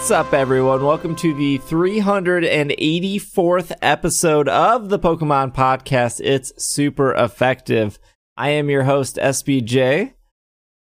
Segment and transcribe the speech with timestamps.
[0.00, 0.82] What's up, everyone?
[0.82, 6.22] Welcome to the 384th episode of the Pokemon Podcast.
[6.24, 7.98] It's super effective.
[8.34, 10.14] I am your host, SBJ,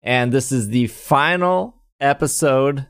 [0.02, 2.88] and this is the final episode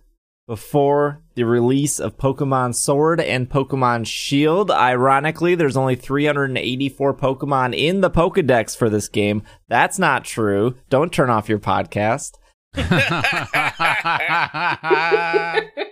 [0.49, 4.73] before the release of Pokemon Sword and Pokemon Shield.
[4.73, 9.45] Ironically, there's only 384 Pokemon in the Pokedex for this game.
[9.69, 10.75] That's not true.
[10.91, 12.33] Don't turn off your podcast.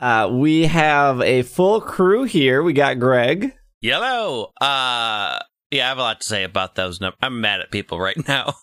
[0.00, 2.62] uh, we have a full crew here.
[2.62, 3.54] We got Greg.
[3.80, 4.52] Yellow.
[4.60, 5.38] Uh,
[5.70, 7.18] yeah, I have a lot to say about those numbers.
[7.22, 8.54] I'm mad at people right now.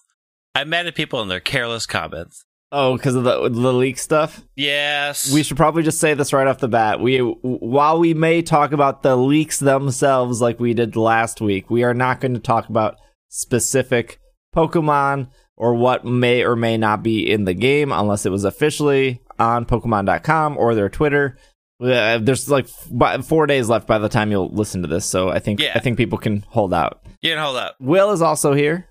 [0.55, 2.44] I'm mad at people and their careless comments.
[2.73, 4.42] Oh, because of the the leak stuff.
[4.55, 5.31] Yes.
[5.31, 7.02] We should probably just say this right off the bat.
[7.02, 11.83] We while we may talk about the leaks themselves like we did last week, we
[11.83, 12.95] are not going to talk about
[13.27, 14.20] specific
[14.55, 19.20] Pokemon or what may or may not be in the game unless it was officially
[19.42, 21.38] on Pokemon.com or their Twitter.
[21.81, 25.39] Uh, there's like four days left by the time you'll listen to this, so I
[25.39, 25.72] think Yeah.
[25.73, 27.02] I think people can hold out.
[27.22, 27.75] you can hold up.
[27.80, 28.88] Will is also here.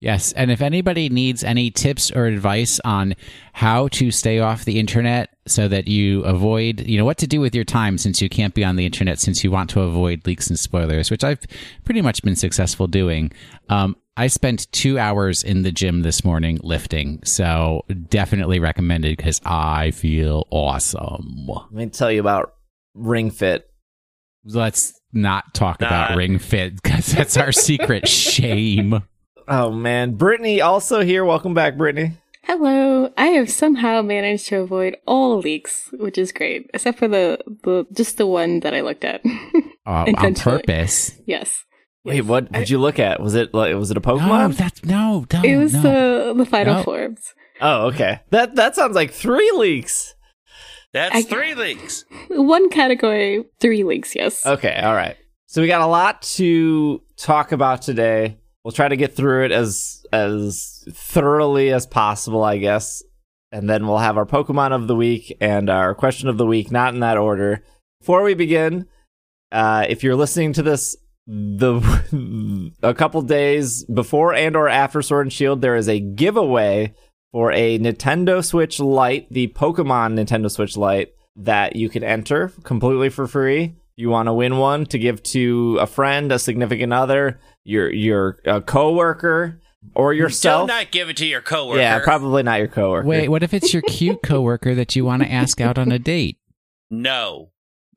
[0.00, 3.16] Yes, and if anybody needs any tips or advice on
[3.52, 7.40] how to stay off the internet so that you avoid, you know, what to do
[7.40, 10.24] with your time since you can't be on the internet since you want to avoid
[10.24, 11.40] leaks and spoilers, which I've
[11.84, 13.32] pretty much been successful doing.
[13.68, 19.40] Um, I spent two hours in the gym this morning lifting, so definitely recommended because
[19.44, 21.46] I feel awesome.
[21.46, 22.54] Let me tell you about
[22.94, 23.70] Ring Fit.
[24.44, 26.16] Let's not talk about Nah.
[26.16, 29.04] Ring Fit because that's our secret shame.
[29.46, 31.24] Oh man, Brittany also here.
[31.24, 32.18] Welcome back, Brittany.
[32.42, 33.12] Hello.
[33.16, 37.86] I have somehow managed to avoid all leaks, which is great, except for the, the
[37.92, 39.22] just the one that I looked at.
[39.86, 41.12] Uh, on purpose.
[41.24, 41.64] yes.
[42.04, 43.20] Wait, what did you look at?
[43.20, 44.28] Was it like was it a Pokemon?
[44.28, 44.56] No, Pokemon?
[44.56, 45.42] that's no, no.
[45.42, 45.82] it was no.
[45.82, 46.82] the the final No.
[46.82, 47.34] forms.
[47.60, 48.20] oh, okay.
[48.30, 50.14] That that sounds like three leaks.
[50.92, 52.04] That's I- three leaks.
[52.30, 54.46] One category, three leaks, yes.
[54.46, 55.16] Okay, all right.
[55.46, 58.38] So we got a lot to talk about today.
[58.64, 63.02] We'll try to get through it as as thoroughly as possible, I guess.
[63.50, 66.70] And then we'll have our Pokemon of the week and our question of the week,
[66.70, 67.64] not in that order.
[68.00, 68.86] Before we begin,
[69.52, 70.96] uh, if you're listening to this
[71.30, 76.94] the a couple days before and or after Sword and Shield, there is a giveaway
[77.32, 83.10] for a Nintendo Switch Lite, the Pokemon Nintendo Switch Lite, that you can enter completely
[83.10, 83.74] for free.
[83.96, 88.38] You want to win one to give to a friend, a significant other, your your
[88.46, 89.60] a coworker,
[89.94, 90.68] or Do yourself.
[90.68, 91.80] not give it to your coworker.
[91.80, 93.06] yeah, probably not your coworker.
[93.06, 95.98] Wait, what if it's your cute coworker that you want to ask out on a
[95.98, 96.38] date?
[96.90, 97.50] No.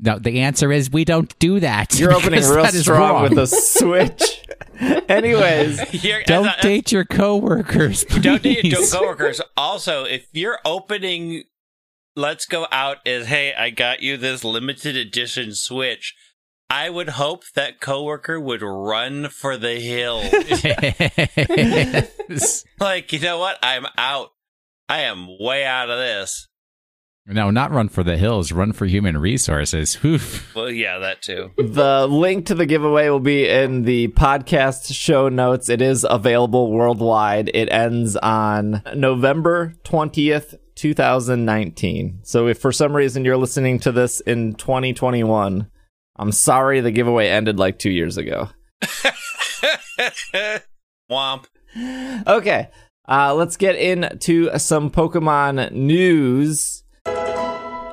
[0.03, 1.97] No, the answer is we don't do that.
[1.99, 3.23] You're opening because real that is strong wrong.
[3.23, 4.41] with a Switch.
[5.09, 8.03] Anyways, You're, Don't uh, date your coworkers.
[8.05, 8.21] Please.
[8.23, 9.39] Don't date your coworkers.
[9.55, 11.43] Also, if you're opening
[12.15, 16.15] Let's Go Out is, hey, I got you this limited edition Switch,
[16.67, 20.31] I would hope that coworker would run for the hills.
[22.79, 23.59] like, you know what?
[23.61, 24.29] I'm out.
[24.89, 26.47] I am way out of this.
[27.27, 28.51] No, not run for the hills.
[28.51, 29.97] Run for human resources.
[30.05, 30.53] Oof.
[30.55, 31.51] Well, yeah, that too.
[31.57, 35.69] the link to the giveaway will be in the podcast show notes.
[35.69, 37.49] It is available worldwide.
[37.53, 42.19] It ends on November 20th, 2019.
[42.23, 45.67] So if for some reason you're listening to this in 2021,
[46.17, 48.49] I'm sorry the giveaway ended like two years ago.
[51.09, 51.45] Womp.
[52.27, 52.69] Okay,
[53.07, 56.80] uh, let's get into some Pokemon news.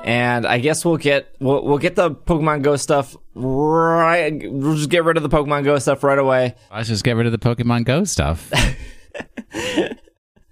[0.03, 4.41] And I guess we'll get we'll, we'll get the Pokemon Go stuff right.
[4.51, 6.55] We'll just get rid of the Pokemon Go stuff right away.
[6.71, 8.51] Let's just get rid of the Pokemon Go stuff.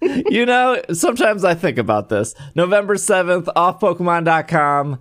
[0.00, 2.34] you know, sometimes I think about this.
[2.54, 5.00] November 7th, off Pokemon.com.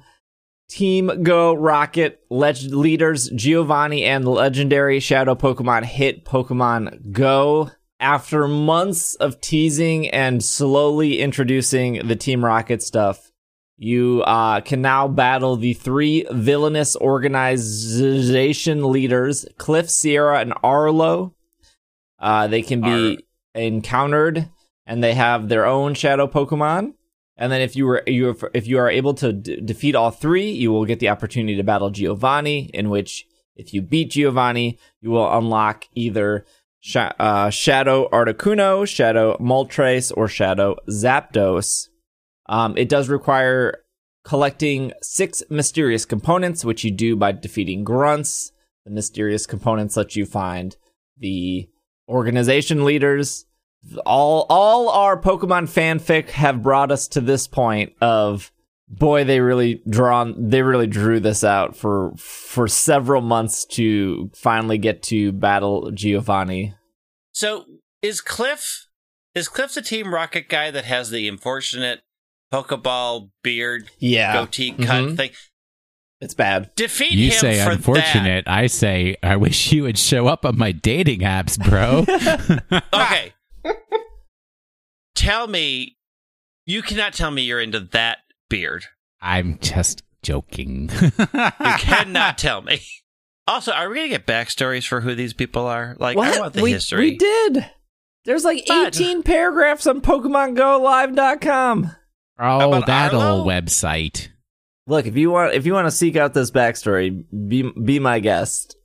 [0.70, 7.72] Team Go Rocket leg- leaders Giovanni and legendary Shadow Pokemon hit Pokemon Go.
[8.00, 13.27] After months of teasing and slowly introducing the Team Rocket stuff,
[13.78, 21.36] you uh, can now battle the three villainous organization leaders, Cliff, Sierra, and Arlo.
[22.20, 24.50] Uh, they can be encountered,
[24.88, 26.94] and they have their own shadow Pokemon.
[27.38, 30.50] And then if you were you if you are able to d- defeat all three,
[30.50, 32.72] you will get the opportunity to battle Giovanni.
[32.74, 33.26] In which,
[33.56, 36.46] if you beat Giovanni, you will unlock either
[36.80, 41.90] Sha- uh, Shadow Articuno, Shadow Moltres, or Shadow Zapdos.
[42.50, 43.84] Um, it does require
[44.24, 48.52] collecting six mysterious components, which you do by defeating grunts.
[48.86, 50.76] The mysterious components let you find
[51.18, 51.70] the
[52.10, 53.46] organization leaders.
[54.06, 58.52] All all our Pokemon fanfic have brought us to this point of
[58.88, 64.78] boy, they really drawn they really drew this out for for several months to finally
[64.78, 66.74] get to battle Giovanni.
[67.32, 67.66] So
[68.02, 68.88] is Cliff
[69.36, 72.02] is Cliff the Team Rocket guy that has the unfortunate
[72.54, 75.18] Pokeball beard Yeah, goatee cut Mhm.
[75.18, 75.32] thing?
[76.22, 76.72] it's bad.
[76.76, 78.48] Defeat You him say for unfortunate.
[78.48, 82.06] I say I wish you would show up on my dating apps, bro.
[82.94, 83.34] Okay.
[85.16, 85.98] tell me,
[86.66, 88.86] you cannot tell me you're into that beard.
[89.22, 90.90] I'm just joking.
[91.34, 92.80] You cannot tell me.
[93.48, 95.96] Also, are we gonna get backstories for who these people are?
[96.00, 96.40] Like, I What?
[96.40, 97.12] want the we, history.
[97.12, 97.70] we did.
[98.26, 101.96] There's like But- 18 paragraphs on PokemonGoLive.com.
[102.40, 103.40] oh, that Arlo?
[103.40, 104.30] old website.
[104.86, 108.20] Look, if you want if you want to seek out this backstory, be be my
[108.20, 108.78] guest.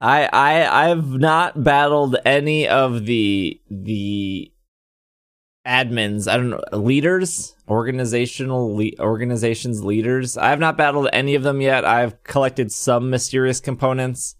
[0.00, 4.52] I I I've not battled any of the the
[5.66, 10.36] admins, I don't know, leaders, organizational le- organizations leaders.
[10.36, 11.84] I have not battled any of them yet.
[11.84, 14.34] I've collected some mysterious components.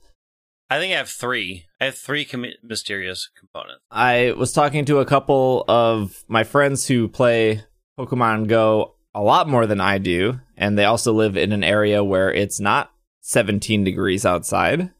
[0.70, 1.64] I think I have three.
[1.80, 3.80] I have three com- mysterious components.
[3.90, 7.62] I was talking to a couple of my friends who play
[7.98, 12.04] Pokemon Go a lot more than I do, and they also live in an area
[12.04, 12.92] where it's not
[13.22, 14.90] 17 degrees outside,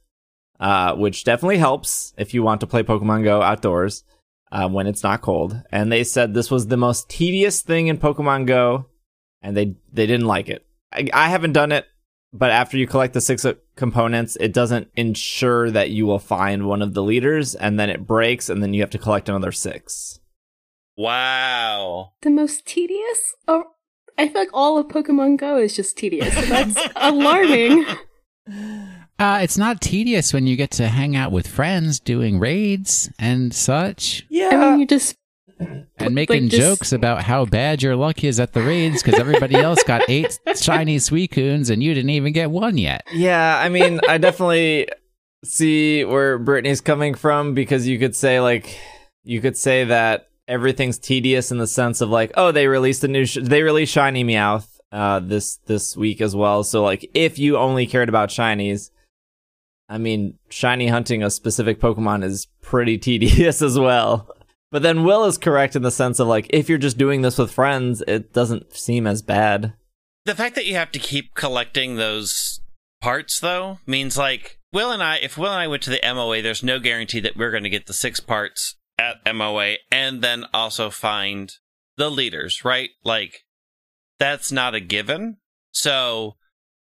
[0.58, 4.02] uh, which definitely helps if you want to play Pokemon Go outdoors
[4.50, 5.62] uh, when it's not cold.
[5.70, 8.86] And they said this was the most tedious thing in Pokemon Go,
[9.42, 10.66] and they they didn't like it.
[10.92, 11.86] I, I haven't done it,
[12.32, 16.66] but after you collect the six uh, components, it doesn't ensure that you will find
[16.66, 19.52] one of the leaders, and then it breaks, and then you have to collect another
[19.52, 20.18] six.
[20.98, 22.12] Wow.
[22.22, 23.34] The most tedious?
[23.46, 23.64] Oh,
[24.18, 26.34] I feel like all of Pokemon Go is just tedious.
[26.48, 27.86] That's alarming.
[29.20, 33.52] Uh, it's not tedious when you get to hang out with friends doing raids and
[33.52, 35.16] such, Yeah, I mean, you just
[35.58, 39.56] and making just- jokes about how bad your luck is at the raids because everybody
[39.56, 43.02] else got eight shiny Suicunes and you didn't even get one yet.
[43.12, 44.86] Yeah, I mean, I definitely
[45.44, 48.78] see where Brittany's coming from because you could say like
[49.24, 53.08] you could say that everything's tedious in the sense of like, oh, they released a
[53.08, 56.64] new sh- they released Shiny Meowth uh this this week as well.
[56.64, 58.90] So like if you only cared about shinies,
[59.88, 64.34] I mean, shiny hunting a specific Pokemon is pretty tedious as well.
[64.70, 67.38] But then Will is correct in the sense of like if you're just doing this
[67.38, 69.74] with friends, it doesn't seem as bad.
[70.24, 72.60] The fact that you have to keep collecting those
[73.00, 76.42] parts, though, means like Will and I, if Will and I went to the MOA,
[76.42, 80.44] there's no guarantee that we're going to get the six parts at MOA and then
[80.52, 81.54] also find
[81.96, 82.90] the leaders, right?
[83.04, 83.44] Like,
[84.18, 85.36] that's not a given.
[85.72, 86.36] So,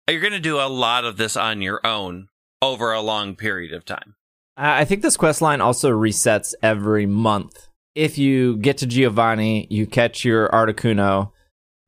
[0.09, 2.29] you're going to do a lot of this on your own
[2.63, 4.15] over a long period of time.
[4.57, 7.69] I think this quest line also resets every month.
[7.95, 11.33] If you get to Giovanni, you catch your Articuno,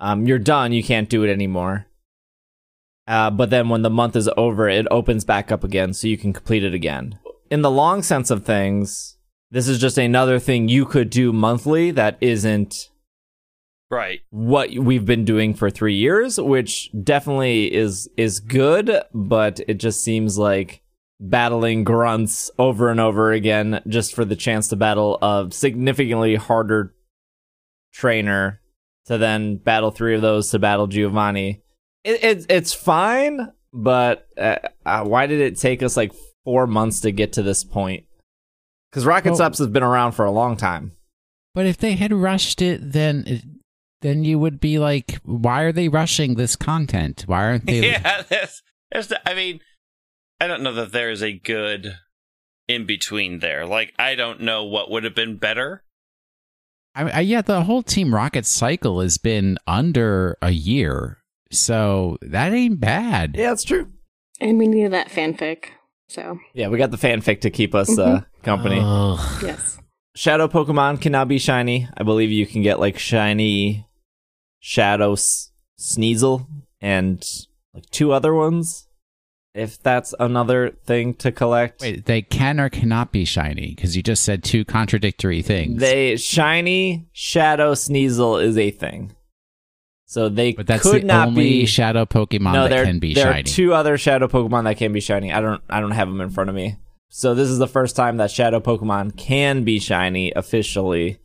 [0.00, 0.72] um, you're done.
[0.72, 1.86] You can't do it anymore.
[3.06, 6.18] Uh, but then when the month is over, it opens back up again, so you
[6.18, 7.18] can complete it again.
[7.50, 9.16] In the long sense of things,
[9.50, 12.90] this is just another thing you could do monthly that isn't
[13.90, 14.20] Right.
[14.30, 20.02] what we've been doing for three years, which definitely is is good, but it just
[20.02, 20.82] seems like
[21.20, 26.94] battling grunts over and over again just for the chance to battle a significantly harder
[27.92, 28.60] trainer
[29.06, 31.62] to then battle three of those to battle Giovanni.
[32.04, 36.12] It, it it's fine, but uh, uh, why did it take us like
[36.44, 38.04] four months to get to this point?
[38.90, 40.92] Because Rocket Well- Subs has been around for a long time.
[41.54, 43.60] But if they had rushed it, then
[44.00, 47.24] then you would be like, why are they rushing this content?
[47.26, 47.80] Why aren't they?
[47.90, 49.60] yeah, there's, there's the, I mean,
[50.40, 51.96] I don't know that there is a good
[52.68, 53.66] in between there.
[53.66, 55.82] Like, I don't know what would have been better.
[56.94, 61.18] I, I, yeah, the whole Team Rocket cycle has been under a year,
[61.50, 63.34] so that ain't bad.
[63.36, 63.90] Yeah, that's true.
[64.40, 65.70] and we needed that fanfic.
[66.08, 68.80] So Yeah, we got the fanfic to keep us uh, company.
[68.82, 69.42] Ugh.
[69.42, 69.78] yes,
[70.14, 71.88] Shadow Pokemon can now be shiny.
[71.96, 73.86] I believe you can get like shiny
[74.60, 76.46] Shadow S- Sneasel
[76.80, 77.24] and
[77.74, 78.86] like two other ones.
[79.54, 81.80] If that's another thing to collect.
[81.80, 85.80] Wait, they can or cannot be shiny because you just said two contradictory things.
[85.80, 89.14] They shiny Shadow Sneasel is a thing.
[90.08, 92.98] So they but that's could the not only be shadow Pokemon no, that there, can
[92.98, 93.40] be there shiny.
[93.40, 95.30] are two other shadow Pokemon that can be shiny.
[95.30, 96.78] I don't I don't have them in front of me.
[97.10, 101.18] So this is the first time that shadow Pokemon can be shiny officially.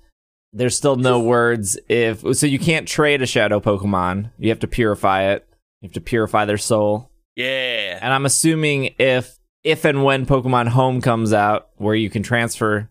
[0.52, 4.32] There's still no words if so you can't trade a shadow Pokemon.
[4.38, 5.48] You have to purify it.
[5.80, 7.10] You have to purify their soul.
[7.38, 8.00] Yeah.
[8.02, 12.90] And I'm assuming if if and when Pokemon Home comes out where you can transfer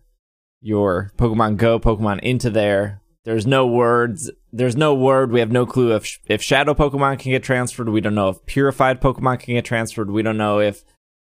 [0.59, 4.29] your Pokemon Go Pokemon into there, there's no words.
[4.51, 5.31] There's no word.
[5.31, 7.89] We have no clue if if shadow Pokemon can get transferred.
[7.89, 10.11] We don't know if purified Pokemon can get transferred.
[10.11, 10.83] We don't know if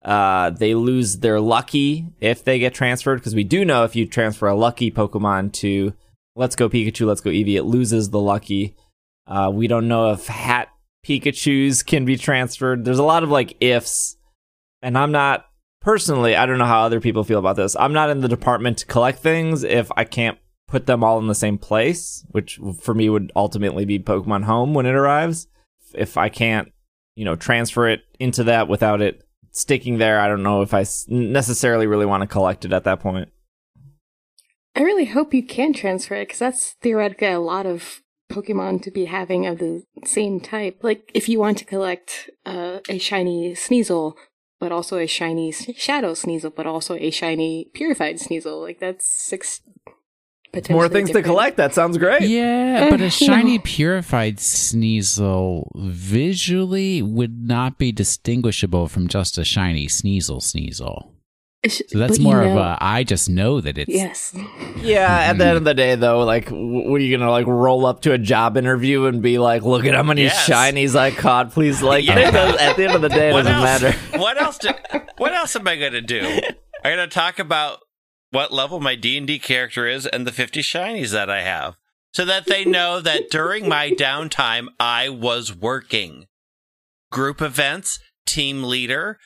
[0.04, 4.06] uh, they lose their lucky if they get transferred because we do know if you
[4.06, 5.94] transfer a lucky Pokemon to
[6.36, 8.76] Let's Go Pikachu, Let's Go Eevee, it loses the lucky.
[9.28, 10.70] Uh, we don't know if hat
[11.06, 12.86] Pikachu's can be transferred.
[12.86, 14.18] There's a lot of like ifs,
[14.82, 15.46] and I'm not
[15.82, 16.36] personally.
[16.36, 17.76] I don't know how other people feel about this.
[17.76, 20.38] I'm not in the department to collect things if I can't
[20.74, 24.74] put them all in the same place, which for me would ultimately be Pokemon Home
[24.74, 25.48] when it arrives.
[25.94, 26.72] If I can't,
[27.16, 30.84] you know, transfer it into that without it sticking there, I don't know if I
[31.08, 33.30] necessarily really want to collect it at that point.
[34.76, 38.02] I really hope you can transfer it because that's theoretically a lot of
[38.32, 40.80] Pokemon to be having of the same type.
[40.82, 44.16] Like if you want to collect uh, a shiny Sneasel,
[44.60, 49.62] but also a shiny Shadow Sneasel, but also a shiny Purified Sneasel, like that's six
[50.70, 51.26] more things different.
[51.26, 51.58] to collect.
[51.58, 52.24] That sounds great.
[52.24, 59.88] Yeah, but a shiny purified Sneasel visually would not be distinguishable from just a shiny
[59.88, 61.10] Sneasel Sneasel.
[61.66, 64.36] So that's more know, of a I just know that it's yes.
[64.82, 67.86] Yeah, at the end of the day though, like what are you gonna like roll
[67.86, 70.46] up to a job interview and be like, look at how many yes.
[70.48, 72.20] shinies I caught, please like yeah.
[72.60, 73.98] at the end of the day it doesn't else, matter.
[74.20, 74.72] What else do,
[75.18, 76.42] what else am I gonna do?
[76.84, 77.80] I'm gonna talk about
[78.34, 81.76] what level my D&D character is and the 50 shinies that I have
[82.14, 86.26] so that they know that during my downtime I was working.
[87.12, 89.20] Group events, team leader,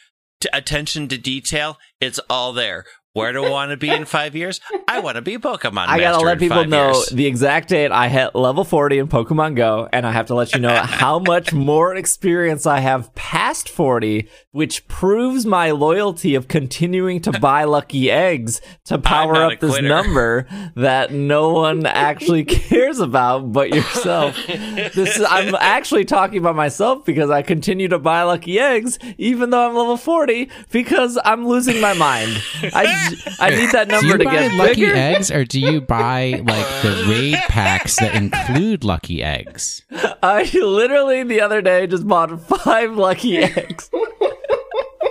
[0.51, 2.83] attention to detail, it's all there.
[3.17, 4.61] Where do I want to be in five years?
[4.87, 5.87] I want to be Pokemon.
[5.87, 7.09] I gotta let people know years.
[7.09, 10.53] the exact date I hit level 40 in Pokemon Go, and I have to let
[10.53, 16.47] you know how much more experience I have past 40, which proves my loyalty of
[16.47, 20.45] continuing to buy lucky eggs to power up this number
[20.75, 24.37] that no one actually cares about but yourself.
[24.45, 29.49] this is, I'm actually talking about myself because I continue to buy lucky eggs even
[29.49, 32.43] though I'm level 40 because I'm losing my mind.
[32.61, 33.06] I
[33.39, 34.95] I need that number to get lucky bigger.
[34.95, 39.83] eggs, or do you buy like the raid packs that include lucky eggs?
[40.23, 43.89] I literally the other day just bought five lucky eggs.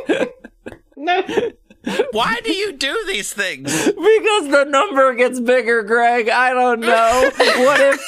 [0.97, 1.23] no.
[2.12, 3.73] Why do you do these things?
[3.73, 6.28] Because the number gets bigger, Greg.
[6.28, 7.31] I don't know.
[7.37, 8.00] What if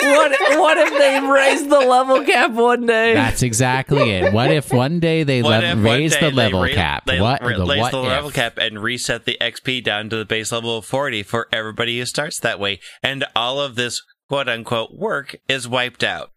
[0.00, 3.14] what what if they raise the level cap one day?
[3.14, 4.32] That's exactly it.
[4.32, 7.04] What if one day they le- raise day the level ra- cap?
[7.06, 8.08] They what ra- the raise what the if?
[8.08, 11.98] level cap and reset the XP down to the base level of 40 for everybody
[11.98, 16.30] who starts that way and all of this quote unquote work is wiped out.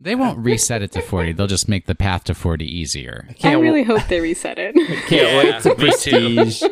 [0.00, 1.32] They won't reset it to 40.
[1.32, 3.28] They'll just make the path to 40 easier.
[3.42, 4.74] I, I really w- hope they reset it.
[5.08, 6.62] can't wait to prestige.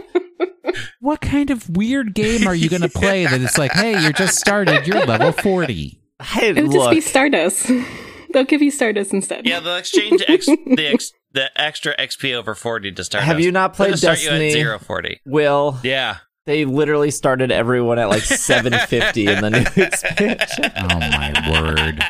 [1.00, 4.12] what kind of weird game are you going to play that it's like, hey, you're
[4.12, 6.00] just started, you're level 40?
[6.40, 6.72] It'll look.
[6.74, 7.70] just be Stardust.
[8.32, 9.46] They'll give you Stardust instead.
[9.46, 13.24] Yeah, they'll exchange ex- the ex- the extra XP over 40 to start.
[13.24, 14.44] Have you not played start Destiny?
[14.46, 15.20] You at zero 40.
[15.24, 15.78] Will.
[15.82, 16.18] Yeah.
[16.44, 20.72] They literally started everyone at like 750 in the new expansion.
[20.76, 22.02] Oh my word.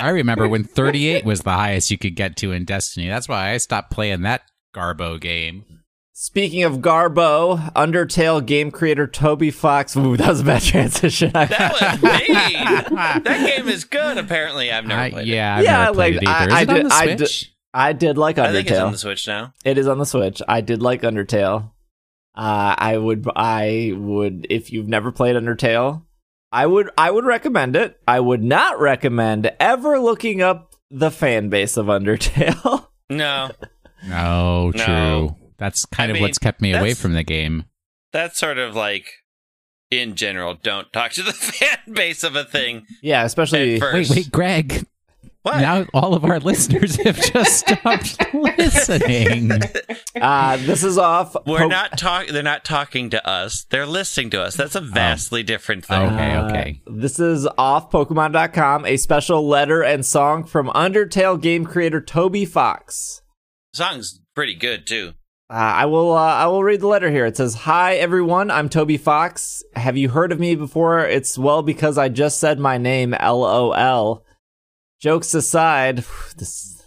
[0.00, 3.08] I remember when 38 was the highest you could get to in Destiny.
[3.08, 4.42] That's why I stopped playing that
[4.74, 5.64] Garbo game.
[6.12, 9.96] Speaking of Garbo, Undertale game creator Toby Fox.
[9.96, 11.30] Ooh, that was a bad transition.
[11.32, 13.22] that was me.
[13.22, 14.18] that game is good.
[14.18, 15.58] Apparently, I've never played yeah, it.
[15.58, 16.52] I've yeah, never played like, it either.
[16.52, 17.30] I, I did, I did,
[17.72, 18.46] I did like Undertale.
[18.46, 19.54] I think it's on the Switch now.
[19.64, 20.42] It is on the Switch.
[20.48, 21.70] I did like Undertale.
[22.34, 26.02] Uh, I would, I would, if you've never played Undertale,
[26.50, 27.98] I would, I would recommend it.
[28.06, 32.86] I would not recommend ever looking up the fan base of Undertale.
[33.10, 33.50] No,
[34.06, 34.84] no, true.
[34.86, 35.36] No.
[35.56, 37.64] That's kind I of mean, what's kept me away from the game.
[38.12, 39.06] That's sort of like,
[39.90, 42.84] in general, don't talk to the fan base of a thing.
[43.02, 43.80] Yeah, especially.
[43.80, 44.86] Wait, wait, Greg.
[45.42, 45.60] What?
[45.60, 49.52] Now all of our listeners have just stopped listening.
[50.20, 51.36] Uh, this is off.
[51.46, 52.34] We're po- not talking.
[52.34, 53.64] They're not talking to us.
[53.70, 54.56] They're listening to us.
[54.56, 55.44] That's a vastly oh.
[55.44, 56.02] different thing.
[56.02, 56.82] Okay, okay.
[56.86, 58.84] Uh, this is off Pokemon.com.
[58.84, 63.22] A special letter and song from Undertale game creator Toby Fox.
[63.72, 65.14] song's pretty good too.
[65.50, 66.12] Uh, I will.
[66.12, 67.24] Uh, I will read the letter here.
[67.24, 68.50] It says, "Hi everyone.
[68.50, 69.62] I'm Toby Fox.
[69.76, 71.06] Have you heard of me before?
[71.06, 73.14] It's well because I just said my name.
[73.18, 74.24] LOL."
[75.00, 76.04] Jokes aside,
[76.36, 76.82] this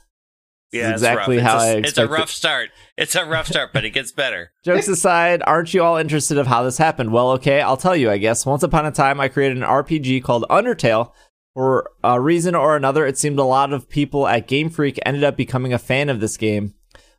[0.72, 1.88] yeah, is exactly how a, I expected.
[1.88, 2.70] It's a rough start.
[2.98, 4.52] It's a rough start, but it gets better.
[4.64, 7.12] jokes aside, aren't you all interested of how this happened?
[7.12, 8.46] Well, okay, I'll tell you, I guess.
[8.46, 11.12] Once upon a time, I created an RPG called Undertale.
[11.54, 15.26] For a reason or another, it seemed a lot of people at Game Freak ended
[15.26, 16.74] up becoming a fan of this game.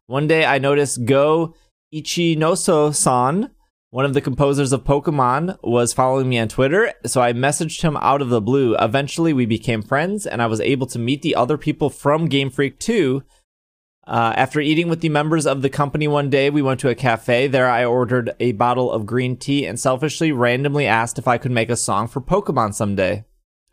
[0.06, 1.54] One day, I noticed Go
[1.94, 3.50] Ichinose-san
[3.92, 7.98] One of the composers of Pokemon was following me on Twitter, so I messaged him
[7.98, 8.74] out of the blue.
[8.76, 12.48] Eventually, we became friends, and I was able to meet the other people from Game
[12.48, 13.22] Freak too.
[14.06, 16.94] Uh, after eating with the members of the company one day, we went to a
[16.94, 17.48] cafe.
[17.48, 21.52] There, I ordered a bottle of green tea and selfishly randomly asked if I could
[21.52, 23.26] make a song for Pokemon someday.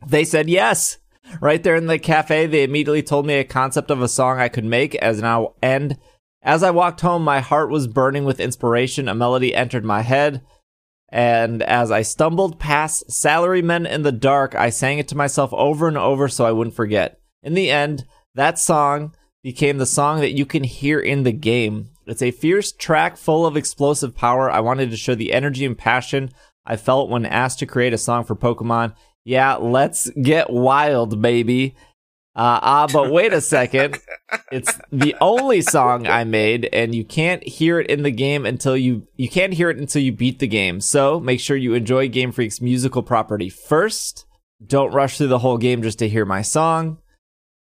[0.06, 0.98] They said yes.
[1.40, 4.50] Right there in the cafe, they immediately told me a concept of a song I
[4.50, 5.98] could make as now and
[6.42, 9.08] as I walked home, my heart was burning with inspiration.
[9.08, 10.42] A melody entered my head.
[11.12, 15.88] And as I stumbled past Salarymen in the Dark, I sang it to myself over
[15.88, 17.20] and over so I wouldn't forget.
[17.42, 18.06] In the end,
[18.36, 21.90] that song became the song that you can hear in the game.
[22.06, 24.52] It's a fierce track full of explosive power.
[24.52, 26.32] I wanted to show the energy and passion
[26.66, 28.94] I felt when asked to create a song for Pokemon.
[29.26, 31.76] Yeah, let's get wild, baby.
[32.36, 34.00] Uh, ah, but wait a second.
[34.52, 38.78] it's the only song I made, and you can't hear it in the game until
[38.78, 40.80] you you can't hear it until you beat the game.
[40.80, 44.26] So make sure you enjoy Game Freak's musical property first.
[44.66, 47.00] Don't rush through the whole game just to hear my song.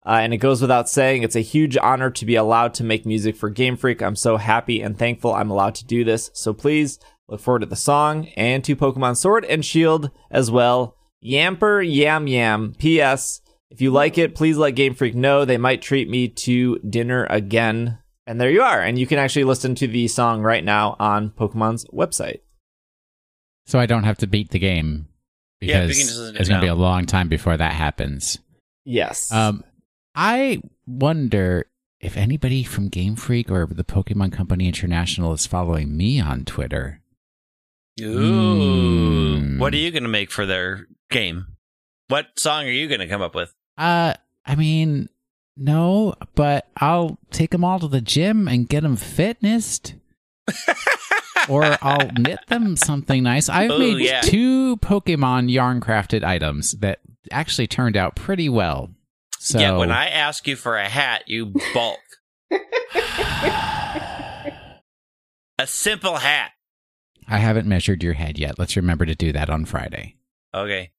[0.05, 3.07] Uh, and it goes without saying, it's a huge honor to be allowed to make
[3.07, 4.03] music for Game Freak.
[4.03, 6.29] I'm so happy and thankful I'm allowed to do this.
[6.33, 10.95] So please look forward to the song and to Pokemon Sword and Shield as well.
[11.23, 12.75] Yamper Yam Yam.
[12.77, 13.41] P.S.
[13.75, 15.43] If you like it, please let Game Freak know.
[15.43, 17.97] They might treat me to dinner again.
[18.25, 18.81] And there you are.
[18.81, 22.39] And you can actually listen to the song right now on Pokemon's website.
[23.65, 25.09] So I don't have to beat the game
[25.59, 28.39] because yeah, it's going to be a long time before that happens.
[28.85, 29.29] Yes.
[29.29, 29.61] Um,
[30.15, 31.65] I wonder
[31.99, 37.01] if anybody from Game Freak or the Pokemon Company International is following me on Twitter.
[37.99, 39.41] Ooh.
[39.41, 39.59] Mm.
[39.59, 41.47] What are you going to make for their game?
[42.07, 43.53] What song are you going to come up with?
[43.77, 44.13] Uh,
[44.45, 45.09] I mean,
[45.57, 49.95] no, but I'll take them all to the gym and get them fitnessed.
[51.49, 53.49] or I'll knit them something nice.
[53.49, 54.21] I've Ooh, made yeah.
[54.21, 56.99] two Pokemon yarn crafted items that
[57.31, 58.91] actually turned out pretty well.
[59.39, 61.99] So Yeah, when I ask you for a hat, you bulk.
[65.59, 66.51] a simple hat.
[67.27, 68.59] I haven't measured your head yet.
[68.59, 70.15] Let's remember to do that on Friday.
[70.53, 70.91] Okay.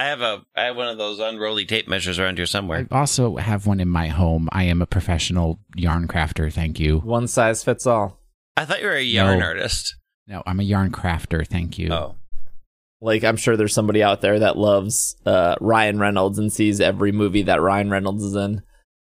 [0.00, 2.88] I have a I have one of those unroly tape measures around here somewhere.
[2.90, 4.48] I also have one in my home.
[4.50, 6.50] I am a professional yarn crafter.
[6.50, 7.00] Thank you.
[7.00, 8.18] One size fits all.
[8.56, 9.44] I thought you were a yarn no.
[9.44, 9.96] artist.
[10.26, 11.46] No, I'm a yarn crafter.
[11.46, 11.92] Thank you.
[11.92, 12.16] Oh.
[13.02, 17.12] Like I'm sure there's somebody out there that loves uh, Ryan Reynolds and sees every
[17.12, 18.62] movie that Ryan Reynolds is in.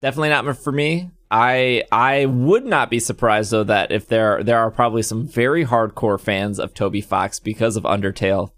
[0.02, 1.12] Definitely not for me.
[1.30, 5.66] I I would not be surprised though that if there there are probably some very
[5.66, 8.54] hardcore fans of Toby Fox because of Undertale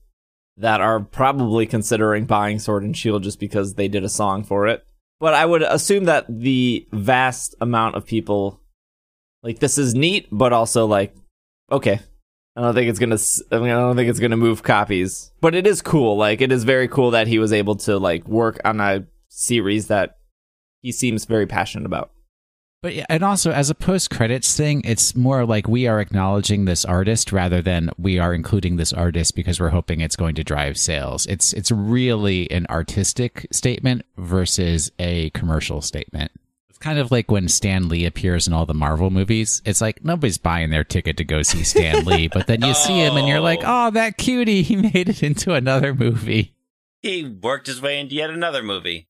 [0.57, 4.67] that are probably considering buying Sword and Shield just because they did a song for
[4.67, 4.85] it.
[5.19, 8.59] But I would assume that the vast amount of people
[9.43, 11.15] like this is neat, but also like
[11.71, 11.99] okay.
[12.55, 13.17] I don't think it's gonna.
[13.51, 16.17] I, mean, I don't think it's gonna move copies, but it is cool.
[16.17, 19.87] Like it is very cool that he was able to like work on a series
[19.87, 20.17] that
[20.81, 22.11] he seems very passionate about.
[22.81, 26.65] But yeah, and also as a post credits thing, it's more like we are acknowledging
[26.65, 30.43] this artist rather than we are including this artist because we're hoping it's going to
[30.43, 31.27] drive sales.
[31.27, 36.31] It's it's really an artistic statement versus a commercial statement.
[36.69, 39.61] It's kind of like when Stan Lee appears in all the Marvel movies.
[39.63, 42.73] It's like nobody's buying their ticket to go see Stan Lee, but then you oh.
[42.73, 46.55] see him and you're like, "Oh, that cutie, he made it into another movie."
[47.03, 49.07] He worked his way into yet another movie.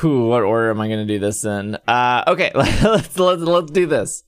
[0.00, 1.76] Whew, what order am I going to do this in?
[1.86, 4.24] Uh, okay, let's, let's, let's do this.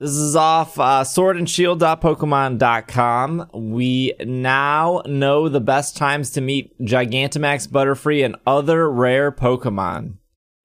[0.00, 3.50] This is off uh, swordandshield.pokemon.com.
[3.54, 10.14] We now know the best times to meet Gigantamax, Butterfree, and other rare Pokemon.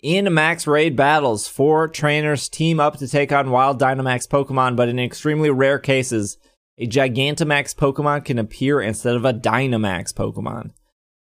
[0.01, 4.89] In max raid battles, four trainers team up to take on wild Dynamax Pokemon, but
[4.89, 6.37] in extremely rare cases,
[6.77, 10.71] a Gigantamax Pokemon can appear instead of a Dynamax Pokemon.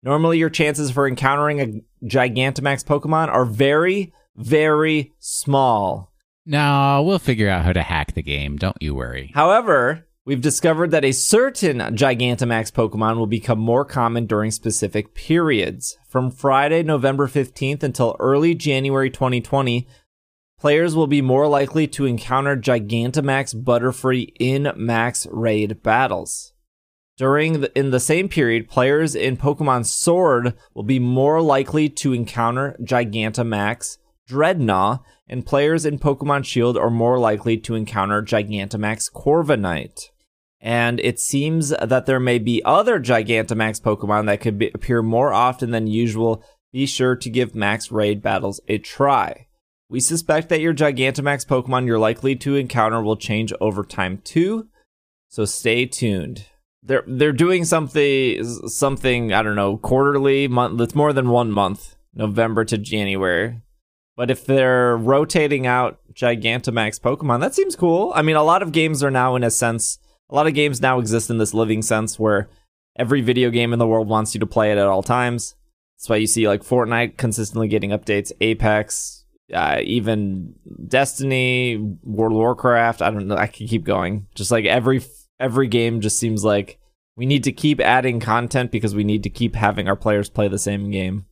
[0.03, 6.13] Normally, your chances for encountering a Gigantamax Pokemon are very, very small.
[6.47, 8.57] No, we'll figure out how to hack the game.
[8.57, 9.31] Don't you worry.
[9.35, 15.99] However, we've discovered that a certain Gigantamax Pokemon will become more common during specific periods.
[16.09, 19.87] From Friday, November 15th until early January 2020,
[20.59, 26.53] players will be more likely to encounter Gigantamax Butterfree in max raid battles.
[27.19, 32.13] During the, in the same period, players in Pokemon Sword will be more likely to
[32.13, 33.99] encounter Gigantamax
[34.31, 40.11] Drednaw, and players in Pokemon Shield are more likely to encounter Gigantamax Corviknight.
[40.61, 45.33] And it seems that there may be other Gigantamax Pokemon that could be, appear more
[45.33, 46.45] often than usual.
[46.73, 49.49] Be sure to give max raid battles a try.
[49.89, 54.69] We suspect that your Gigantamax Pokemon you're likely to encounter will change over time too.
[55.29, 56.47] So stay tuned.
[56.89, 60.81] They're they're doing something something I don't know quarterly month.
[60.81, 63.61] It's more than one month, November to January.
[64.17, 68.11] But if they're rotating out Gigantamax Pokemon, that seems cool.
[68.17, 69.99] I mean, a lot of games are now in a sense.
[70.31, 72.49] A lot of games now exist in this living sense where
[72.99, 75.55] every video game in the world wants you to play it at all times.
[75.97, 80.55] That's why you see like Fortnite consistently getting updates, Apex, uh, even
[80.87, 83.03] Destiny, World of Warcraft.
[83.03, 83.37] I don't know.
[83.37, 84.27] I can keep going.
[84.35, 85.01] Just like every
[85.41, 86.79] every game just seems like
[87.17, 90.49] we need to keep adding content because we need to keep having our players play
[90.49, 91.27] the same game.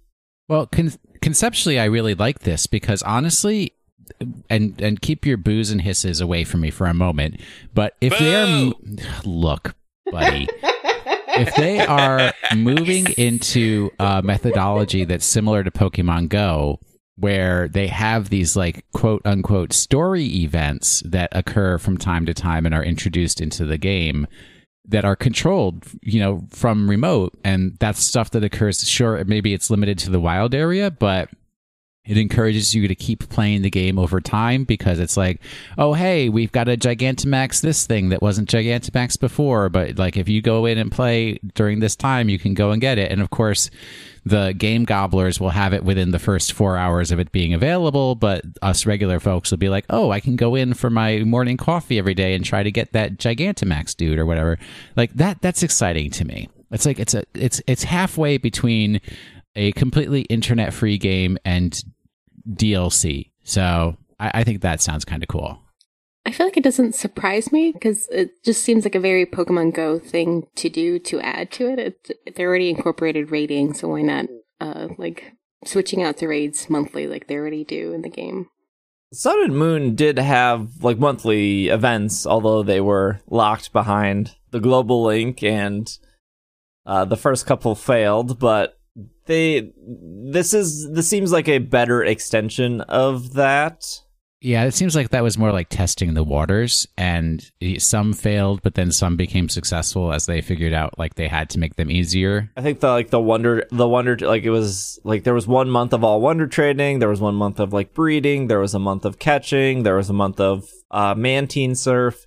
[0.49, 0.93] Well, con-
[1.23, 3.73] conceptually, I really like this because honestly,
[4.49, 7.41] and and keep your boos and hisses away from me for a moment.
[7.75, 8.73] But if they're
[9.25, 9.75] look,
[10.11, 10.49] buddy.
[11.39, 16.81] if they are moving into a methodology that's similar to Pokemon Go,
[17.19, 22.67] where they have these like quote unquote story events that occur from time to time
[22.67, 24.27] and are introduced into the game
[24.89, 27.35] that are controlled, you know, from remote.
[27.43, 28.87] And that's stuff that occurs.
[28.89, 31.29] Sure, maybe it's limited to the wild area, but
[32.07, 35.41] it encourages you to keep playing the game over time because it's like,
[35.77, 39.69] oh, hey, we've got a Gigantamax this thing that wasn't Gigantamax before.
[39.69, 42.81] But like, if you go in and play during this time, you can go and
[42.81, 43.11] get it.
[43.11, 43.71] And of course,
[44.25, 48.15] the game gobblers will have it within the first four hours of it being available.
[48.15, 51.57] But us regular folks will be like, oh, I can go in for my morning
[51.57, 54.59] coffee every day and try to get that Gigantamax dude or whatever.
[54.97, 56.49] Like that, that's exciting to me.
[56.71, 59.01] It's like, it's a, it's, it's halfway between
[59.55, 61.83] a completely internet free game and
[62.49, 63.31] DLC.
[63.43, 65.61] So I, I think that sounds kind of cool.
[66.27, 69.75] I feel like it doesn't surprise me because it just seems like a very Pokemon
[69.75, 71.79] Go thing to do to add to it.
[71.79, 74.27] it they already incorporated raiding, so why not
[74.61, 78.49] uh, like switching out to raids monthly like they already do in the game?
[79.13, 85.05] Sun and Moon did have like monthly events, although they were locked behind the global
[85.05, 85.89] link and
[86.85, 88.41] uh, the first couple failed.
[88.41, 88.76] But
[89.27, 93.85] they this is this seems like a better extension of that.
[94.43, 98.75] Yeah, it seems like that was more like testing the waters, and some failed, but
[98.75, 102.51] then some became successful as they figured out like they had to make them easier.
[102.57, 105.71] I think the like the wonder the wonder like it was like there was one
[105.71, 108.79] month of all wonder trading, there was one month of like breeding, there was a
[108.79, 112.26] month of catching, there was a month of uh, Mantine surf.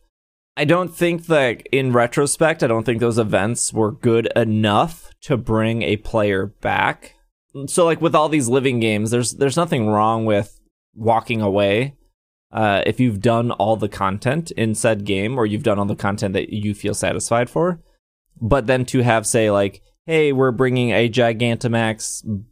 [0.60, 5.38] I don't think that in retrospect, I don't think those events were good enough to
[5.38, 7.16] bring a player back.
[7.68, 10.60] So like with all these living games, there's there's nothing wrong with
[10.94, 11.96] walking away
[12.52, 15.96] uh, if you've done all the content in said game or you've done all the
[15.96, 17.80] content that you feel satisfied for.
[18.42, 22.44] But then to have say like, hey, we're bringing a Gigantamax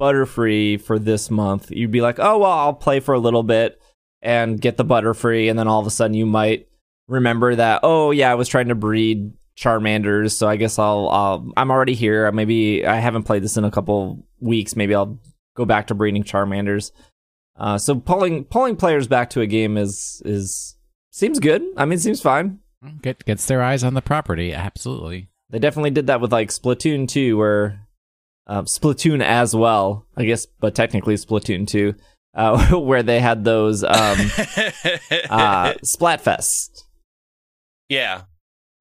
[0.00, 3.80] Butterfree for this month, you'd be like, oh well, I'll play for a little bit
[4.20, 6.66] and get the Butterfree, and then all of a sudden you might
[7.12, 11.52] remember that, oh yeah, I was trying to breed Charmanders, so I guess I'll, I'll
[11.56, 12.30] I'm already here.
[12.32, 14.74] Maybe I haven't played this in a couple weeks.
[14.74, 15.18] Maybe I'll
[15.54, 16.90] go back to breeding Charmanders.
[17.56, 20.76] Uh, so pulling pulling players back to a game is is
[21.10, 21.62] seems good.
[21.76, 22.60] I mean, seems fine.
[23.00, 24.52] Get, gets their eyes on the property.
[24.52, 25.28] Absolutely.
[25.50, 27.86] They definitely did that with like Splatoon 2, where
[28.46, 31.94] uh, Splatoon as well, I guess, but technically Splatoon 2,
[32.34, 33.90] uh, where they had those um,
[35.30, 36.84] uh, Splatfest.
[37.92, 38.22] Yeah,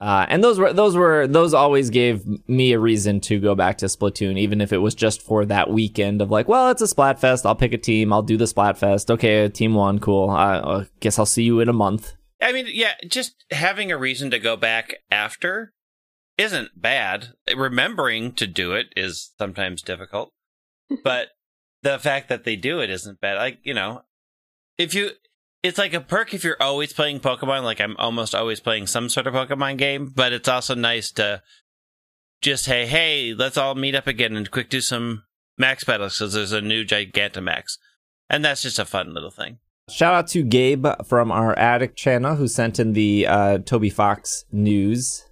[0.01, 3.77] uh, and those were those were those always gave me a reason to go back
[3.77, 6.85] to Splatoon, even if it was just for that weekend of like, well, it's a
[6.85, 7.45] Splatfest.
[7.45, 8.11] I'll pick a team.
[8.11, 9.11] I'll do the Splatfest.
[9.11, 10.31] Okay, team one, cool.
[10.31, 12.15] I, I guess I'll see you in a month.
[12.41, 15.71] I mean, yeah, just having a reason to go back after
[16.35, 17.33] isn't bad.
[17.55, 20.31] Remembering to do it is sometimes difficult,
[21.03, 21.27] but
[21.83, 23.35] the fact that they do it isn't bad.
[23.35, 24.01] Like you know,
[24.79, 25.11] if you
[25.63, 27.63] it's like a perk if you're always playing Pokemon.
[27.63, 31.41] Like I'm almost always playing some sort of Pokemon game, but it's also nice to
[32.41, 35.23] just hey, hey, let's all meet up again and quick do some
[35.57, 37.77] max battles because there's a new Gigantamax,
[38.29, 39.59] and that's just a fun little thing.
[39.89, 44.45] Shout out to Gabe from our Addict channel who sent in the uh, Toby Fox
[44.51, 45.25] news.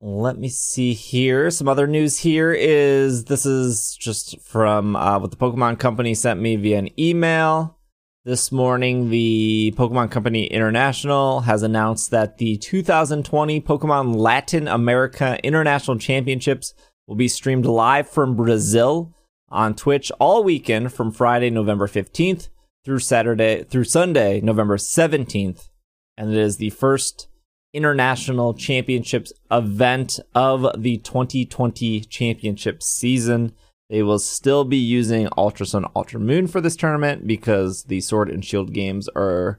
[0.00, 1.50] Let me see here.
[1.50, 6.40] Some other news here is this is just from uh, what the Pokemon Company sent
[6.40, 7.78] me via an email.
[8.26, 15.98] This morning, the Pokemon Company International has announced that the 2020 Pokemon Latin America International
[15.98, 16.72] Championships
[17.06, 19.14] will be streamed live from Brazil
[19.50, 22.48] on Twitch all weekend from Friday, November 15th
[22.82, 25.68] through Saturday through Sunday, November 17th.
[26.16, 27.28] And it is the first
[27.74, 33.52] international championships event of the 2020 championship season.
[33.90, 38.30] They will still be using Ultra Sun, Ultra Moon for this tournament because the Sword
[38.30, 39.58] and Shield games are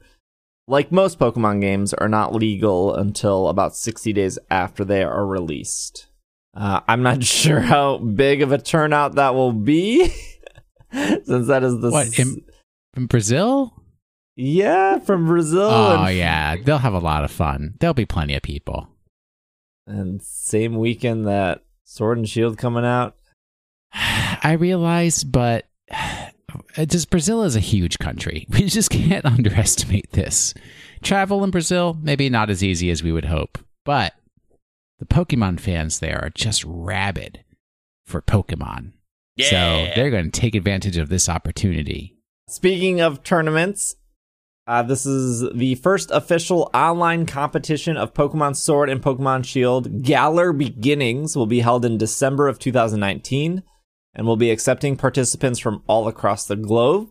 [0.68, 6.08] like most Pokemon games, are not legal until about 60 days after they are released.
[6.56, 10.08] Uh, I'm not sure how big of a turnout that will be,
[10.92, 12.44] since that is the What s- in,
[12.96, 13.72] in Brazil?
[14.34, 15.70] yeah from Brazil.
[15.70, 17.74] Oh and, yeah, they'll have a lot of fun.
[17.78, 18.88] There'll be plenty of people.
[19.86, 23.14] and same weekend that Sword and Shield coming out.
[23.96, 25.66] I realize, but
[26.76, 28.46] it just Brazil is a huge country.
[28.50, 30.54] We just can't underestimate this.
[31.02, 34.14] Travel in Brazil, maybe not as easy as we would hope, but
[34.98, 37.44] the Pokemon fans there are just rabid
[38.04, 38.92] for Pokemon.
[39.36, 39.50] Yeah.
[39.50, 42.16] So they're going to take advantage of this opportunity.
[42.48, 43.96] Speaking of tournaments,
[44.66, 50.02] uh, this is the first official online competition of Pokemon Sword and Pokemon Shield.
[50.02, 53.62] Galar Beginnings will be held in December of 2019
[54.16, 57.10] and we'll be accepting participants from all across the globe.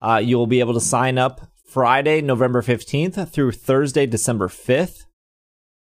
[0.00, 5.06] Uh, you will be able to sign up Friday, November 15th through Thursday, December 5th.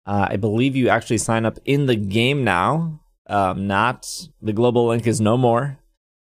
[0.05, 3.01] Uh, I believe you actually sign up in the game now.
[3.27, 4.07] Um, not
[4.41, 5.79] the global link is no more.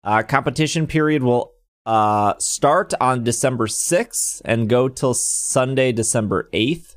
[0.04, 1.52] Uh, competition period will
[1.84, 6.96] uh, start on December 6th and go till Sunday, December 8th.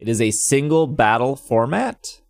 [0.00, 2.20] It is a single battle format.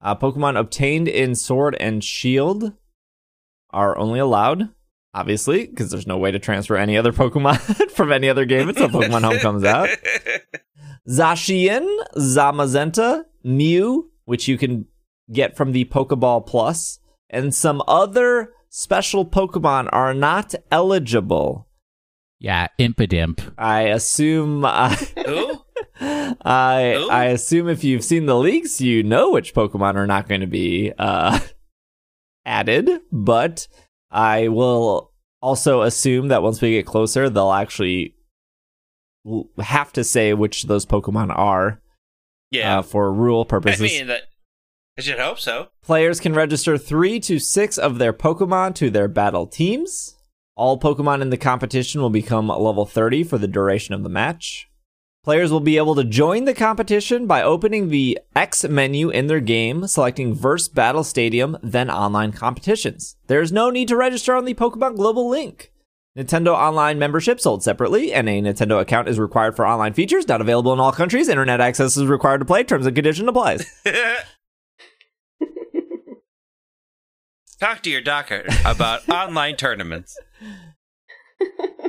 [0.00, 2.72] Uh, Pokemon obtained in Sword and Shield
[3.70, 4.68] are only allowed,
[5.14, 8.88] obviously, because there's no way to transfer any other Pokemon from any other game until
[8.88, 9.88] Pokemon Home comes out.
[11.08, 14.86] Zacian, Zamazenta, Mew, which you can
[15.32, 16.98] get from the Pokeball Plus,
[17.30, 21.68] and some other special Pokemon are not eligible.
[22.38, 23.54] Yeah, Impidimp.
[23.56, 25.60] I assume uh, Who?
[26.00, 27.08] I Ooh.
[27.08, 30.46] I assume if you've seen the leaks, you know which Pokemon are not going to
[30.46, 31.38] be uh,
[32.46, 32.88] added.
[33.12, 33.68] But
[34.10, 38.14] I will also assume that once we get closer, they'll actually
[39.58, 41.80] have to say which those Pokemon are
[42.50, 42.78] Yeah.
[42.78, 43.80] uh, for rule purposes.
[43.80, 44.22] I mean, that.
[44.98, 45.68] I should hope so.
[45.82, 50.14] Players can register three to six of their Pokemon to their battle teams.
[50.54, 54.68] All Pokemon in the competition will become level 30 for the duration of the match.
[55.26, 59.40] Players will be able to join the competition by opening the X menu in their
[59.40, 63.16] game, selecting Verse Battle Stadium, then Online Competitions.
[63.26, 65.72] There is no need to register on the Pokemon Global link.
[66.16, 70.28] Nintendo Online membership sold separately, and a Nintendo account is required for online features.
[70.28, 71.28] Not available in all countries.
[71.28, 72.62] Internet access is required to play.
[72.62, 73.66] Terms and condition applies.
[77.58, 80.16] Talk to your doctor about online tournaments.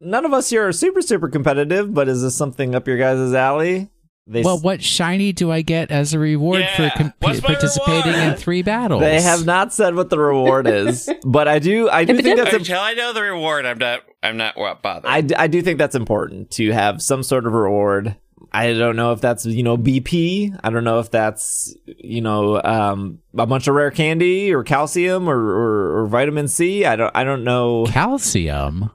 [0.00, 3.32] none of us here are super super competitive, but is this something up your guys'
[3.34, 3.90] alley?
[4.26, 8.28] They Well, what shiny do I get as a reward Yeah, for com- participating reward?
[8.28, 9.02] in three battles?
[9.02, 12.54] they have not said what the reward is, but I do I do think that's
[12.54, 14.00] im- Until I know the reward, I'm not.
[14.22, 15.10] I'm not well, bothered.
[15.10, 18.16] I, d- I do think that's important to have some sort of reward.
[18.50, 20.58] I don't know if that's you know BP.
[20.64, 25.28] I don't know if that's you know um, a bunch of rare candy or calcium
[25.28, 26.86] or, or, or vitamin C.
[26.86, 27.84] I don't I don't know.
[27.88, 28.90] calcium.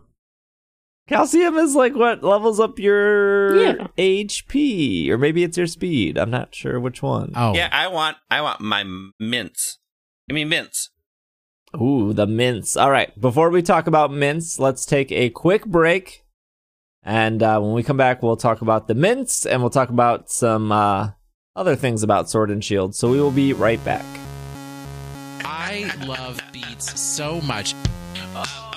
[1.10, 3.88] Calcium is like what levels up your Yeah.
[3.98, 6.18] HP or maybe it's your speed.
[6.20, 7.34] I'm not sure which one.
[7.36, 8.18] Oh, yeah, I want.
[8.30, 8.86] I want my
[9.20, 9.80] mints.
[10.30, 10.92] I mean mints.
[11.76, 12.78] Ooh, the mints.
[12.78, 13.20] All right.
[13.20, 16.24] Before we talk about mints, let's take a quick break.
[17.02, 20.30] And uh, when we come back, we'll talk about the mints and we'll talk about
[20.30, 21.10] some uh,
[21.56, 22.94] other things about Sword and Shield.
[22.94, 24.06] So we will be right back.
[25.44, 27.74] I love beats so much.
[28.14, 28.69] Okay, I will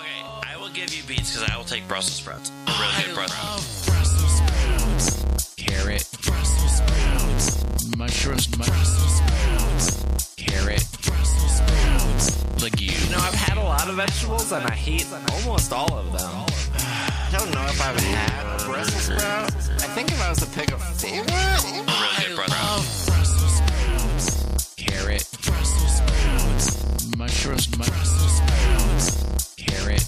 [0.92, 2.50] give you beets because I will take Brussels sprouts.
[2.66, 3.86] A really good Brussels.
[3.86, 12.94] Brussels sprouts, carrot, Brussels sprouts, mushrooms, Brussels sprouts, carrot, Brussels sprouts, legume.
[13.04, 16.30] You know, I've had a lot of vegetables and I hate almost all of them.
[16.74, 19.54] I don't know if I've had a Brussels sprout.
[19.54, 22.50] I think if I was to pick a favorite, A really good Brussels.
[22.60, 30.06] love Brussels sprouts, carrot, Brussels sprouts, mushrooms, Brussels sprouts, carrot,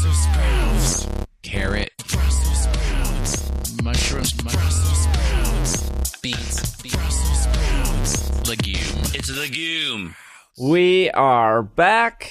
[0.00, 1.08] Brussels sprouts,
[1.42, 9.02] carrot, Brussels sprouts, mushrooms, Brussels sprouts, beets, Brussels sprouts, legume.
[9.12, 10.14] It's a legume.
[10.56, 12.30] We are back.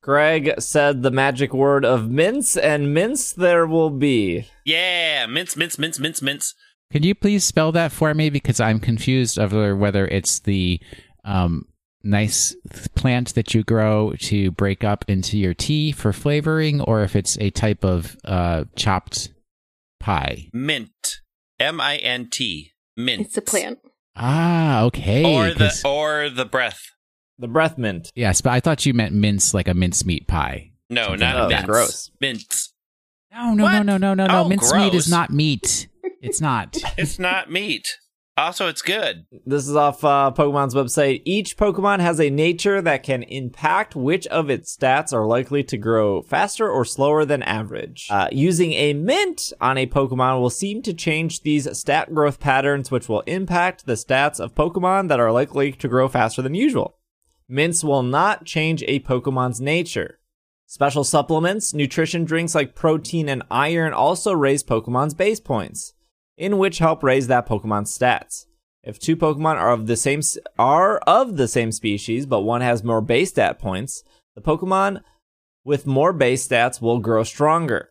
[0.00, 4.46] Greg said the magic word of mince, and mince there will be.
[4.64, 6.54] Yeah, mince, mince, mince, mince, mints.
[6.92, 10.80] Could you please spell that for me because I'm confused over whether it's the
[11.24, 11.66] um,
[12.04, 12.54] nice
[12.94, 17.36] plant that you grow to break up into your tea for flavoring, or if it's
[17.38, 19.32] a type of uh, chopped
[20.00, 20.48] pie.
[20.52, 21.20] Mint.
[21.60, 22.72] M I N T.
[22.96, 23.22] Mint.
[23.22, 23.78] It's a plant.
[24.16, 25.24] Ah, okay.
[25.24, 26.80] Or the 'cause- or the breath.
[27.38, 28.10] The breath mint.
[28.14, 30.72] yes, but I thought you meant mince like a mincemeat pie.
[30.90, 31.66] No, Something not like that.
[31.66, 32.10] Gross.
[32.20, 32.72] Mints.
[33.32, 33.72] No, no, What?
[33.72, 34.40] no, no, no, no, no.
[34.44, 35.88] Oh, Mincemeat is not meat.
[36.20, 36.76] It's not.
[36.98, 37.88] It's not meat.
[38.34, 39.26] Also, it's good.
[39.44, 41.20] This is off uh, Pokemon's website.
[41.26, 45.76] Each Pokemon has a nature that can impact which of its stats are likely to
[45.76, 48.08] grow faster or slower than average.
[48.08, 52.90] Uh, using a mint on a Pokemon will seem to change these stat growth patterns,
[52.90, 56.96] which will impact the stats of Pokemon that are likely to grow faster than usual.
[57.50, 60.20] Mints will not change a Pokemon's nature.
[60.64, 65.92] Special supplements, nutrition drinks like protein and iron also raise Pokemon's base points,
[66.36, 68.46] in which help raise that Pokemon's stats.
[68.82, 70.20] If two Pokemon are of the same
[70.58, 74.02] are of the same species, but one has more base stat points,
[74.34, 75.02] the Pokemon
[75.64, 77.90] with more base stats will grow stronger.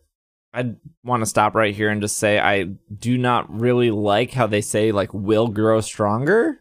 [0.52, 4.46] I want to stop right here and just say I do not really like how
[4.46, 6.58] they say like will grow stronger.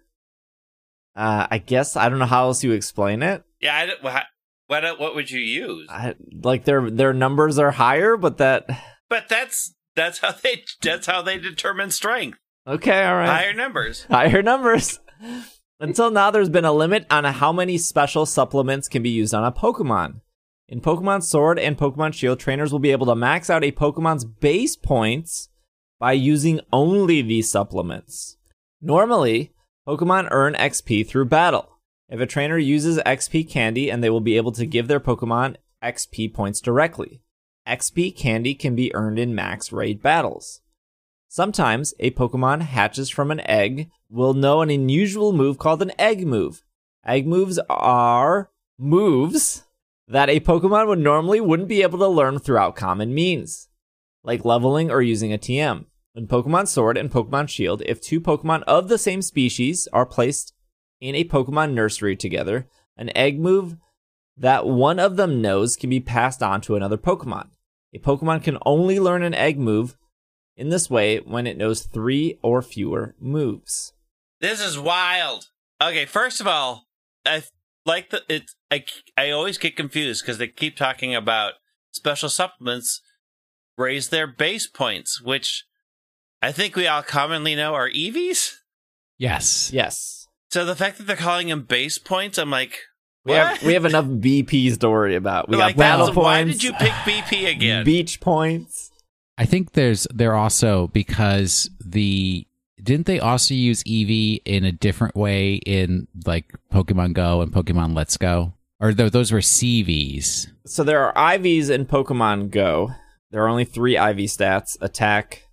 [1.14, 3.44] Uh, I guess I don't know how else you explain it.
[3.60, 3.76] Yeah.
[3.76, 5.90] I, don't- what what would you use?
[5.90, 8.66] I, like their their numbers are higher, but that
[9.10, 12.38] But that's that's how they that's how they determine strength.
[12.68, 13.28] okay, all right.
[13.28, 14.06] Higher numbers.
[14.10, 15.00] higher numbers.
[15.80, 19.44] Until now, there's been a limit on how many special supplements can be used on
[19.44, 20.22] a Pokemon.
[20.70, 24.24] In Pokemon Sword and Pokemon Shield, trainers will be able to max out a Pokemon's
[24.24, 25.50] base points
[26.00, 28.38] by using only these supplements.
[28.80, 29.54] Normally,
[29.88, 31.80] Pokemon earn XP through battle.
[32.10, 35.56] If a trainer uses XP candy, and they will be able to give their Pokemon
[35.84, 37.22] XP points directly.
[37.68, 40.62] XP candy can be earned in max raid battles.
[41.28, 46.28] Sometimes a Pokemon hatches from an egg will know an unusual move called an egg
[46.28, 46.64] move.
[47.06, 49.64] Egg moves are moves
[50.08, 53.70] that a Pokemon would normally wouldn't be able to learn throughout common means,
[54.24, 55.86] like leveling or using a TM.
[56.14, 60.54] In Pokemon Sword and Pokemon Shield, if two Pokemon of the same species are placed
[61.00, 63.78] in a Pokemon nursery together, an egg move
[64.42, 67.50] that one of them knows can be passed on to another Pokemon.
[67.94, 69.96] A Pokemon can only learn an egg move
[70.58, 73.94] in this way when it knows three or fewer moves.
[74.40, 75.46] This is wild.
[75.82, 76.88] Okay, first of all,
[77.26, 77.44] I
[77.86, 78.52] like the it.
[78.72, 78.84] I
[79.16, 81.54] I always get confused because they keep talking about
[81.92, 83.02] special supplements
[83.78, 85.66] raise their base points, which
[86.42, 88.54] I think we all commonly know are EVs.
[89.18, 89.72] Yes.
[89.72, 90.28] Yes.
[90.50, 92.80] So the fact that they're calling them base points, I'm like,
[93.26, 93.48] We what?
[93.58, 95.48] have we have enough BPs to worry about.
[95.50, 96.26] We like got battle that's- points.
[96.26, 97.86] Why did you pick BP again?
[97.86, 98.92] Beach points.
[99.38, 102.46] I think there's they're also because the
[102.82, 107.96] didn't they also use Eevee in a different way in like Pokemon Go and Pokemon
[107.96, 108.54] Let's Go?
[108.80, 110.48] Or th- those were CVs.
[110.66, 112.92] So there are IVs in Pokemon Go.
[113.30, 115.48] There are only three IV stats: attack,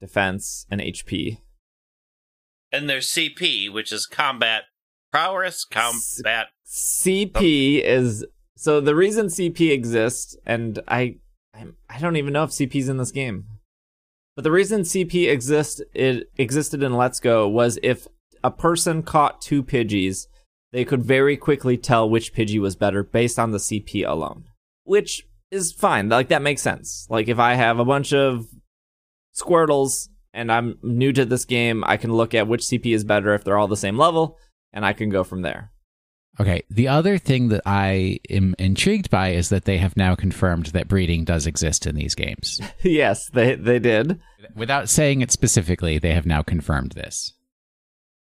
[0.00, 1.38] defense, and HP.
[2.70, 4.64] and there's CP, which is combat
[5.10, 6.48] prowess, combat.
[6.68, 7.88] CP oh.
[7.88, 8.26] is
[8.56, 11.18] so the reason CP exists, and I,
[11.54, 13.46] I, I don't even know if CP's in this game,
[14.34, 18.06] but the reason CP exists it existed in Let's Go was if
[18.44, 20.26] a person caught two Pidgeys,
[20.72, 24.44] they could very quickly tell which Pidgey was better based on the CP alone,
[24.84, 26.08] which is fine.
[26.08, 27.06] Like that makes sense.
[27.08, 28.46] Like if I have a bunch of
[29.34, 33.34] Squirtles and I'm new to this game, I can look at which CP is better
[33.34, 34.36] if they're all the same level,
[34.72, 35.72] and I can go from there.
[36.40, 36.62] Okay.
[36.70, 40.88] The other thing that I am intrigued by is that they have now confirmed that
[40.88, 42.60] breeding does exist in these games.
[42.82, 44.20] yes, they they did.
[44.54, 47.32] Without saying it specifically, they have now confirmed this.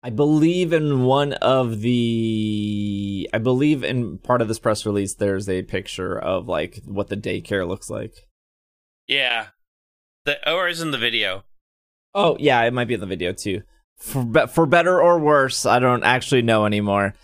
[0.02, 5.48] I believe in one of the I believe in part of this press release there's
[5.48, 8.26] a picture of like what the daycare looks like.
[9.06, 9.48] Yeah,
[10.24, 11.44] the oh, or is in the video.
[12.14, 13.62] Oh, yeah, it might be in the video too.
[13.96, 17.14] For be- for better or worse, I don't actually know anymore.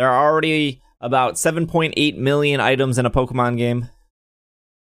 [0.00, 3.90] There are already about 7.8 million items in a Pokemon game.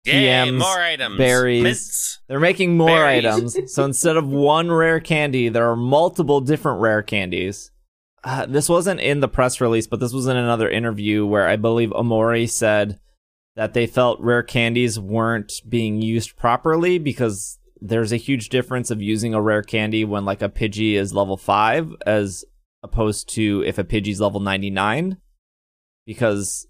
[0.05, 1.61] Yay, more items, berries.
[1.61, 2.19] Mints.
[2.29, 3.25] They're making more Berries.
[3.25, 3.57] items.
[3.73, 7.69] So instead of one rare candy, there are multiple different rare candies.
[8.23, 11.57] Uh, this wasn't in the press release, but this was in another interview where I
[11.57, 12.97] believe Omori said
[13.57, 19.01] that they felt rare candies weren't being used properly because there's a huge difference of
[19.01, 22.45] using a rare candy when like a Pidgey is level 5 as
[22.83, 25.17] opposed to if a Pidgey's level 99
[26.05, 26.67] because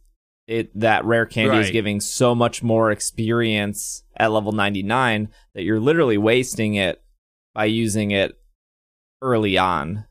[0.47, 5.79] it that rare candy is giving so much more experience at level 99 that you're
[5.79, 7.01] literally wasting it
[7.53, 8.39] by using it
[9.21, 10.05] early on.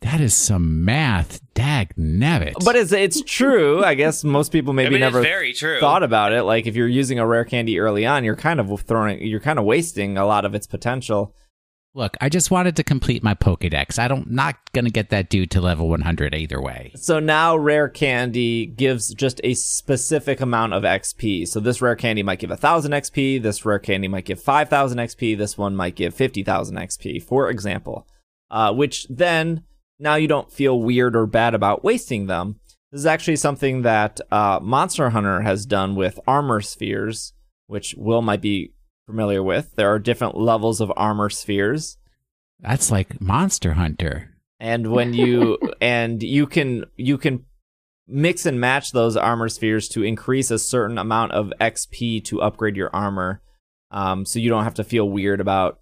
[0.00, 1.40] That is some math.
[1.52, 2.54] Dag nabbit.
[2.64, 3.84] But it's it's true.
[3.84, 5.78] I guess most people maybe I mean, never very true.
[5.78, 6.44] thought about it.
[6.44, 9.58] Like if you're using a rare candy early on, you're kind of throwing, you're kind
[9.58, 11.34] of wasting a lot of its potential.
[11.92, 13.98] Look, I just wanted to complete my Pokedex.
[13.98, 16.92] I don't not gonna get that dude to level 100 either way.
[16.94, 21.48] So now rare candy gives just a specific amount of XP.
[21.48, 25.36] So this rare candy might give 1000 XP, this rare candy might give 5000 XP,
[25.36, 28.06] this one might give 50,000 XP, for example.
[28.52, 29.64] Uh, which then
[29.98, 32.60] now you don't feel weird or bad about wasting them.
[32.92, 37.32] This is actually something that uh, Monster Hunter has done with armor spheres,
[37.66, 38.74] which Will might be
[39.10, 39.74] familiar with.
[39.76, 41.98] There are different levels of armor spheres.
[42.60, 44.36] That's like Monster Hunter.
[44.58, 47.44] and when you and you can you can
[48.06, 52.76] mix and match those armor spheres to increase a certain amount of XP to upgrade
[52.76, 53.40] your armor.
[53.90, 55.80] Um, so you don't have to feel weird about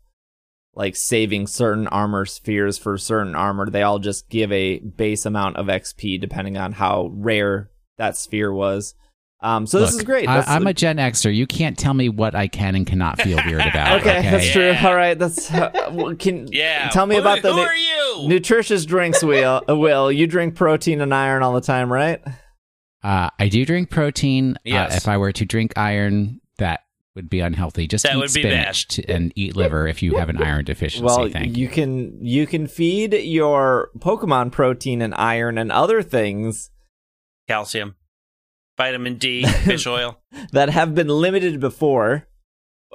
[0.74, 3.68] like saving certain armor spheres for certain armor.
[3.68, 8.52] They all just give a base amount of XP depending on how rare that sphere
[8.52, 8.94] was.
[9.40, 10.28] Um, so this is great.
[10.28, 11.32] I, That's- I'm a Gen Xer.
[11.34, 14.00] You can't tell me what I can and cannot feel weird about.
[14.00, 14.66] okay, okay, that's true.
[14.70, 14.86] Yeah.
[14.88, 16.88] All right, that's uh, well, can Yeah.
[16.90, 18.28] tell me Who- about the Who nu- are you?
[18.28, 19.22] nutritious drinks.
[19.22, 22.20] Will uh, Will you drink protein and iron all the time, right?
[23.02, 24.56] Uh, I do drink protein.
[24.64, 24.92] Yes.
[24.92, 26.80] Uh, if I were to drink iron, that
[27.14, 27.86] would be unhealthy.
[27.86, 30.64] Just That eat would be spinach to, and eat liver if you have an iron
[30.64, 31.04] deficiency.
[31.04, 36.70] Well, Thank you can you can feed your Pokemon protein and iron and other things
[37.46, 37.94] Calcium,
[38.78, 40.18] vitamin D, fish oil.
[40.52, 42.26] that have been limited before.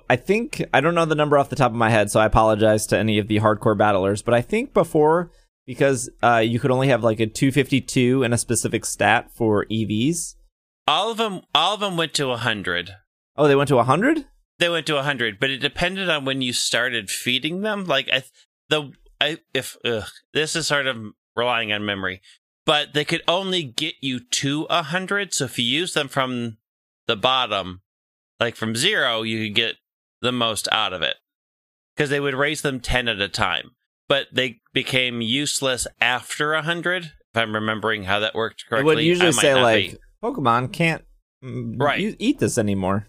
[0.09, 2.25] I think I don't know the number off the top of my head, so I
[2.25, 4.23] apologize to any of the hardcore battlers.
[4.23, 5.31] But I think before
[5.65, 10.35] because uh, you could only have like a 252 and a specific stat for EVs.
[10.87, 12.95] All of them, all of them went to hundred.
[13.37, 14.25] Oh, they went to 100.
[14.59, 17.85] They went to hundred, but it depended on when you started feeding them.
[17.85, 18.23] Like I,
[18.69, 20.97] the I if ugh, this is sort of
[21.35, 22.21] relying on memory,
[22.65, 25.33] but they could only get you to a hundred.
[25.33, 26.57] So if you use them from
[27.07, 27.81] the bottom,
[28.39, 29.75] like from zero, you could get
[30.21, 31.17] the most out of it
[31.95, 33.71] because they would raise them ten at a time.
[34.09, 37.05] But they became useless after a hundred.
[37.05, 39.97] If I'm remembering how that worked It correctly, would usually say like be.
[40.21, 41.03] Pokemon can't
[41.43, 42.15] mm, Right.
[42.19, 43.07] eat this anymore.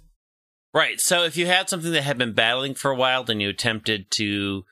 [0.73, 1.01] Right.
[1.01, 4.11] So if you had something that had been battling for a while, then you attempted
[4.13, 4.65] to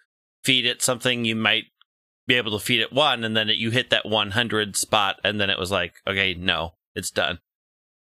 [0.43, 1.64] feed it something, you might
[2.27, 5.41] be able to feed it one, and then it, you hit that 100 spot, and
[5.41, 7.41] then it was like, okay, no, it's done.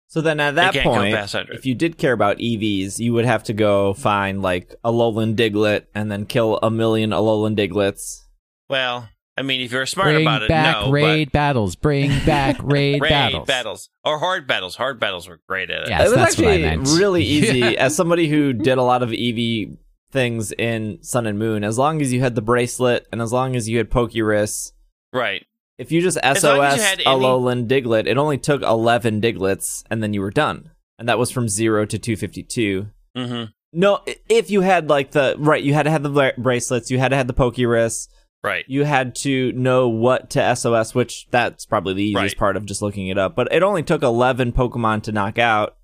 [0.09, 1.13] So then at that point,
[1.51, 5.35] if you did care about EVs, you would have to go find like a Alolan
[5.35, 8.25] Diglett and then kill a million Alolan Diglets.
[8.69, 10.91] Well, I mean, if you're smart Bring about it, back no.
[10.91, 11.75] raid battles.
[11.75, 13.47] Bring back raid, raid battles.
[13.47, 13.89] battles.
[14.05, 14.77] or horde battles.
[14.77, 15.89] Horde battles were great at it.
[15.89, 16.99] Yes, it was that's what I actually meant.
[16.99, 19.77] really easy as somebody who did a lot of EV
[20.11, 21.63] things in Sun and Moon.
[21.63, 24.71] As long as you had the bracelet and as long as you had Pokerus,
[25.13, 25.45] Right.
[25.77, 30.13] if you just you SOS any- Alolan Diglett, it only took 11 Diglets and then
[30.13, 30.71] you were done.
[30.99, 32.87] And that was from 0 to 252.
[33.15, 33.43] hmm
[33.73, 33.99] No,
[34.29, 37.09] if you had like the right, you had to have the bra- bracelets, you had
[37.09, 38.07] to have the Pokerus,
[38.43, 38.63] Right.
[38.67, 42.37] you had to know what to SOS, which that's probably the easiest Right.
[42.39, 43.35] part of just looking it up.
[43.35, 45.75] But it only took 11 Pokemon to knock out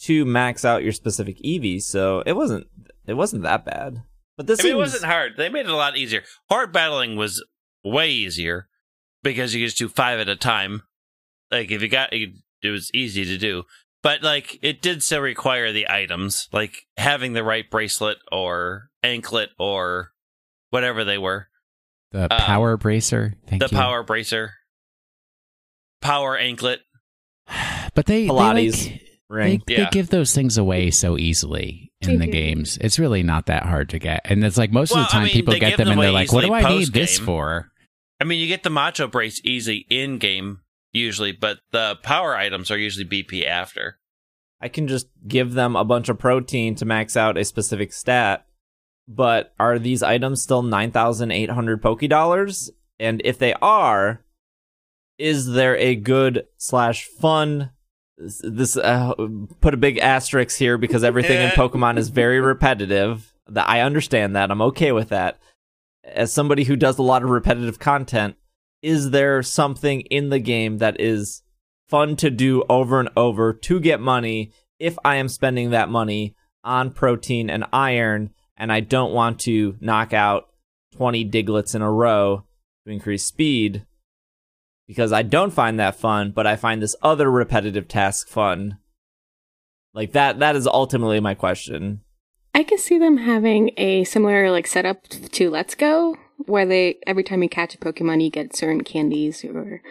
[0.00, 2.66] to max out your specific EVs, so it wasn't
[3.06, 4.02] it wasn't that bad.
[4.36, 5.32] But this I mean, it wasn't hard.
[5.36, 6.22] They made it a lot easier.
[6.48, 7.44] Horde battling was
[7.84, 8.68] way easier
[9.22, 10.82] because you could just do five at a time.
[11.50, 12.30] Like if you got, it
[12.62, 13.64] it was easy to do.
[14.02, 19.50] But like it did still require the items, like having the right bracelet or anklet
[19.58, 20.12] or
[20.70, 21.48] whatever they were.
[22.12, 23.34] The Um, power bracer.
[23.46, 23.76] Thank the you.
[23.78, 24.54] power bracer,
[26.00, 26.80] power anklet.
[27.94, 29.62] But they, they, Pilates like, ring.
[29.66, 29.84] they, Yeah.
[29.84, 32.32] they give those things away so easily in the Mhm.
[32.32, 32.78] games.
[32.80, 34.20] It's really not that hard to get.
[34.24, 36.02] And it's like most Well, of the I time mean, people get them them and
[36.02, 37.70] they're like, what do easily I need this for?
[38.20, 40.60] I mean, you get the macho brace easy in game
[40.92, 43.98] usually, but the power items are usually BP after.
[44.60, 48.46] I can just give them a bunch of protein to max out a specific stat.
[49.08, 52.70] But are these items still 9,800 Poké Dollars?
[53.00, 54.24] And if they are,
[55.18, 57.70] is there a good slash fun?
[58.42, 59.12] This, uh,
[59.60, 63.32] put a big asterisk here because everything in Pokemon is very repetitive.
[63.48, 64.50] That I understand that.
[64.50, 65.40] I'm okay with that.
[66.04, 68.36] As somebody who does a lot of repetitive content,
[68.82, 71.42] is there something in the game that is
[71.88, 76.34] fun to do over and over to get money if I am spending that money
[76.64, 80.48] on protein and iron and I don't want to knock out
[80.96, 82.44] 20 diglets in a row
[82.84, 83.86] to increase speed
[84.86, 88.78] because I don't find that fun, but I find this other repetitive task fun.
[89.94, 92.00] Like that that is ultimately my question.
[92.54, 97.24] I could see them having a similar like setup to Let's Go, where they every
[97.24, 99.82] time you catch a Pokemon, you get certain candies or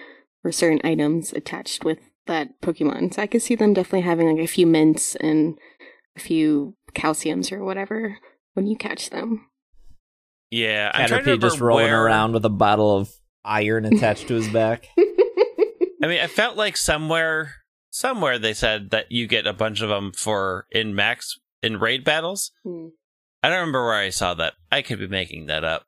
[0.43, 3.13] or certain items attached with that Pokemon.
[3.13, 5.57] So I could see them definitely having like a few mints and
[6.15, 8.17] a few calciums or whatever
[8.53, 9.47] when you catch them.
[10.49, 13.09] Yeah, I'm trying to Caterpie just rolling where, around with a bottle of
[13.43, 14.87] iron attached to his back.
[14.97, 17.55] I mean, I felt like somewhere,
[17.89, 22.03] somewhere they said that you get a bunch of them for in max in raid
[22.03, 22.51] battles.
[22.63, 22.87] Hmm.
[23.43, 24.53] I don't remember where I saw that.
[24.71, 25.85] I could be making that up,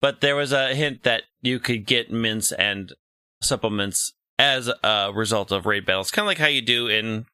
[0.00, 2.92] but there was a hint that you could get mints and
[3.40, 7.26] supplements as a result of raid battles, kind of like how you do in,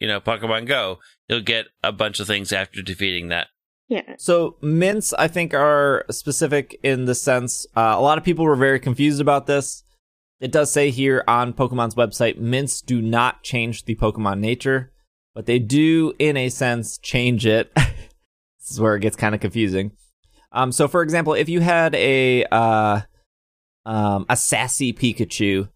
[0.00, 0.98] you know, Pokemon Go.
[1.28, 3.48] You'll get a bunch of things after defeating that.
[3.88, 4.14] Yeah.
[4.18, 8.56] So mints, I think, are specific in the sense uh, a lot of people were
[8.56, 9.84] very confused about this.
[10.40, 14.92] It does say here on Pokemon's website, mints do not change the Pokemon nature,
[15.34, 17.72] but they do, in a sense, change it.
[17.74, 19.92] this is where it gets kind of confusing.
[20.52, 23.00] Um, so, for example, if you had a uh,
[23.86, 25.68] um, a sassy Pikachu,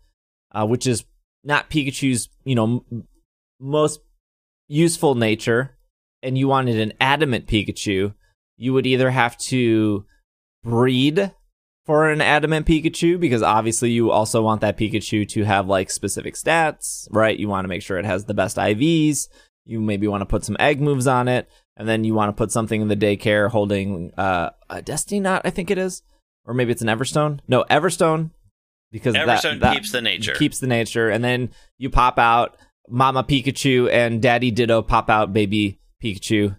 [0.53, 1.05] uh, which is
[1.45, 3.09] not Pikachu's, you know, m-
[3.61, 4.01] most
[4.69, 5.77] useful nature,
[6.23, 8.15] and you wanted an adamant Pikachu,
[8.57, 10.05] you would either have to
[10.63, 11.33] breed
[11.87, 16.35] for an adamant Pikachu because obviously you also want that Pikachu to have like specific
[16.35, 17.39] stats, right?
[17.39, 19.29] You want to make sure it has the best IVs.
[19.65, 22.39] You maybe want to put some egg moves on it, and then you want to
[22.39, 26.03] put something in the daycare holding uh, a Destiny Knot, I think it is,
[26.45, 27.41] or maybe it's an Everstone.
[27.47, 28.31] No, Everstone,
[28.91, 30.35] because that- Everstone that keeps the nature.
[30.35, 32.57] keeps the nature, and then you pop out
[32.89, 36.57] Mama Pikachu and Daddy Ditto pop out baby Pikachu,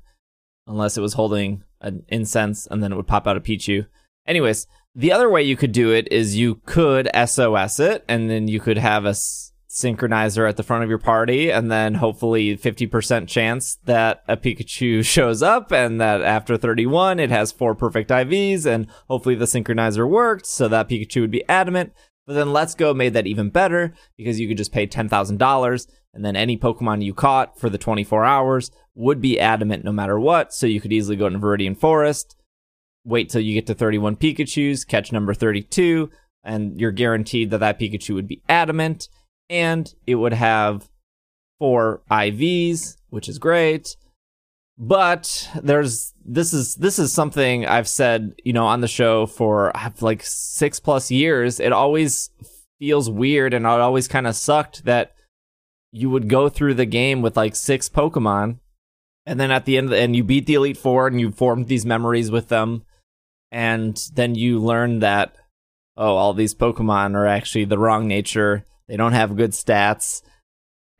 [0.67, 3.87] unless it was holding an incense, and then it would pop out a Pichu.
[4.27, 8.47] Anyways, the other way you could do it is you could SOS it, and then
[8.47, 9.15] you could have a
[9.71, 15.03] synchronizer at the front of your party, and then hopefully 50% chance that a Pikachu
[15.05, 20.07] shows up, and that after 31 it has four perfect IVs, and hopefully the synchronizer
[20.07, 21.93] worked, so that Pikachu would be adamant.
[22.27, 26.25] But then Let's Go made that even better because you could just pay $10,000 and
[26.25, 30.53] then any Pokemon you caught for the 24 hours would be adamant no matter what.
[30.53, 32.35] So you could easily go into Viridian Forest,
[33.03, 36.09] wait till you get to 31 Pikachus, catch number 32,
[36.43, 39.07] and you're guaranteed that that Pikachu would be adamant
[39.49, 40.89] and it would have
[41.59, 43.95] four IVs, which is great.
[44.83, 49.71] But there's this is this is something I've said, you know, on the show for
[50.01, 51.59] like 6 plus years.
[51.59, 52.31] It always
[52.79, 55.13] feels weird and it always kind of sucked that
[55.91, 58.59] you would go through the game with like six Pokemon,
[59.25, 61.85] and then at the end, and you beat the Elite Four, and you formed these
[61.85, 62.83] memories with them,
[63.51, 65.35] and then you learn that
[65.97, 68.65] oh, all these Pokemon are actually the wrong nature.
[68.87, 70.21] They don't have good stats,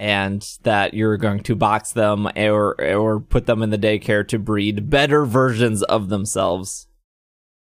[0.01, 4.39] and that you're going to box them or or put them in the daycare to
[4.39, 6.87] breed better versions of themselves.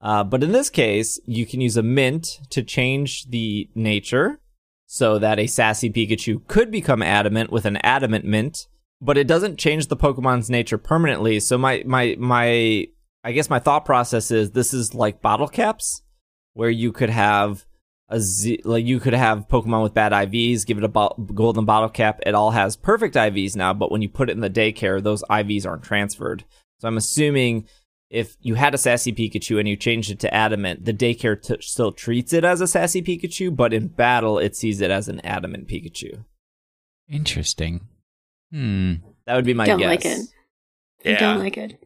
[0.00, 4.40] Uh, but in this case, you can use a mint to change the nature
[4.86, 8.68] so that a sassy Pikachu could become adamant with an adamant mint,
[9.02, 11.40] but it doesn't change the Pokemon's nature permanently.
[11.40, 12.86] So my my my
[13.22, 16.00] I guess my thought process is this is like bottle caps
[16.54, 17.66] where you could have
[18.08, 21.64] a Z, like you could have Pokemon with bad IVs, give it a bo- golden
[21.64, 22.20] bottle cap.
[22.26, 25.22] It all has perfect IVs now, but when you put it in the daycare, those
[25.24, 26.44] IVs aren't transferred.
[26.80, 27.66] So I'm assuming
[28.10, 31.56] if you had a sassy Pikachu and you changed it to adamant, the daycare t-
[31.60, 35.20] still treats it as a sassy Pikachu, but in battle, it sees it as an
[35.24, 36.24] adamant Pikachu.
[37.10, 37.80] Interesting.
[38.52, 38.94] Hmm.
[39.26, 39.86] That would be my don't guess.
[39.88, 40.20] like it.
[41.06, 41.20] I Yeah.
[41.20, 41.82] don't like it.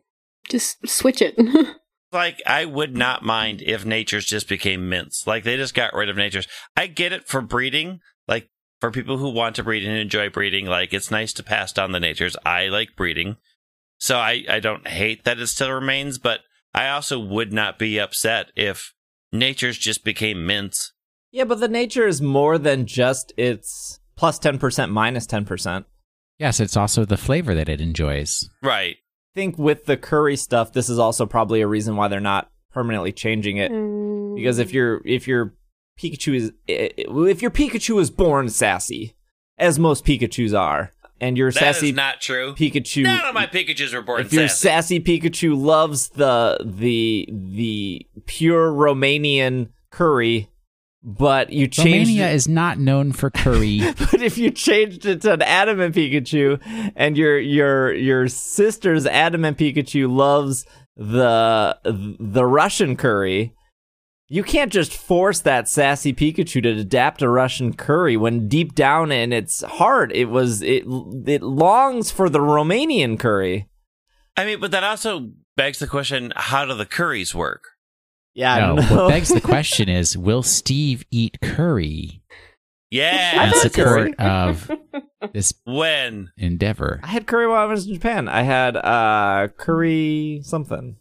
[0.49, 1.37] Just switch it.
[2.13, 5.27] like I would not mind if natures just became mints.
[5.27, 6.49] Like they just got rid of natures.
[6.77, 8.49] I get it for breeding, like
[8.81, 11.93] for people who want to breed and enjoy breeding, like it's nice to pass down
[11.93, 12.37] the natures.
[12.45, 13.37] I like breeding.
[13.99, 16.41] So I, I don't hate that it still remains, but
[16.75, 18.95] I also would not be upset if
[19.33, 20.93] natures just became mints.
[21.31, 25.85] Yeah, but the nature is more than just its plus 10%, minus 10%.
[26.39, 28.49] Yes, it's also the flavor that it enjoys.
[28.63, 28.97] Right.
[29.35, 32.51] I think with the curry stuff, this is also probably a reason why they're not
[32.73, 33.71] permanently changing it.
[34.37, 34.75] Because if mm.
[34.75, 35.55] your if your
[35.99, 39.15] Pikachu is if your Pikachu is born sassy,
[39.59, 42.55] as most Pikachu's are, and your That is sassy not true.
[42.55, 44.99] Pikachu None of my Pikachus were born if your sassy.
[44.99, 50.49] sassy Pikachu loves the the the pure Romanian curry,
[51.03, 53.81] but you changed Romania it, is not known for curry.
[53.99, 56.61] but if you changed it to an adamant Pikachu
[56.97, 63.55] and your your your sister's adamant Pikachu loves the the Russian curry,
[64.27, 69.13] you can't just force that sassy Pikachu to adapt a Russian curry when deep down
[69.13, 70.85] in its heart it was it
[71.27, 73.69] it longs for the Romanian curry.
[74.37, 77.63] I mean, but that also begs the question: How do the curries work?
[78.39, 78.97] Yeah, I no, don't know.
[79.05, 82.23] what begs the question is, will Steve eat curry
[82.89, 83.33] Yeah.
[83.33, 84.71] in I've had support of
[85.33, 86.31] this when?
[86.37, 87.01] endeavor?
[87.03, 88.29] I had curry while I was in Japan.
[88.29, 90.99] I had uh curry something.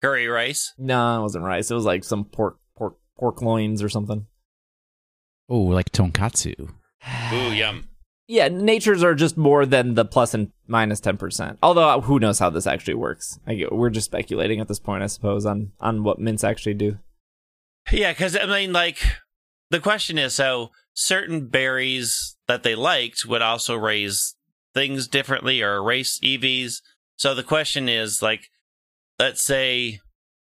[0.00, 0.72] Curry rice.
[0.78, 1.70] No, it wasn't rice.
[1.70, 4.26] It was like some pork pork pork loins or something.
[5.48, 6.70] Oh, like tonkatsu.
[7.32, 7.88] Ooh, yum.
[8.30, 11.58] Yeah, natures are just more than the plus and minus minus ten percent.
[11.64, 13.40] Although uh, who knows how this actually works?
[13.48, 16.98] Get, we're just speculating at this point, I suppose, on on what mints actually do.
[17.90, 18.98] Yeah, because I mean, like,
[19.70, 24.36] the question is so certain berries that they liked would also raise
[24.74, 26.82] things differently or raise EVs.
[27.16, 28.42] So the question is, like,
[29.18, 29.98] let's say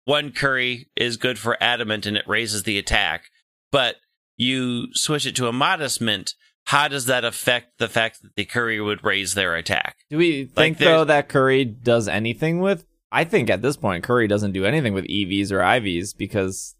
[0.05, 3.31] one curry is good for adamant and it raises the attack,
[3.71, 3.97] but
[4.37, 6.35] you switch it to a modest mint.
[6.67, 9.97] How does that affect the fact that the curry would raise their attack?
[10.11, 12.87] Do we think there's- though that Curry does anything with?
[13.11, 16.75] I think at this point Curry doesn't do anything with EVs or IVs because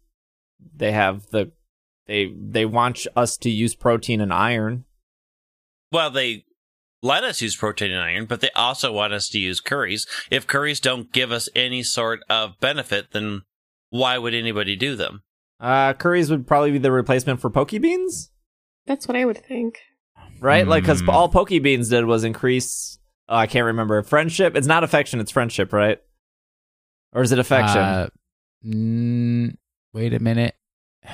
[0.75, 1.51] they have the
[2.07, 4.85] they they want us to use protein and iron.
[5.91, 6.45] Well, they
[7.03, 10.07] let us use protein and iron, but they also want us to use curries.
[10.31, 13.43] If curries don't give us any sort of benefit, then
[13.89, 15.21] why would anybody do them?
[15.59, 18.31] Uh, curries would probably be the replacement for poke beans,
[18.85, 19.79] That's what I would think.
[20.39, 20.67] right?
[20.67, 21.05] Like 'cause Like Hmm.
[21.05, 22.99] because all poke beans did was increase.
[23.29, 24.55] Oh, I can't remember friendship.
[24.57, 25.19] It's not affection.
[25.21, 25.99] It's friendship, right?
[27.13, 27.77] Or is it affection?
[27.81, 28.07] Uh,
[28.65, 29.55] mm,
[29.93, 30.55] wait a minute.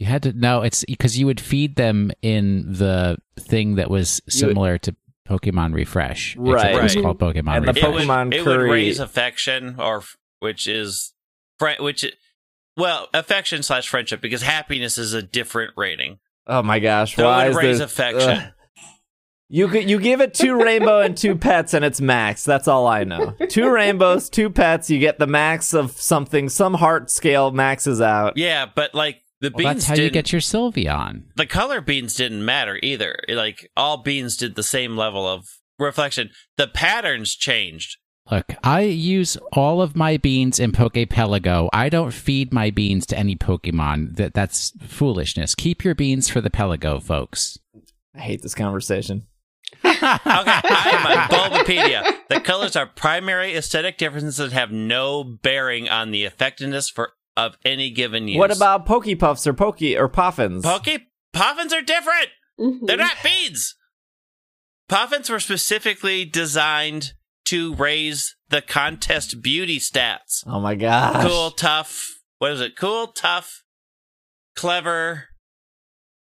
[0.00, 4.20] You had to no, it's because you would feed them in the thing that was
[4.28, 4.94] similar to
[5.28, 6.36] Pokemon Refresh.
[6.36, 6.72] Right.
[6.76, 7.02] It was Right.
[7.02, 10.04] called Pokemon And the It would, Pokemon it would raise affection, or
[10.38, 11.14] which is
[11.58, 12.06] fri- which
[12.76, 16.20] well affection slash friendship because happiness is a different rating.
[16.48, 17.14] Oh my gosh!
[17.16, 18.30] So it why would is raise there- affection.
[18.30, 18.52] Ugh.
[19.50, 22.44] You you give it two rainbow and two pets and it's max.
[22.44, 23.34] That's all I know.
[23.48, 24.90] Two rainbows, two pets.
[24.90, 26.50] You get the max of something.
[26.50, 28.36] Some heart scale maxes out.
[28.36, 31.22] Yeah, but like the Well, beans that's how you didn't- get your Sylveon.
[31.36, 33.16] the color beans didn't matter either.
[33.26, 35.46] Like all beans did the same level of
[35.78, 36.28] reflection.
[36.58, 37.96] The patterns changed.
[38.30, 41.68] Look, I use all of my beans in Pokepelago.
[41.72, 44.16] I don't feed my beans to any Pokemon.
[44.16, 45.54] That that's foolishness.
[45.54, 47.58] Keep your beans for the Pelago, folks.
[48.14, 49.26] I hate this conversation.
[49.84, 52.12] Okay, I'm on Bulbapedia.
[52.28, 57.56] The colors are primary aesthetic differences that have no bearing on the effectiveness for of
[57.64, 58.38] any given use.
[58.38, 60.62] What about Pokepuffs or Poke or Poffins?
[60.64, 61.02] Poke
[61.32, 62.28] Poffins are different.
[62.58, 62.86] Mhm.
[62.86, 63.76] They're not beans.
[64.90, 67.12] Poffins were specifically designed
[67.48, 70.42] to raise the contest beauty stats.
[70.46, 71.24] oh my gosh!
[71.26, 72.18] Cool, tough.
[72.38, 72.76] What is it?
[72.76, 73.62] Cool, tough,
[74.56, 75.24] clever,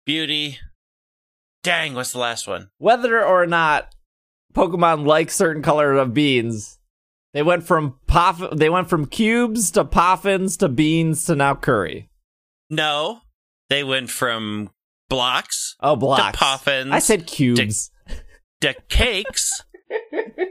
[0.05, 0.59] beauty.
[1.63, 2.71] Dang, what's the last one?
[2.79, 3.95] Whether or not
[4.55, 6.79] Pokemon like certain color of beans,
[7.35, 8.43] they went from Poff.
[8.53, 12.09] They went from cubes to Poffins to beans to now curry.
[12.71, 13.21] No,
[13.69, 14.71] they went from
[15.09, 16.39] blocks Oh, blocks.
[16.39, 16.93] to Poffins.
[16.93, 17.91] I said cubes.
[18.63, 19.63] to cakes.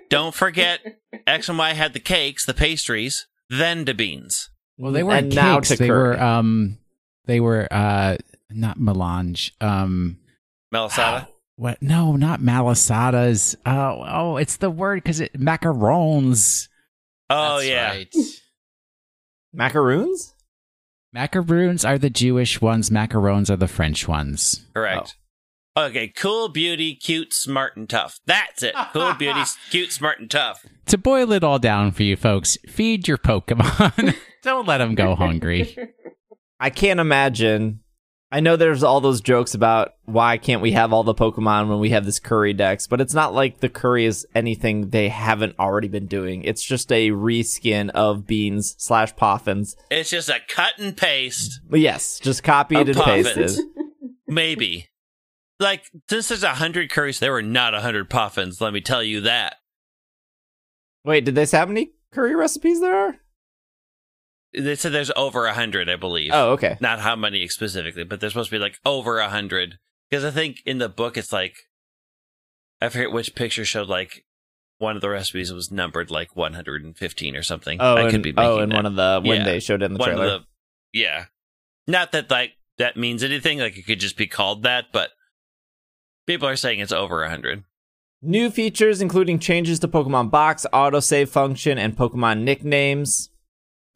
[0.10, 0.80] Don't forget,
[1.28, 4.50] X and Y had the cakes, the pastries, then the beans.
[4.78, 5.36] Well, they were and cakes.
[5.36, 6.10] now to they curry.
[6.10, 6.78] were um,
[7.26, 8.18] they were uh,
[8.50, 9.54] not melange.
[9.62, 10.18] Um,
[10.74, 11.28] Melisata.
[11.56, 11.82] what?
[11.82, 13.56] No, not malasadas.
[13.66, 16.68] Oh, oh, it's the word because it macarons.
[17.30, 17.90] Oh That's yeah.
[17.90, 18.16] right.
[19.54, 20.34] Macaroons?
[21.14, 22.90] Macaroons are the Jewish ones.
[22.90, 24.66] Macarons are the French ones.
[24.76, 25.16] Correct.
[25.78, 28.20] Okay, cool, beauty, cute, smart, and tough.
[28.26, 28.76] That's it.
[28.92, 30.66] Cool, beauty, cute, smart, and tough.
[30.88, 34.16] To boil it all down for you folks, feed your Pokemon.
[34.44, 35.78] Don't let them go hungry.
[36.60, 37.82] I can't imagine.
[38.32, 41.80] I know there's all those jokes about why can't we have all the Pokemon when
[41.80, 45.58] we have this Curry Dex, but it's not like the Curry is anything they haven't
[45.58, 46.44] already been doing.
[46.44, 49.76] It's just a reskin of Beans slash Poffins.
[49.90, 53.34] It's just a cut and paste, yes, just copied and Poffins.
[53.34, 53.66] pasted.
[54.28, 54.90] maybe.
[55.60, 59.04] Like, since there's a hundred curries, there were not a hundred Poffins, let me tell
[59.04, 59.56] you that.
[61.04, 63.16] Wait, did they say how many curry recipes there are?
[64.54, 66.32] They said there's over a hundred, I believe.
[66.34, 66.78] Oh, okay.
[66.80, 69.78] Not how many specifically, but there's supposed to be like over a hundred.
[70.10, 71.56] Because I think in the book it's like
[72.82, 74.26] I forget which picture showed like
[74.80, 77.78] one of the recipes was numbered like 115 or something.
[77.82, 78.76] Oh, I and, could be oh, making oh, and that.
[78.76, 79.46] one of the when Yeah.
[79.46, 80.26] they showed it in the one trailer.
[80.26, 80.46] the
[80.94, 81.26] yeah.
[81.86, 83.60] Not that like that means anything.
[83.60, 85.12] Like it could just be called that, but
[86.30, 87.64] people are saying it's over a hundred.
[88.22, 93.32] New features including changes to Pokemon Box, autosave function, and Pokemon nicknames.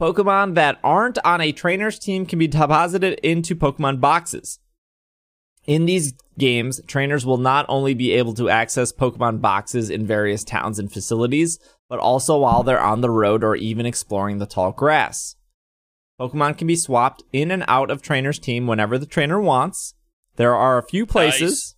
[0.02, 4.58] Pokemon that aren't on a trainer's team can be deposited into Pokemon boxes.
[5.66, 10.44] In these games, trainers will not only be able to access Pokemon boxes in various
[10.44, 14.72] towns and facilities, but also while they're on the road or even exploring the tall
[14.72, 15.36] grass.
[16.20, 19.94] Pokemon can be swapped in and out of trainer's team whenever the trainer wants.
[20.36, 21.76] There are a few places,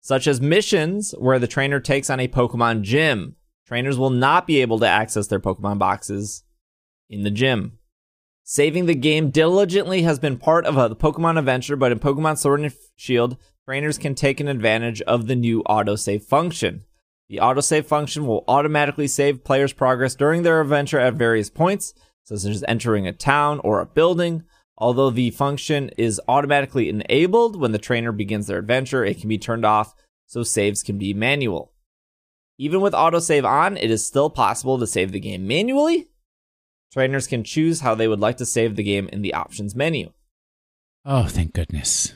[0.00, 3.36] such as missions, where the trainer takes on a Pokemon gym.
[3.66, 6.44] Trainers will not be able to access their Pokemon boxes
[7.10, 7.78] in the gym.
[8.44, 12.60] Saving the game diligently has been part of the Pokemon adventure, but in Pokemon Sword
[12.60, 13.36] and Shield,
[13.66, 16.84] trainers can take an advantage of the new autosave function.
[17.28, 21.92] The autosave function will automatically save players' progress during their adventure at various points,
[22.24, 24.44] such as entering a town or a building.
[24.80, 29.36] Although the function is automatically enabled when the trainer begins their adventure, it can be
[29.36, 29.94] turned off
[30.26, 31.72] so saves can be manual.
[32.58, 36.06] Even with autosave on, it is still possible to save the game manually.
[36.92, 40.12] Trainers can choose how they would like to save the game in the options menu.
[41.04, 42.14] Oh, thank goodness.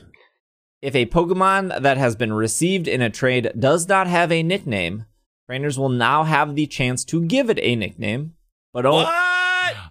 [0.81, 5.05] If a Pokemon that has been received in a trade does not have a nickname,
[5.47, 8.35] trainers will now have the chance to give it a nickname,
[8.73, 9.05] but only.
[9.05, 9.22] What?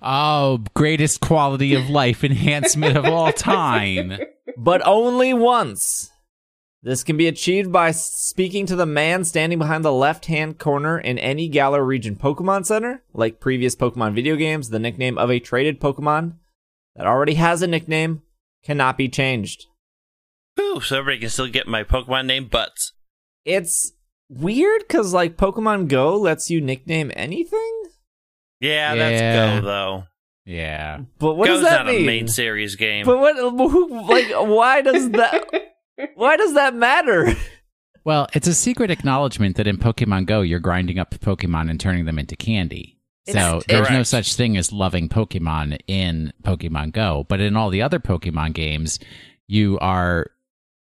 [0.01, 4.19] Oh, greatest quality of life enhancement of all time.
[4.57, 6.11] but only once.
[6.85, 10.99] This can be achieved by speaking to the man standing behind the left hand corner
[10.99, 13.05] in any Galar region Pokemon Center.
[13.15, 16.35] Like previous Pokemon video games, the nickname of a traded Pokemon
[16.97, 18.23] that already has a nickname
[18.65, 19.67] cannot be changed.
[20.61, 22.93] Ooh, so everybody can still get my Pokemon name Butts.
[23.45, 23.93] It's
[24.29, 27.82] weird because, like, Pokemon Go lets you nickname anything.
[28.63, 29.11] Yeah, Yeah.
[29.11, 30.05] that's Go though.
[30.47, 31.01] Yeah.
[31.19, 32.03] But what Go's does that not mean?
[32.03, 33.05] a main series game.
[33.05, 33.37] But what?
[33.37, 34.03] Who?
[34.09, 35.45] Like, why does that?
[36.15, 37.35] why does that matter?
[38.05, 42.05] Well, it's a secret acknowledgement that in Pokemon Go, you're grinding up Pokemon and turning
[42.07, 42.99] them into candy.
[43.29, 47.25] So It's- there's no such thing as loving Pokemon in Pokemon Go.
[47.29, 48.99] But in all the other Pokemon games,
[49.47, 50.31] you are.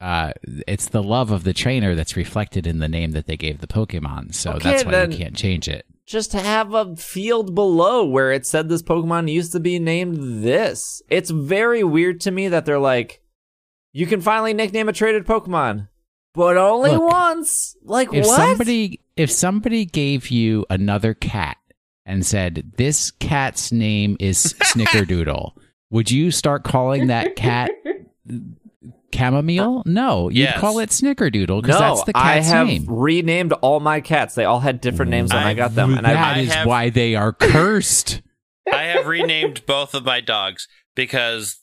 [0.00, 0.32] Uh,
[0.66, 3.66] it's the love of the trainer that's reflected in the name that they gave the
[3.66, 4.34] Pokemon.
[4.34, 5.84] So Okay, that's why then- you can't change it.
[6.10, 10.42] Just to have a field below where it said this Pokemon used to be named
[10.42, 11.00] this.
[11.08, 13.22] It's very weird to me that they're like,
[13.92, 15.86] you can finally nickname a traded Pokemon,
[16.34, 17.76] but only Look, once.
[17.84, 18.36] Like if what?
[18.36, 21.58] somebody if somebody gave you another cat
[22.04, 25.52] and said this cat's name is Snickerdoodle,
[25.90, 27.70] would you start calling that cat
[29.14, 29.82] chamomile?
[29.86, 30.58] No, you'd Yes.
[30.60, 32.86] call it Snickerdoodle because no, that's the I have name.
[32.88, 34.34] renamed all my cats.
[34.34, 36.52] They all had different names when I, I- got them, and I That I is
[36.54, 38.22] have- why they are cursed.
[38.72, 41.58] I have renamed both of my dogs because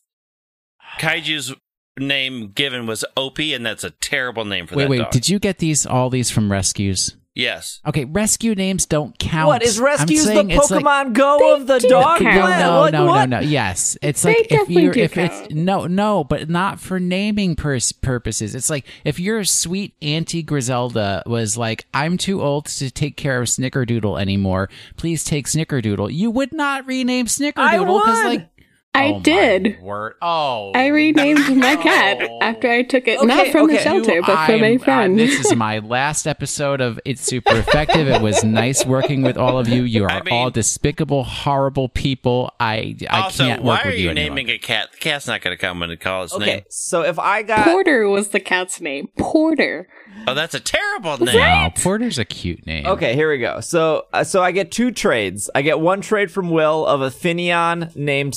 [1.00, 1.54] Kaiju's
[2.00, 4.98] name given was Opie, and that's a terrible name for wait, that wait.
[5.00, 5.12] dog.
[5.12, 7.16] Did you get these all these from rescues?
[7.38, 7.80] Yes.
[7.88, 9.48] Okay, rescue names don't count.
[9.48, 12.40] what is I'm Rescues the saying it's like- Pokemon Go of the do dog count.
[12.42, 12.66] planet?
[12.66, 13.30] no, Like, no, what?
[13.30, 13.46] no, no.
[13.48, 17.56] Yes, it's They like if you're do if it's no, no, but not for naming
[17.56, 18.56] pers- purposes.
[18.56, 23.42] It's like if your sweet Auntie Griselda was like, "I'm too old to take care
[23.42, 24.70] of Snickerdoodle anymore.
[24.98, 28.26] Please take Snickerdoodle." You would not rename Snickerdoodle because, would.
[28.26, 28.50] like,
[28.98, 29.82] I oh my did.
[29.82, 30.16] Word.
[30.22, 32.40] Oh, I renamed my cat No.
[32.42, 34.80] after I took it, Okay, not from the shelter, You- but from I'm- a uh,
[34.84, 35.20] friend.
[35.20, 38.08] this is my last episode of It's Super Effective.
[38.08, 39.84] it was nice working with all of you.
[39.84, 42.52] You are I mean- all despicable, horrible people.
[42.60, 44.36] I I also, can't work with you Why are you anymore.
[44.36, 44.92] naming a cat?
[44.92, 46.62] The cat's not going to come and call its Okay, name.
[46.70, 49.10] so if I got Porter was the cat's name.
[49.18, 49.88] Porter.
[50.26, 51.36] Oh, that's a terrible name.
[51.38, 52.88] No, Porter's a cute name.
[52.88, 53.60] Okay, here we go.
[53.62, 55.50] So, uh, so I get two trades.
[55.54, 58.34] I get one trade from Will of a Finneon named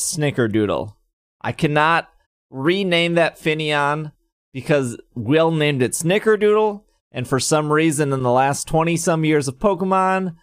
[0.50, 0.94] Snickerdoodle.
[1.40, 2.08] I cannot
[2.50, 4.12] rename that Finneon
[4.52, 6.82] because Will named it Snickerdoodle,
[7.12, 10.34] and for some reason, in the last twenty some years of Pokemon,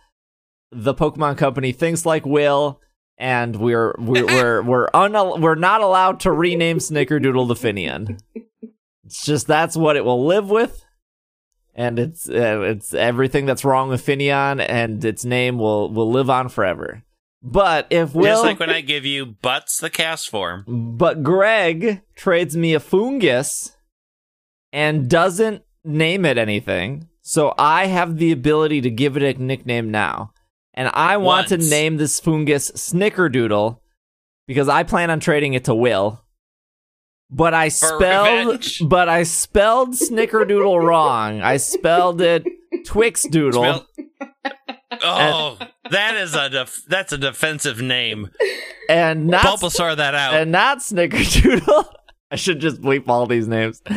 [0.71, 2.81] the Pokemon Company thinks like Will,
[3.17, 8.19] and we're we're we're we're, unal- we're not allowed to rename Snickerdoodle to Finneon.
[9.05, 10.83] It's just that's what it will live with
[11.77, 16.29] and it's uh, it's everything that's wrong with Finneon, and its name will will live
[16.29, 17.03] on forever.
[17.43, 20.63] But if Will, Just like when I give you Butts the Castform.
[20.67, 23.75] but Greg trades me a Foongus
[24.73, 29.91] and doesn't name it anything, so I have the ability to give it a nickname
[29.91, 30.33] now,
[30.73, 31.63] and I want Once.
[31.63, 33.79] to name this Foongus Snickerdoodle
[34.47, 36.23] because I plan on trading it to Will.
[37.29, 38.81] But I spelled, revenge.
[38.87, 41.41] but I spelled Snickerdoodle wrong.
[41.41, 42.45] I spelled it
[42.85, 43.61] Twix Doodle.
[43.63, 43.87] Smell-
[45.03, 45.57] oh,
[45.91, 48.29] that is a def- that's a defensive name.
[48.89, 50.33] and not Bulbasaur that out.
[50.35, 51.85] and not Snickerdoodle.
[52.31, 53.81] I should just bleep all these names.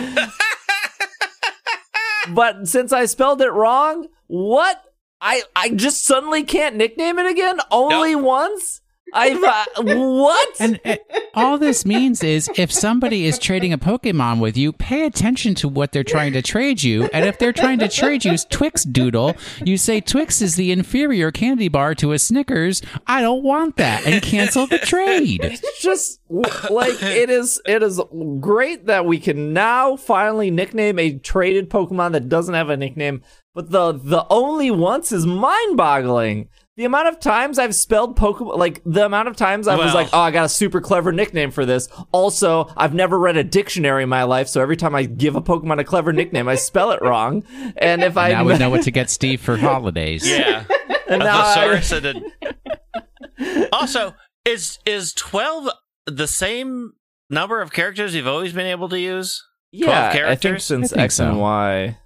[2.32, 4.82] but since I spelled it wrong, what?
[5.20, 7.58] I I just suddenly can't nickname it again?
[7.70, 8.80] Only once?
[9.12, 10.48] I've uh, what?
[10.60, 10.96] And uh,
[11.34, 15.68] all this means is if somebody is trading a Pokemon with you, pay attention to
[15.68, 17.08] what they're trying to trade you.
[17.12, 19.34] And if they're trying to trade you Twix Doodle,
[19.64, 22.82] you say Twix is the inferior candy bar to a Snickers.
[23.06, 25.40] I don't want that and cancel the trade.
[25.42, 28.00] it's just like it is it is
[28.40, 33.22] great that we can now finally nickname a traded Pokemon that doesn't have a nickname
[33.54, 36.48] but the the only once is mind-boggling.
[36.76, 40.08] The amount of times I've spelled Pokemon, like the amount of times I was like,
[40.12, 44.04] "Oh, I got a super clever nickname for this." Also, I've never read a dictionary
[44.04, 46.92] in my life, so every time I give a Pokemon a clever nickname, I spell
[46.92, 47.42] it wrong.
[47.76, 50.26] And if I now we know what to get Steve for holidays.
[50.26, 50.64] Yeah.
[51.08, 54.14] and a now I- and a- Also,
[54.46, 55.68] is is twelve
[56.06, 56.92] the same
[57.28, 59.44] number of characters you've always been able to use?
[59.72, 60.64] yeah, I think characters?
[60.64, 61.38] since I think X and.
[61.40, 61.98] Y.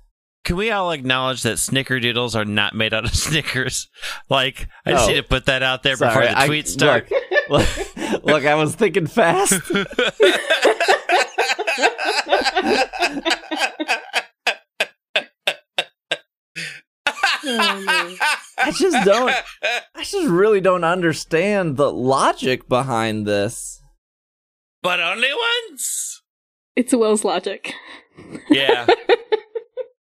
[0.45, 3.88] Can we all acknowledge that snickerdoodles are not made out of Snickers?
[4.28, 5.12] Like, I just No.
[5.14, 7.11] need oh, to put that out there Sorry, before the I- tweets start.
[7.49, 9.55] Look, look, look, I was thinking fast.
[17.47, 19.34] I just don't.
[19.95, 23.82] I just really don't understand the logic behind this.
[24.82, 25.28] but only
[25.70, 26.22] once.
[26.76, 27.72] It's Will's logic.
[28.51, 28.86] Yeah.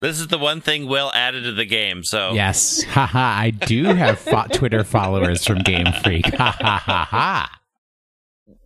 [0.02, 3.42] This is the one thing Will added to the game, so Yes, haha!
[3.42, 6.26] I do have fo- Twitter followers from Game Freak.
[6.36, 7.60] Ha ha ha ha!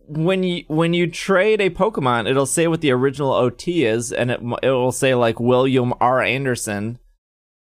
[0.06, 4.30] When you when you trade a Pokemon, it'll say what the original OT is, and
[4.30, 6.20] it it will say like William R.
[6.20, 6.98] Anderson.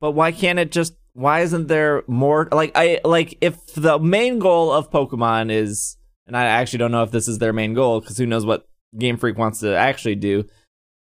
[0.01, 0.95] But why can't it just?
[1.13, 2.47] Why isn't there more?
[2.51, 7.03] Like I like if the main goal of Pokemon is, and I actually don't know
[7.03, 8.65] if this is their main goal because who knows what
[8.97, 10.45] Game Freak wants to actually do.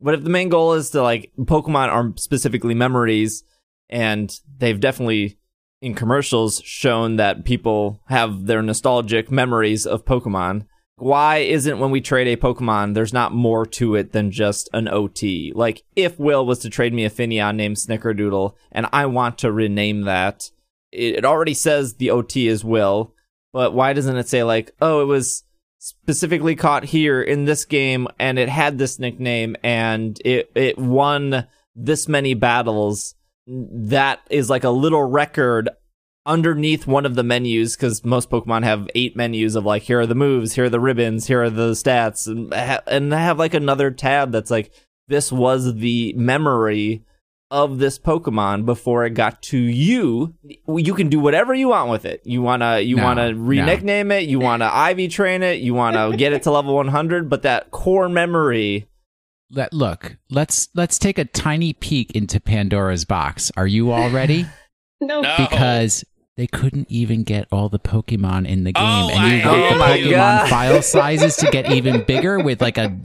[0.01, 3.43] But if the main goal is to like Pokemon are specifically memories,
[3.89, 5.37] and they've definitely
[5.81, 10.65] in commercials shown that people have their nostalgic memories of Pokemon.
[10.97, 14.87] Why isn't when we trade a Pokemon, there's not more to it than just an
[14.87, 15.51] OT?
[15.53, 19.51] Like, if Will was to trade me a Finneon named Snickerdoodle, and I want to
[19.51, 20.49] rename that,
[20.91, 23.13] it, it already says the OT is Will,
[23.51, 25.43] but why doesn't it say, like, oh, it was
[25.85, 31.47] specifically caught here in this game, and it had this nickname, and it, it won
[31.75, 33.15] this many battles?
[33.47, 35.69] That is like a little record
[36.25, 40.07] underneath one of the menus because most Pokemon have eight menus of like here are
[40.07, 43.53] the moves, here are the ribbons, here are the stats, and and I have like
[43.53, 44.71] another tab that's like
[45.07, 47.03] this was the memory
[47.51, 50.33] of this Pokemon before it got to you.
[50.67, 52.21] You can do whatever you want with it.
[52.25, 54.27] You wanna you No, wanna re-nickname it.
[54.27, 55.59] You wanna EV train it.
[55.59, 57.29] You wanna get it to level one hundred.
[57.29, 58.87] But that core memory.
[59.51, 60.17] Let look.
[60.29, 63.51] Let's let's take a tiny peek into Pandora's box.
[63.55, 64.45] Are you all ready?
[65.01, 65.19] No.
[65.19, 65.35] No.
[65.37, 66.05] because
[66.37, 69.79] they couldn't even get all the Pokemon in the game, Oh, and you I want
[69.79, 70.49] the Pokemon God.
[70.49, 72.97] file sizes to get even bigger with like a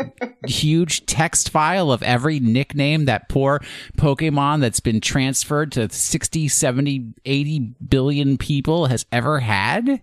[0.46, 3.60] huge text file of every nickname that poor
[3.96, 10.02] Pokemon that's been transferred to 60, 70, 80 billion people has ever had.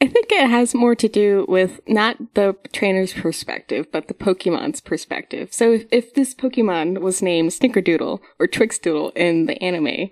[0.00, 4.80] I think it has more to do with not the trainer's perspective, but the Pokemon's
[4.80, 5.52] perspective.
[5.52, 10.10] So if, if this Pokemon was named Snickerdoodle or Twixdoodle in the anime,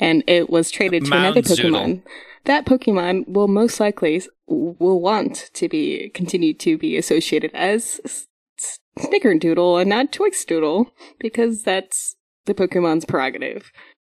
[0.00, 1.70] and it was traded to another Moundzoodle.
[1.70, 2.02] Pokemon,
[2.44, 8.26] that Pokemon will most likely will want to be continue to be associated as S-
[8.58, 10.86] S- Snickerdoodle and not Twixdoodle
[11.18, 13.70] because that's the Pokemon's prerogative.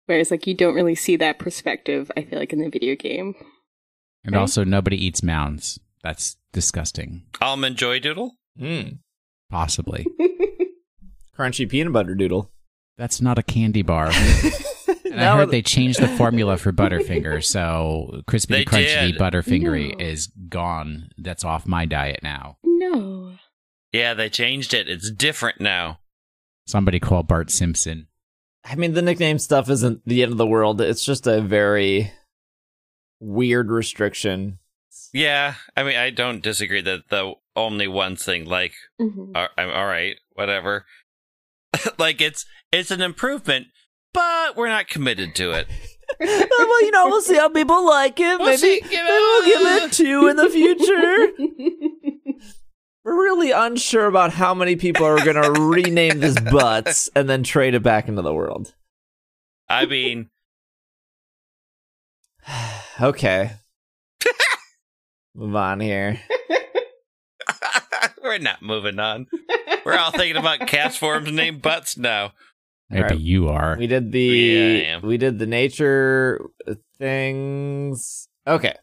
[0.06, 2.10] Whereas, like, you don't really see that perspective.
[2.16, 3.34] I feel like in the video game.
[4.24, 4.40] And Right.
[4.40, 5.78] also, nobody eats mounds.
[6.02, 7.22] That's disgusting.
[7.40, 8.32] Almond Joy Doodle?
[8.60, 8.98] Mm.
[9.50, 10.06] Possibly.
[11.38, 12.50] Crunchy peanut butter doodle.
[12.98, 14.10] That's not a candy bar.
[15.14, 19.18] And I heard they changed the formula for Butterfinger, so crispy They crunchy did.
[19.18, 20.04] Butterfingery No.
[20.04, 21.10] is gone.
[21.18, 22.58] That's off my diet now.
[22.64, 23.36] No.
[23.92, 24.88] Yeah, they changed it.
[24.88, 26.00] It's different now.
[26.66, 28.08] Somebody call Bart Simpson.
[28.64, 30.80] I mean, the nickname stuff isn't the end of the world.
[30.80, 32.10] It's just a very
[33.20, 34.58] weird restriction.
[35.12, 39.32] Yeah, I mean, I don't disagree that the only one thing, like, Mhm.
[39.34, 40.86] all- I'm all right, whatever.
[41.98, 43.68] like, it's it's an improvement,
[44.14, 45.66] but we're not committed to it.
[46.20, 48.38] well, you know, we'll see how people like it.
[48.38, 51.32] We'll maybe, see, maybe we'll give it two in the future.
[53.04, 57.42] We're really unsure about how many people are going to rename this butts and then
[57.42, 58.72] trade it back into the world.
[59.68, 60.30] I mean,
[63.00, 63.50] Okay.
[65.34, 66.20] Move on here.
[68.22, 69.26] we're not moving on.
[69.84, 72.32] We're all thinking about Castforms named butts now.
[72.94, 73.20] Maybe Alright.
[73.20, 73.76] you are.
[73.76, 76.40] We did the Yeah, we did the nature
[76.98, 78.28] things.
[78.46, 78.74] Okay.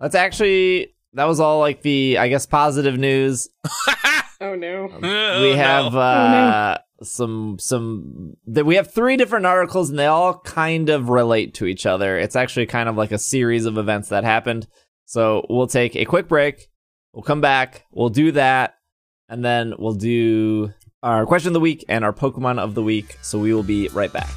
[0.00, 3.48] Let's actually that was all like the I guess positive news.
[4.40, 4.88] oh no.
[5.02, 5.98] Oh, we have no.
[6.00, 11.54] uh some some that we have three different articles and they all kind of relate
[11.54, 12.18] to each other.
[12.18, 14.66] It's actually kind of like a series of events that happened.
[15.04, 16.68] So we'll take a quick break.
[17.12, 17.84] We'll come back.
[17.92, 18.74] We'll do that
[19.28, 20.72] and then we'll do
[21.04, 23.18] our question of the week and our Pokemon of the week.
[23.20, 24.30] So we will be right back.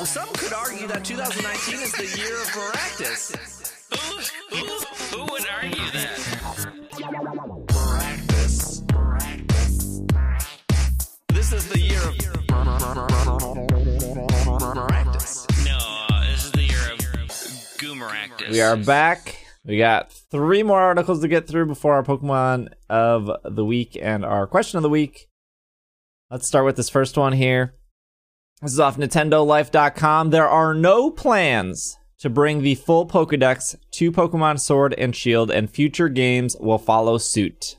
[0.00, 3.36] Well, some could argue that 2019 is the year of Maractus.
[3.92, 4.64] Who, who,
[5.14, 6.16] who would argue that?
[7.68, 8.80] Maractus.
[11.28, 12.14] This is the year of
[14.72, 15.66] Maractus.
[15.66, 15.76] No,
[16.08, 16.98] uh, this is the year of
[17.76, 18.52] Goomeractus.
[18.52, 19.36] We are back.
[19.66, 24.24] We got three more articles to get through before our Pokemon of the week and
[24.24, 25.28] our question of the week.
[26.30, 27.74] Let's start with this first one here.
[28.62, 30.30] This is off NintendoLife.com.
[30.30, 35.70] There are no plans to bring the full Pokedex to Pokemon Sword and Shield, and
[35.70, 37.76] future games will follow suit.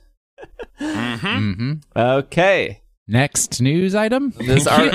[0.79, 2.82] hmm Okay.
[3.07, 4.34] Next news item.
[4.38, 4.89] This ar-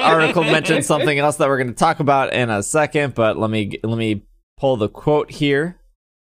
[0.00, 3.50] article mentioned something else that we're going to talk about in a second, but let
[3.50, 4.22] me let me
[4.56, 5.78] pull the quote here.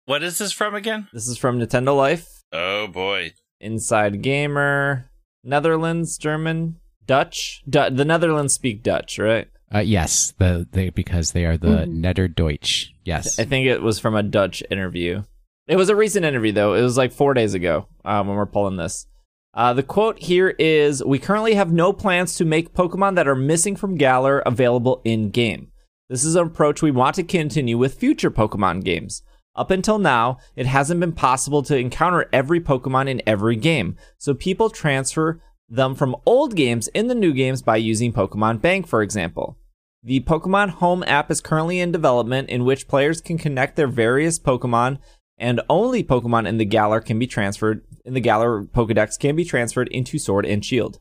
[0.05, 1.07] What is this from again?
[1.13, 2.27] This is from Nintendo Life.
[2.51, 3.31] Oh boy.
[3.61, 5.09] Inside Gamer,
[5.43, 6.75] Netherlands, German,
[7.09, 7.63] Dutch.
[7.67, 9.47] Du- the Netherlands speak Dutch, right?
[9.73, 12.89] Uh, yes, the, the because they are the Netherdeutsch.
[13.03, 13.39] Yes.
[13.39, 15.23] I think it was from a Dutch interview.
[15.67, 16.75] It was a recent interview, though.
[16.75, 19.07] It was like four days ago uh, when we're pulling this.
[19.55, 23.35] Uh, the quote here is We currently have no plans to make Pokemon that are
[23.35, 25.71] missing from Galar available in game.
[26.09, 29.23] This is an approach we want to continue with future Pokemon games.
[29.55, 34.35] Up until now, it hasn't been possible to encounter every Pokemon in every game, so
[34.35, 39.01] people transfer them from old games in the new games by using Pokemon Bank, for
[39.01, 39.57] example.
[40.03, 44.39] The Pokemon Home app is currently in development, in which players can connect their various
[44.39, 44.99] Pokemon,
[45.37, 47.83] and only Pokemon in the Galar can be transferred.
[48.05, 50.99] In the Galar Pokedex can be transferred into Sword and Shield.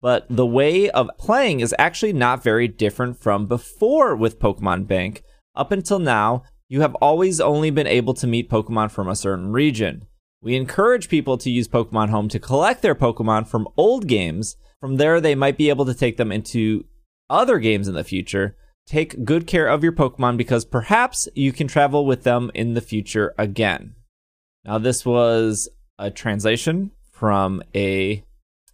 [0.00, 5.22] But the way of playing is actually not very different from before with Pokemon Bank.
[5.54, 9.52] Up until now, you have always only been able to meet Pokemon from a certain
[9.52, 10.06] region.
[10.40, 14.56] We encourage people to use Pokemon Home to collect their Pokemon from old games.
[14.80, 16.84] From there, they might be able to take them into
[17.28, 18.56] other games in the future.
[18.86, 22.80] Take good care of your Pokemon because perhaps you can travel with them in the
[22.80, 23.94] future again.
[24.64, 25.68] Now, this was
[25.98, 28.22] a translation from a,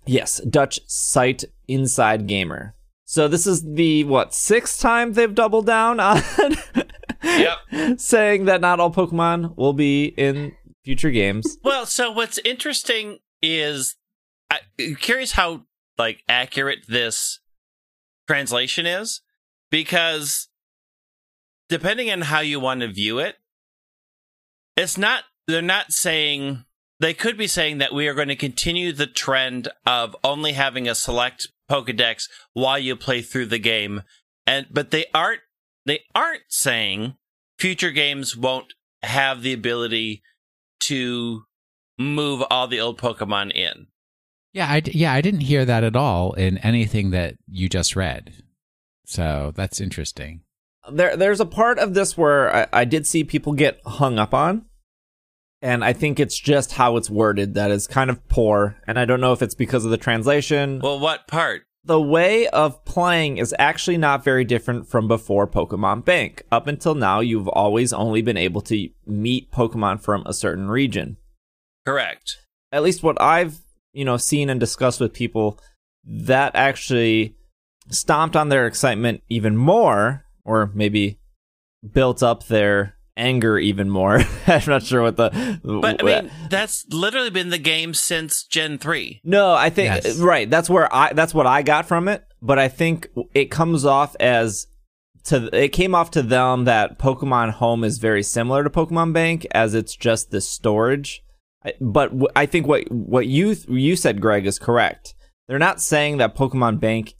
[0.05, 2.75] yes, Dutch site Inside Gamer.
[3.07, 6.23] So this is the, what, sixth time they've doubled down on
[7.23, 7.99] Yep.
[7.99, 10.55] saying that not all Pokemon will be in
[10.85, 11.59] future games.
[11.65, 13.97] Well, so what's interesting is
[14.51, 15.65] I, I'm curious how
[15.99, 17.41] like accurate this
[18.27, 19.21] translation is
[19.71, 20.49] because
[21.69, 23.37] depending on how you want to view it,
[24.77, 26.65] it's not they're not saying
[27.01, 30.89] they could be saying that we are going to continue the trend of only having
[30.89, 34.03] a select Pokedex while you play through the game.
[34.47, 35.41] And but they aren't
[35.87, 37.17] they aren't saying
[37.59, 40.23] future games won't have the ability
[40.81, 41.45] to
[41.99, 43.87] move all the old Pokemon in.
[44.53, 47.97] Yeah, I, d- yeah, I didn't hear that at all in anything that you just
[47.97, 48.33] read.
[49.05, 50.43] So that's interesting.
[50.91, 54.33] There, there's a part of this where I, I did see people get hung up
[54.35, 54.67] on,
[55.63, 58.77] and I think it's just how it's worded that is kind of poor.
[58.87, 60.81] And I don't know if it's because of the translation.
[60.81, 61.63] Well, what part?
[61.85, 66.43] The way of playing is actually not very different from before Pokemon Bank.
[66.51, 71.19] Up until now, you've always only been able to meet Pokemon from a certain region.
[71.87, 72.39] Correct.
[72.73, 73.61] At least what I've,
[73.93, 75.59] you know, seen and discussed with people,
[76.05, 77.37] that actually
[77.91, 81.19] stomped on their excitement even more, or maybe
[81.93, 84.21] built up their anger even more.
[84.47, 85.61] I'm not sure what the.
[85.63, 89.21] But I mean, that's literally been the game since Gen 3.
[89.25, 90.19] No, I think Yes.
[90.19, 90.49] right.
[90.49, 91.13] That's where I.
[91.13, 92.25] That's what I got from it.
[92.43, 94.67] But I think it comes off as
[95.25, 95.49] to.
[95.53, 99.75] It came off to them that Pokemon Home is very similar to Pokemon Bank, as
[99.75, 101.23] it's just the storage.
[101.81, 105.15] But w- I think what what you you said, Greg, is correct.
[105.49, 107.15] They're not saying that Pokemon Bank,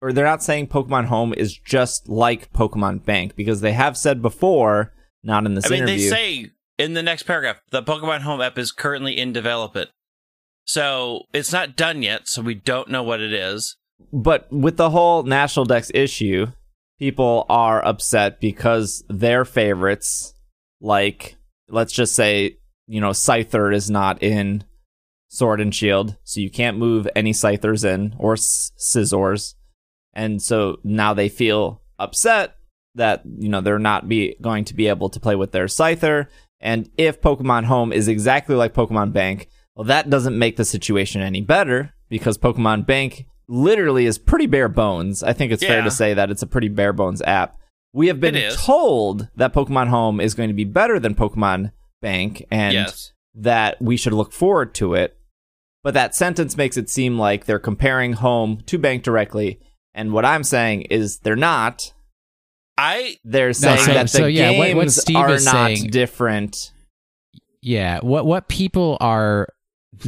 [0.00, 4.20] or they're not saying Pokemon Home is just like Pokemon Bank because they have said
[4.22, 4.92] before,
[5.22, 6.10] not in this I mean, interview.
[6.10, 9.90] they say in the next paragraph, the Pokemon Home app is currently in development.
[10.64, 13.76] So it's not done yet, so we don't know what it is.
[14.12, 16.46] but with the whole National Dex issue,
[16.98, 20.34] people are upset because their favorites,
[20.80, 21.36] like
[21.68, 24.64] let's just say, you know, Scyther is not in
[25.28, 29.54] Sword and Shield, so you can't move any Scythers in or S- Scizors,
[30.12, 32.54] and so now they feel upset
[32.94, 36.26] that you know they're not be going to be able to play with their Scyther.
[36.60, 41.20] And if Pokemon Home is exactly like Pokemon Bank, well, that doesn't make the situation
[41.20, 45.22] any better because Pokemon Bank literally is pretty bare bones.
[45.22, 47.56] I think it's fair to say that it's a pretty bare bones app.
[47.92, 52.44] We have been told that Pokemon Home is going to be better than Pokemon Bank
[52.50, 53.12] and yes.
[53.34, 55.16] that we should look forward to it.
[55.82, 59.60] But that sentence makes it seem like they're comparing Home to Bank directly.
[59.94, 61.92] And what I'm saying is they're not.
[62.78, 65.52] I They're saying so- that the so, yeah, what- games what Steve are is not
[65.68, 66.72] saying- different.
[67.60, 69.48] Yeah, what what people are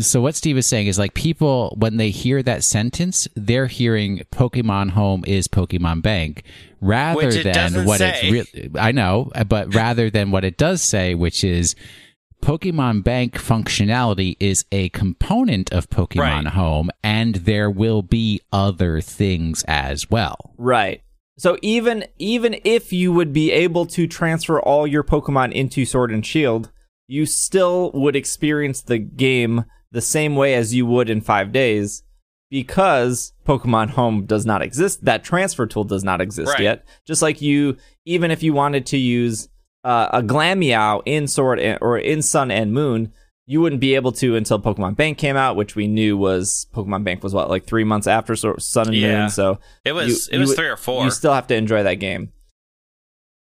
[0.01, 4.23] so what Steve is saying is like people when they hear that sentence, they're hearing
[4.33, 6.43] Pokemon Home is Pokemon Bank
[6.81, 8.19] rather than what say.
[8.23, 11.77] it's real I know, but rather than what it does say, which is
[12.43, 16.47] Pokemon Bank functionality is a component of Pokemon Right.
[16.49, 20.55] Home and there will be other things as well.
[20.59, 21.03] Right.
[21.37, 26.13] So even even if you would be able to transfer all your Pokemon into Sword
[26.13, 26.71] and Shield,
[27.09, 32.03] you still would experience the game the same way as you would in 5 days
[32.51, 35.05] because Pokemon Home does not exist.
[35.05, 36.63] That transfer tool does not exist Right.
[36.63, 36.85] yet.
[37.07, 39.49] Just like you even if you wanted to use
[39.83, 43.13] uh, a Glameow in Sword and, or in Sun and Moon,
[43.47, 47.05] you wouldn't be able to until Pokemon Bank came out, which we knew was Pokemon
[47.05, 49.21] Bank was what like 3 months after Sun and Yeah.
[49.23, 51.05] Moon, so it was you- it was you- three or four.
[51.05, 52.33] you still have to enjoy that game.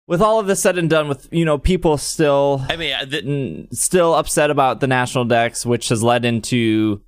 [0.08, 3.68] With all of this said and done, with you know people still I mean, the,
[3.76, 7.02] still upset about the national Dex, which has led into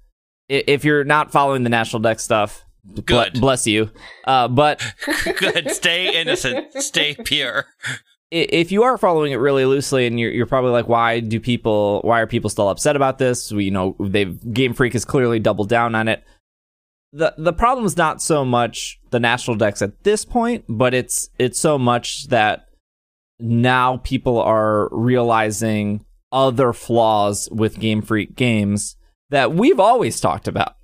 [0.50, 2.64] if you're not following the national deck stuff,
[3.06, 3.40] Good.
[3.40, 3.90] bless you.
[4.26, 4.84] Uh, but
[5.40, 5.72] good.
[5.72, 6.74] Stay innocent.
[6.84, 7.66] Stay pure.
[8.32, 12.00] If you are following it really loosely and you're, you're probably like why do people
[12.04, 13.52] why are people still upset about this?
[13.52, 16.24] We you know they've game freak has clearly doubled down on it.
[17.12, 21.30] The the problem is not so much the national Dex at this point but it's
[21.38, 22.70] it's so much that
[23.40, 28.96] now people are realizing other flaws with game freak games
[29.30, 30.76] that we've always talked about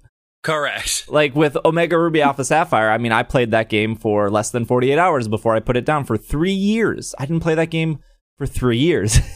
[0.47, 1.09] Correct.
[1.09, 4.63] like with Omega Ruby Alpha Sapphire, I mean, I played that game for less than
[4.63, 7.13] 48 hours before I put it down for three years.
[7.19, 7.99] I didn't play that game
[8.37, 9.19] for three years.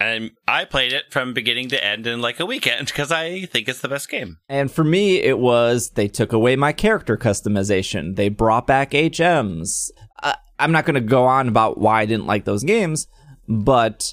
[0.00, 3.68] And I played it from beginning to end in like a weekend because I think
[3.68, 4.38] it's the best game.
[4.48, 8.16] and for me, it was they took away my character customization.
[8.16, 9.90] They brought back HMs.
[10.20, 13.06] I, I'm not going to go on about why I didn't like those games,
[13.46, 14.12] but,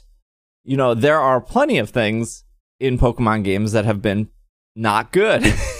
[0.63, 2.43] you know, there are plenty of things
[2.79, 4.29] in Pokemon games that have been
[4.75, 5.43] not good.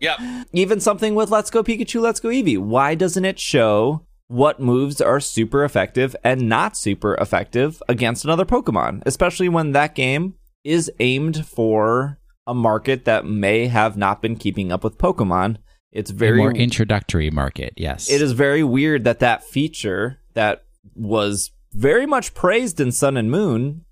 [0.00, 0.18] Yep.
[0.52, 2.58] even something with Let's Go Pikachu, Let's Go Eevee.
[2.58, 8.44] Why doesn't it show what moves are super effective and not super effective against another
[8.44, 9.02] Pokemon?
[9.04, 10.34] Especially when that game
[10.64, 15.58] is aimed for a market that may have not been keeping up with Pokemon.
[15.92, 18.10] It's A very more introductory market, yes.
[18.10, 23.30] it is very weird that that feature that was very much praised in Sun and
[23.30, 23.84] Moon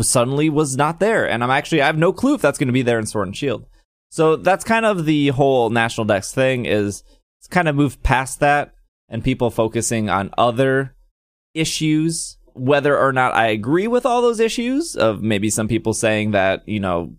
[0.00, 1.28] suddenly was not there.
[1.28, 3.28] And I'm actually I have no clue if that's going to be there in Sword
[3.28, 3.66] and Shield.
[4.10, 7.04] So that's kind of the whole National Dex thing is
[7.38, 8.74] it's kind of moved past that
[9.08, 10.94] and people focusing on other
[11.54, 16.32] issues whether or not I agree with all those issues of maybe some people saying
[16.32, 17.14] that, you know,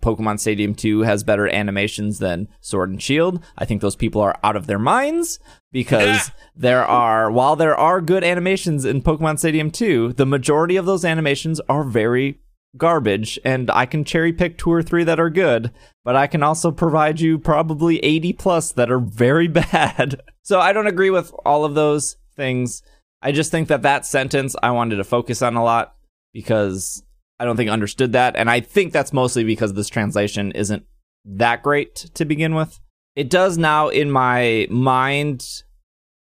[0.00, 3.42] Pokemon Stadium 2 has better animations than Sword and Shield.
[3.56, 5.38] I think those people are out of their minds
[5.72, 10.86] because there are, while there are good animations in Pokemon Stadium 2, the majority of
[10.86, 12.38] those animations are very
[12.78, 15.72] garbage and I can cherry pick two or three that are good,
[16.04, 20.22] but I can also provide you probably 80 plus that are very bad.
[20.42, 22.82] So I don't agree with all of those things.
[23.20, 25.94] I just think that that sentence I wanted to focus on a lot
[26.32, 27.02] because
[27.40, 28.36] I don't think I understood that.
[28.36, 30.84] And I think that's mostly because this translation isn't
[31.24, 32.80] that great to begin with.
[33.16, 35.44] It does now, in my mind,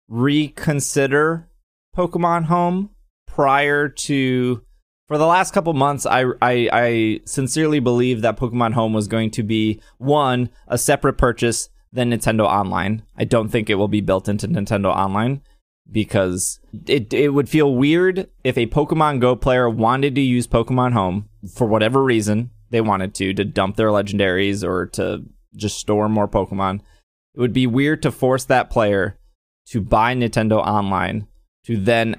[0.07, 1.49] reconsider
[1.95, 2.91] Pokemon Home
[3.27, 4.64] prior to.
[5.07, 9.29] For the last couple months, I, I, I sincerely believe that Pokemon Home was going
[9.31, 13.03] to be one, a separate purchase than Nintendo Online.
[13.15, 15.41] I don't think it will be built into Nintendo Online
[15.91, 20.93] because it it would feel weird if a Pokemon Go player wanted to use Pokemon
[20.93, 25.23] Home for whatever reason they wanted to to dump their legendaries or to
[25.55, 26.81] just store more Pokemon.
[27.35, 29.19] It would be weird to force that player
[29.67, 31.27] to buy Nintendo Online
[31.65, 32.15] to then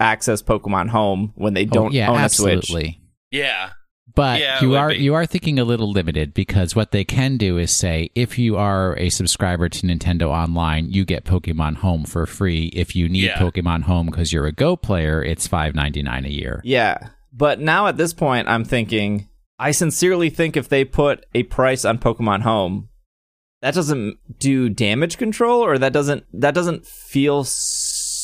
[0.00, 2.60] access Pokemon Home when they Oh, don't yeah, own absolutely.
[2.60, 2.98] a Switch.
[3.30, 3.70] Yeah.
[4.14, 4.96] But Yeah, it you are be.
[4.96, 8.56] you are thinking a little limited because what they can do is say if you
[8.56, 12.66] are a subscriber to Nintendo Online, you get Pokemon Home for free.
[12.74, 13.38] If you need Yeah.
[13.38, 16.60] Pokemon Home because you're a Go player, it's five ninety nine a year.
[16.64, 16.98] Yeah.
[17.32, 19.28] But now at this point, I'm thinking,
[19.58, 22.90] I sincerely think if they put a price on Pokemon Home,
[23.62, 27.44] that doesn't do damage control or that doesn't that doesn't feel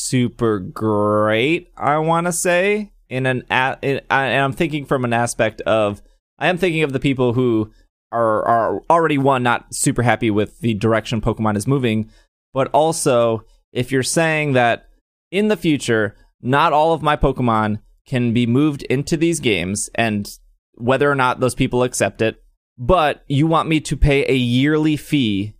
[0.09, 5.05] super great i want to say in an a- in, I- and i'm thinking from
[5.05, 6.01] an aspect of
[6.39, 7.71] i am thinking of the people who
[8.11, 12.09] are are already one not super happy with the direction pokemon is moving
[12.53, 14.89] but also if you're saying that
[15.31, 20.37] in the future not all of my Pokemon can be moved into these games, and
[20.75, 22.41] whether or not those people accept it,
[22.77, 25.53] but you want me to pay a yearly fee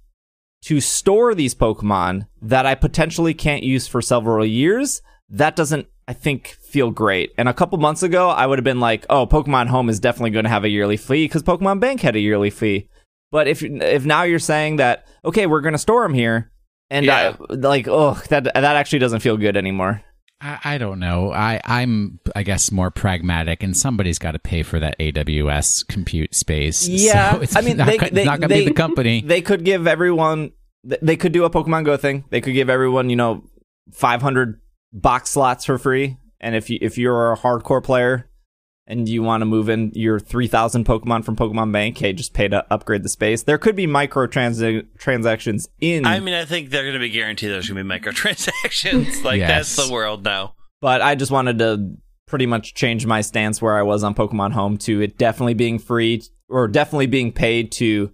[0.63, 5.01] to store these Pokemon that I potentially can't use for several years.
[5.29, 7.31] That doesn't, I think, feel great.
[7.37, 10.31] And a couple months ago, I would have been like, oh, Pokemon Home is definitely
[10.31, 12.89] going to have a yearly fee because Pokemon Bank had a yearly fee.
[13.31, 16.51] But if if now you're saying that, okay, we're going to store them here,
[16.89, 17.35] and Yeah.
[17.39, 20.01] I, like, oh, that that actually doesn't feel good anymore.
[20.41, 21.31] I, I don't know.
[21.33, 26.33] I, I'm, I guess, more pragmatic, and somebody's got to pay for that AWS compute
[26.35, 26.87] space.
[26.99, 29.21] Yeah, so it's I mean, not, they, they, not going to be the company.
[29.25, 30.51] They could give everyone.
[30.83, 32.25] They could do a Pokemon Go thing.
[32.29, 33.43] They could give everyone, you know,
[33.93, 34.61] 500
[34.93, 36.17] box slots for free.
[36.39, 38.28] And if you if you're a hardcore player
[38.89, 42.47] and you want to move in your 3,000 Pokemon from Pokemon Bank, hey, just pay
[42.47, 43.43] to upgrade the space.
[43.43, 46.05] There could be micro transactions in.
[46.05, 49.23] I mean, I think they're going to be guaranteed there's going to be microtransactions.
[49.23, 49.75] like Yes.
[49.75, 50.55] that's the world now.
[50.81, 51.95] but I just wanted to
[52.27, 55.79] pretty much change my stance where I was on Pokemon Home to it definitely being
[55.79, 58.11] free or definitely being paid to.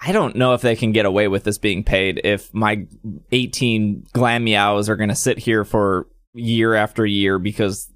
[0.00, 2.86] I don't know if they can get away with this being paid if my
[3.32, 7.90] 18 Glameows are going to sit here for year after year because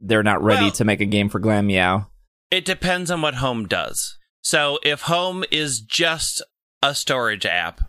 [0.00, 2.06] they're not ready Well- to make a game for Glameow.
[2.50, 4.16] It depends on what Home does.
[4.42, 6.42] So if Home is just
[6.82, 7.80] a storage app,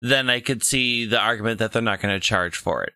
[0.00, 2.92] then I could see the argument that they're not going to charge for it.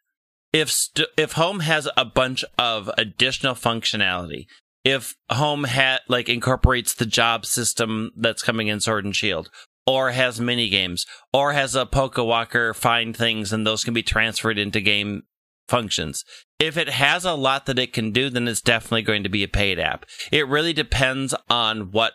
[0.53, 4.47] If st- if Home has a bunch of additional functionality,
[4.85, 9.51] if Home ha- like incorporates the job system that's coming in Sword and Shield,
[9.87, 14.59] or has mini games, or has a Pokewalker find things and those can be transferred
[14.59, 15.23] into game
[15.69, 16.25] functions.
[16.61, 19.43] If it has a lot that it can do, then it's definitely going to be
[19.43, 20.05] a paid app.
[20.31, 22.13] It really depends on what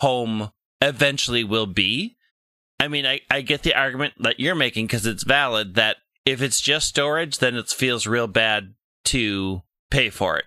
[0.00, 2.16] home eventually will be.
[2.78, 6.40] I mean, I, I get the argument that you're making because it's valid that if
[6.40, 8.74] it's just storage, then it feels real bad
[9.06, 10.44] to pay for it.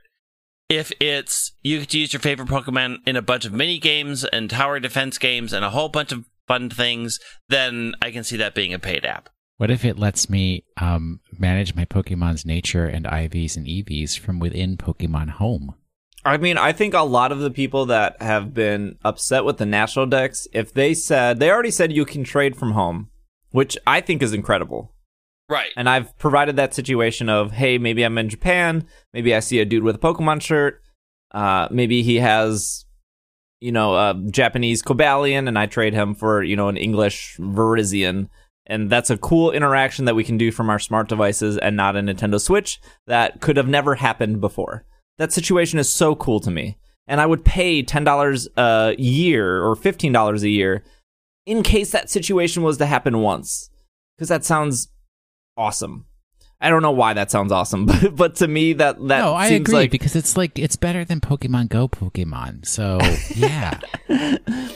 [0.70, 4.24] If it's you get to use your favorite Pokemon in a bunch of mini games
[4.24, 8.38] and tower defense games and a whole bunch of fun things, then I can see
[8.38, 9.30] that being a paid app.
[9.58, 14.40] What if it lets me um, manage my Pokemon's nature and IVs and EVs from
[14.40, 15.76] within Pokemon Home?
[16.26, 19.66] I mean, I think a lot of the people that have been upset with the
[19.66, 23.10] national Dex, if they said, they already said you can trade from home,
[23.52, 24.92] which I think is incredible.
[25.48, 25.70] Right.
[25.78, 29.66] And I've provided that situation of, hey, maybe I'm in Japan, maybe I see a
[29.66, 30.82] dude with a Pokemon shirt,
[31.32, 32.86] uh, maybe he has,
[33.60, 38.30] you know, a Japanese Cobalion, and I trade him for, you know, an English Virizion.
[38.68, 41.96] And that's a cool interaction that we can do from our smart devices and not
[41.96, 44.86] a Nintendo Switch that could have never happened before.
[45.18, 46.78] That situation is so cool to me.
[47.08, 50.84] And I would pay $10 a year or $15 a year
[51.46, 53.70] in case that situation was to happen once.
[54.18, 54.88] Because that sounds
[55.56, 56.06] awesome.
[56.62, 59.50] I don't know why that sounds awesome, but but to me that that no, I
[59.50, 62.66] seems agree like because it's like it's better than Pokemon Go Pokemon.
[62.66, 63.00] So
[63.36, 63.80] yeah,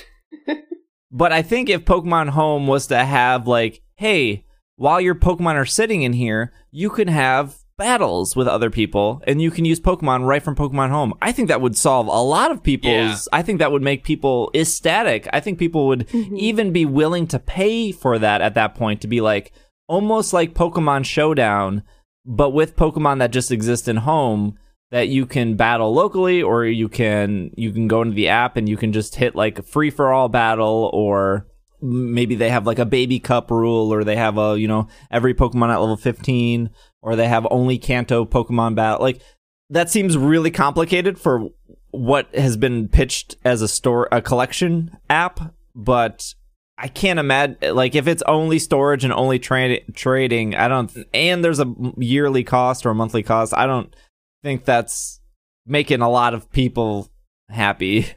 [1.12, 4.46] But I think if Pokemon Home was to have like, hey,
[4.76, 9.42] while your Pokemon are sitting in here, you can have battles with other people and
[9.42, 11.14] you can use Pokemon right from Pokemon Home.
[11.22, 13.16] I think that would solve a lot of people's Yeah.
[13.32, 15.28] I think that would make people ecstatic.
[15.34, 16.36] I think people would mm-hmm.
[16.38, 19.54] even be willing to pay for that at that point to be like
[19.88, 21.84] almost like Pokemon Showdown,
[22.26, 24.58] but with Pokemon that just exist in home
[24.92, 28.68] that you can battle locally or you can you can go into the app and
[28.68, 31.46] you can just hit like a free for all battle or
[31.82, 35.34] maybe they have like a baby cup rule or they have a you know every
[35.34, 36.70] pokemon at level 15
[37.02, 39.22] or they have only kanto pokemon battle like
[39.70, 41.48] that seems really complicated for
[41.92, 46.34] what has been pitched as a store a collection app but
[46.78, 51.46] i can't imagine like if it's only storage and only tra- trading i don't and
[51.46, 53.96] there's a yearly cost or a monthly cost i don't
[54.44, 55.20] think that's
[55.66, 57.10] making a lot of people
[57.50, 58.08] happy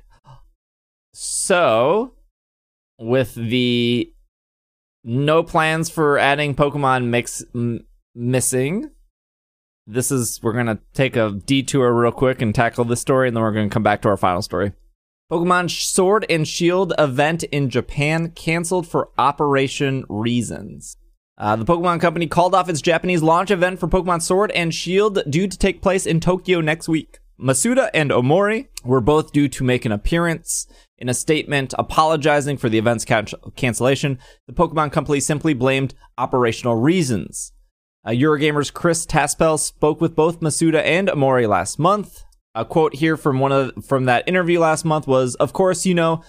[1.13, 2.15] so
[2.99, 4.13] with the
[5.05, 7.85] no plans for adding Pokemon mix m-
[8.15, 8.91] missing.
[9.87, 13.43] This is we're gonna take a detour real quick and tackle this story, and then
[13.43, 14.73] we're gonna come back to our final story.
[15.31, 20.97] Pokemon Sword and Shield event in Japan canceled for operation reasons.
[21.43, 25.25] Uh, the Pokemon Company called off its Japanese launch event for Pokemon Sword and Shield
[25.29, 27.19] due to take place in Tokyo next week.
[27.37, 30.69] Masuda and Omori were both due to make an appearance.
[30.99, 36.77] In a statement apologizing for the event's can- cancellation, the Pokemon Company simply blamed operational
[36.77, 37.53] reasons.
[38.07, 42.23] Uh, Eurogamer's Chris Tapsell spoke with both Masuda and Omori last month.
[42.55, 45.95] A quote here from one of from that interview last month was, "Of course, you
[45.95, 46.23] know,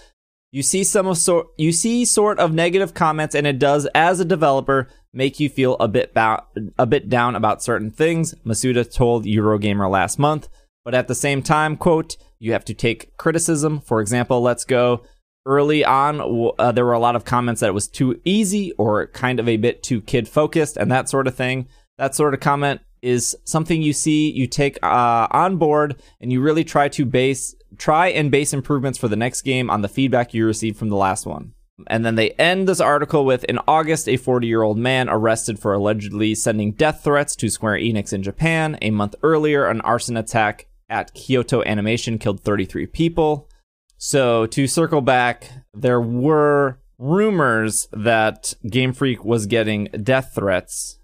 [0.54, 4.20] You see some of sort you see sort of negative comments, and it does, as
[4.20, 6.44] a developer, make you feel a bit ba-
[6.78, 8.36] a bit down about certain things.
[8.46, 10.48] Masuda told Eurogamer last month,
[10.84, 13.80] but at the same time, quote, you have to take criticism.
[13.80, 15.02] For example, let's go
[15.44, 16.52] early on.
[16.56, 19.48] Uh, there were a lot of comments that it was too easy or kind of
[19.48, 21.66] a bit too kid focused, and that sort of thing.
[21.98, 26.40] That sort of comment is something you see, you take uh, on board, and you
[26.40, 30.34] really try to base try and base improvements for the next game on the feedback
[30.34, 31.54] you received from the last one.
[31.88, 35.58] And then they end this article with In August, a 40 year old man arrested
[35.58, 38.78] for allegedly sending death threats to Square Enix in Japan.
[38.80, 43.48] A month earlier, an arson attack at Kyoto Animation killed 33 people.
[43.96, 50.98] So, to circle back, there were rumors that Game Freak was getting death threats,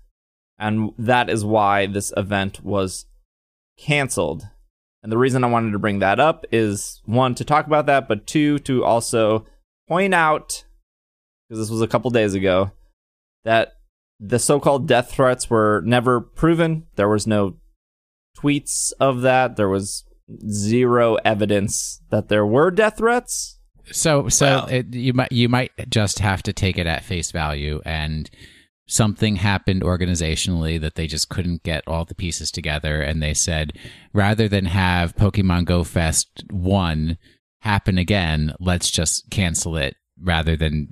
[0.59, 3.06] and that is why this event was
[3.78, 4.48] canceled.
[5.02, 8.06] And the reason I wanted to bring that up is one, to talk about that,
[8.06, 9.47] but two, to also
[9.89, 10.64] point out,
[11.48, 12.72] because this was a couple days ago,
[13.44, 13.72] that
[14.18, 16.86] the so called death threats were never proven.
[16.97, 17.56] There was no
[18.39, 19.56] tweets of that.
[19.56, 20.05] There was
[20.51, 23.59] zero evidence that there were death threats.
[23.90, 27.32] So, so Well- it, you might you might just have to take it at face
[27.32, 28.31] value, and
[28.90, 33.72] something happened organizationally that they just couldn't get all the pieces together, and they said
[34.12, 37.16] rather than have Pokemon Go Fest one
[37.60, 40.90] happen again, let's just cancel it rather than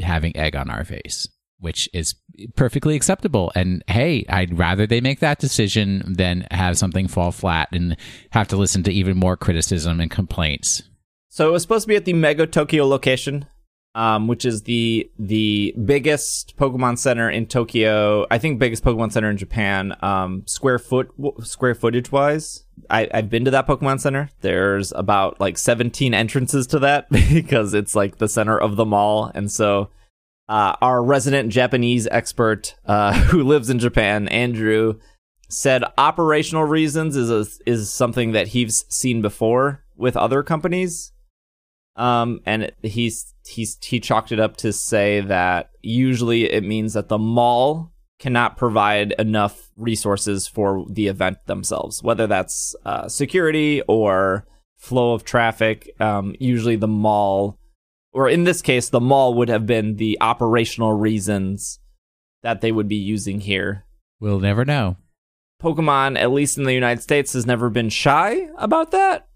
[0.00, 1.28] having egg on our face,
[1.58, 2.14] which is
[2.54, 3.50] perfectly acceptable.
[3.56, 7.96] And hey, I'd rather they make that decision than have something fall flat and
[8.30, 10.82] have to listen to even more criticism and complaints.
[11.28, 13.46] So it was supposed to be at the Mega Tokyo location,
[13.94, 18.26] um, which is the the biggest Pokemon Center in Tokyo.
[18.30, 21.10] I think biggest Pokemon Center in Japan, um, square foot
[21.42, 22.64] square footage wise.
[22.88, 24.30] I, I've been to that Pokemon Center.
[24.40, 29.30] There's about like 17 entrances to that because it's like the center of the mall,
[29.34, 29.90] and so
[30.48, 34.98] uh, our resident Japanese expert uh, who lives in Japan, Andrew,
[35.48, 41.12] said operational reasons is a, is something that he's seen before with other companies.
[41.96, 47.08] Um, and he's he's he chalked it up to say that usually it means that
[47.08, 54.46] the mall cannot provide enough resources for the event themselves, whether that's uh, security or
[54.76, 55.90] flow of traffic.
[56.00, 57.58] Um, usually the mall,
[58.12, 61.80] or in this case, the mall would have been the operational reasons
[62.42, 63.84] that they would be using here.
[64.20, 64.96] We'll never know.
[65.62, 69.28] Pokemon, at least in the United States, has never been shy about that.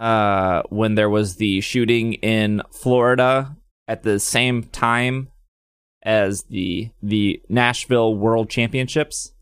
[0.00, 3.54] Uh, when there was the shooting in Florida
[3.86, 5.28] at the same time
[6.02, 9.34] as the the Nashville World Championships,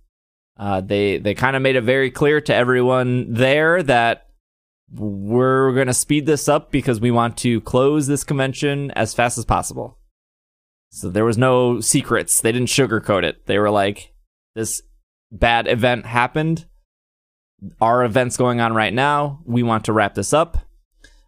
[0.59, 4.27] uh, they they kind of made it very clear to everyone there that
[4.93, 9.39] we're going to speed this up because we want to close this convention as fast
[9.39, 9.99] as possible.
[10.91, 12.41] So there was no secrets.
[12.41, 13.47] They didn't sugarcoat it.
[13.47, 14.13] They were like,
[14.55, 14.83] this
[15.31, 16.67] bad event happened.
[17.81, 19.41] Our event's going on right now.
[19.45, 20.59] We want to wrap this up.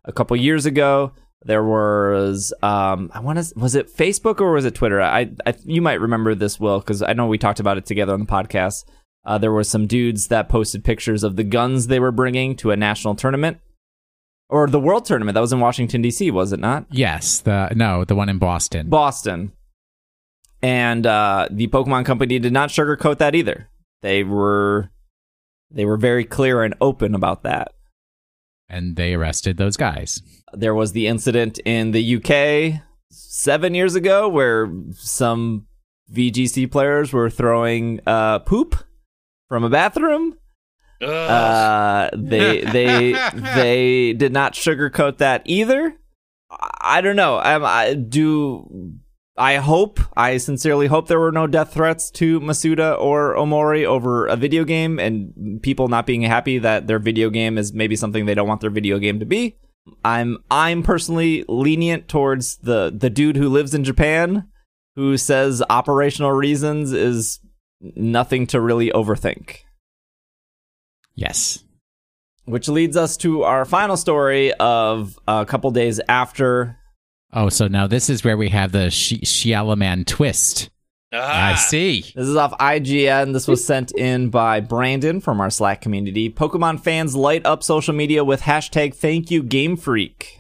[0.05, 1.12] A couple years ago,
[1.43, 5.01] there was um, I want to was it Facebook or was it Twitter?
[5.01, 8.12] I, I you might remember this, Will, because I know we talked about it together
[8.12, 8.85] on the podcast.
[9.24, 12.70] Uh, there were some dudes that posted pictures of the guns they were bringing to
[12.70, 13.59] a national tournament
[14.48, 16.31] or the world tournament that was in Washington D.C.
[16.31, 16.86] Was it not?
[16.90, 18.89] Yes, the no, the one in Boston.
[18.89, 19.52] Boston.
[20.62, 23.70] And uh, the Pokemon Company did not sugarcoat that either.
[24.02, 24.90] They were
[25.71, 27.73] they were very clear and open about that.
[28.69, 30.23] and they arrested those guys.
[30.53, 32.81] There was the incident in the UK
[33.11, 35.67] seven years ago where some
[36.13, 38.77] VGC players were throwing uh, poop
[39.49, 40.37] from a bathroom.
[41.01, 43.13] Uh, they they
[43.55, 45.97] they did not sugarcoat that either.
[46.51, 47.39] I, I don't know.
[47.41, 49.00] Um, I do.
[49.36, 50.01] I hope.
[50.16, 54.65] I sincerely hope there were no death threats to Masuda or Omori over a video
[54.65, 58.48] game, and people not being happy that their video game is maybe something they don't
[58.48, 59.57] want their video game to be.
[60.05, 64.47] I'm I'm personally lenient towards the the dude who lives in Japan
[64.97, 67.40] who says operational reasons is
[67.81, 69.61] nothing to really overthink.
[71.15, 71.65] Yes.
[72.44, 76.80] Which leads us to our final story of a couple days after.
[77.32, 80.70] Oh, so now this is where we have the Sh- Shyamalan twist.
[81.12, 81.52] Ah.
[81.52, 82.02] I see.
[82.15, 83.32] This is off IGN.
[83.32, 86.31] This was sent in by Brandon from our Slack community.
[86.31, 90.39] Pokemon fans light up social media with hashtag thank you Game Freak.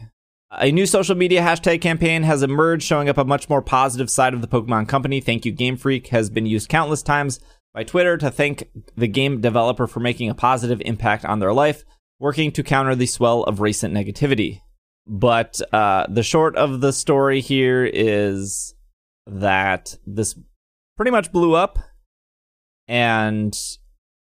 [0.52, 4.34] A new social media hashtag campaign has emerged showing up a much more positive side
[4.34, 5.20] of the Pokemon company.
[5.20, 7.38] Thank you Game Freak has been used countless times
[7.72, 11.84] by Twitter to thank the game developer for making a positive impact on their life,
[12.18, 14.60] working to counter the swell of recent negativity.
[15.06, 18.74] But uh, the short of the story here is
[19.26, 20.38] that this
[20.96, 21.78] pretty much blew up,
[22.88, 23.56] and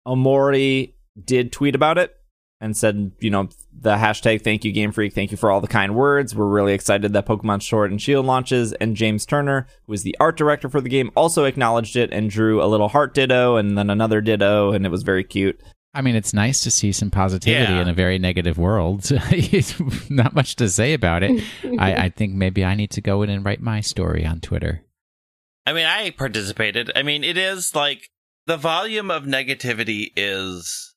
[0.07, 2.15] Omori did tweet about it
[2.61, 5.66] and said, you know, the hashtag thank you Game Freak, thank you for all the
[5.66, 6.35] kind words.
[6.35, 8.74] We're really excited that Pokemon Sword and Shield launches.
[8.74, 12.28] And James Turner, who is the art director for the game, also acknowledged it and
[12.28, 15.62] drew a little heart ditto and then another ditto, and it was very cute.
[15.93, 17.81] I mean, it's nice to see some positivity Yeah.
[17.83, 19.11] in a very negative world.
[19.33, 19.75] It's
[20.11, 21.43] Not much to say about it.
[21.79, 24.83] I, I think maybe I need to go in and write my story on Twitter.
[25.67, 26.91] I mean, I participated.
[26.95, 28.11] I mean, it is like
[28.47, 30.95] the volume of negativity is.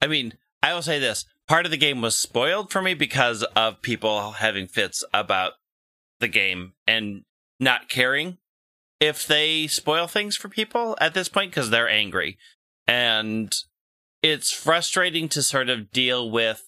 [0.00, 3.42] I mean, I will say this part of the game was spoiled for me because
[3.56, 5.54] of people having fits about
[6.20, 7.22] the game and
[7.58, 8.38] not caring
[9.00, 12.38] if they spoil things for people at this point because they're angry.
[12.86, 13.52] And
[14.22, 16.64] it's frustrating to sort of deal with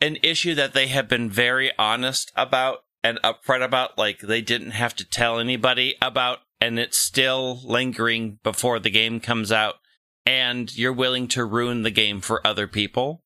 [0.00, 4.72] an issue that they have been very honest about and upfront about, like they didn't
[4.72, 9.76] have to tell anybody about, and it's still lingering before the game comes out,
[10.24, 13.22] and you're willing to ruin the game for other people.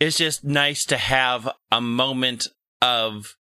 [0.00, 2.48] It's just nice to have a moment
[2.82, 3.36] of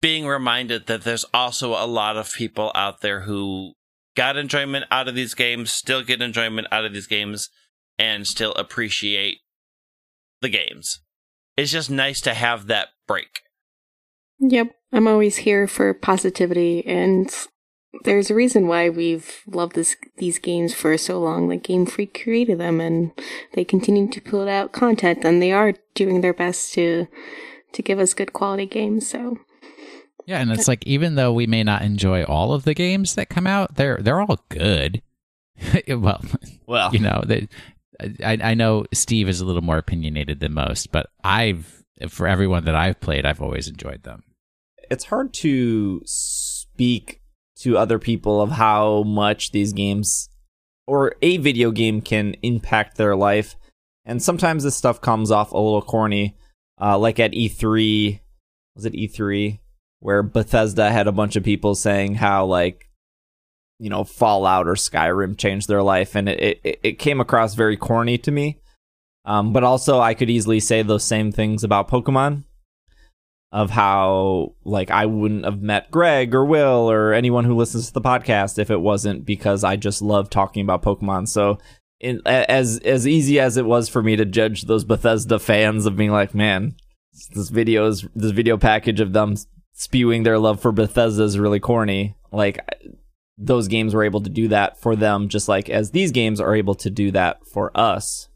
[0.00, 3.74] being reminded that there's also a lot of people out there who
[4.14, 7.50] got enjoyment out of these games, still get enjoyment out of these games,
[7.98, 9.38] and still appreciate
[10.40, 11.00] the games.
[11.56, 13.42] It's just nice to have that break.
[14.38, 17.34] Yep, I'm always here for positivity, and
[18.04, 21.48] there's a reason why we've loved this these games for so long.
[21.48, 23.12] Like Game Freak created them, and
[23.54, 27.06] they continue to put out content, and they are doing their best to
[27.72, 29.08] to give us good quality games.
[29.08, 29.38] So
[30.26, 33.30] Yeah, and it's like even though we may not enjoy all of the games that
[33.30, 35.02] come out, they're they're all good.
[35.88, 36.22] well,
[36.66, 37.48] Well, you know, they,
[38.00, 42.64] I I know Steve is a little more opinionated than most, but I've for everyone
[42.64, 44.22] that I've played, I've always enjoyed them.
[44.90, 47.20] it's hard to speak
[47.56, 50.28] to other people of how much these games
[50.86, 53.56] or a video game can impact their life.
[54.04, 56.36] And sometimes this stuff comes off a little corny,
[56.80, 58.20] uh, like at E3.
[58.76, 59.58] Was it E3
[60.00, 62.85] where Bethesda had a bunch of people saying how like
[63.78, 67.76] you know Fallout or Skyrim changed their life, and it it, it came across very
[67.76, 68.60] corny to me.
[69.24, 72.44] Um, but also, I could easily say those same things about Pokemon
[73.52, 77.92] of how like I wouldn't have met Greg or Will or anyone who listens to
[77.92, 81.28] the podcast if it wasn't because I just love talking about Pokemon.
[81.28, 81.58] So
[82.00, 85.96] in, as as easy as it was for me to judge those Bethesda fans of
[85.96, 86.76] being like, man,
[87.34, 89.36] this video is this video package of them
[89.72, 92.16] spewing their love for Bethesda is really corny.
[92.32, 92.60] Like
[93.38, 96.54] those games were able to do that for them just like as these games are
[96.54, 98.28] able to do that for us.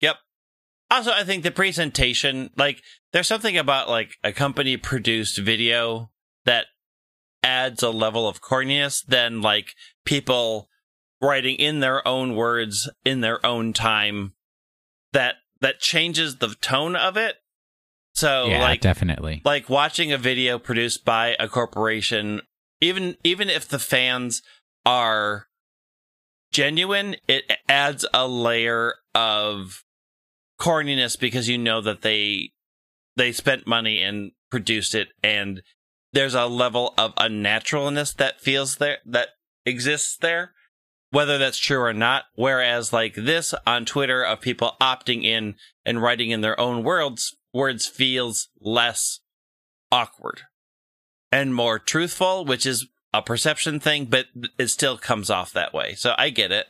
[0.00, 0.16] Yep.
[0.90, 2.82] Also, I think the presentation, like,
[3.12, 6.10] there's something about like a company produced video
[6.44, 6.66] that
[7.42, 9.74] adds a level of corniness than like
[10.04, 10.68] people
[11.20, 14.32] writing in their own words in their own time
[15.12, 17.36] that that changes the tone of it.
[18.14, 19.40] So yeah, like definitely.
[19.44, 22.42] like watching a video produced by a corporation
[22.82, 24.42] even even if the fans
[24.84, 25.46] are
[26.52, 29.84] genuine it adds a layer of
[30.60, 32.50] corniness because you know that they
[33.16, 35.62] they spent money and produced it and
[36.12, 39.28] there's a level of unnaturalness that feels there that
[39.64, 40.52] exists there
[41.10, 42.24] whether that's true or not.
[42.34, 45.54] Whereas like this on twitter of people opting in
[45.84, 49.20] and writing in their own words words feels less
[49.90, 50.42] awkward
[51.32, 54.26] and more truthful which is a perception thing but
[54.58, 55.94] it still comes off that way.
[55.94, 56.66] So i get it.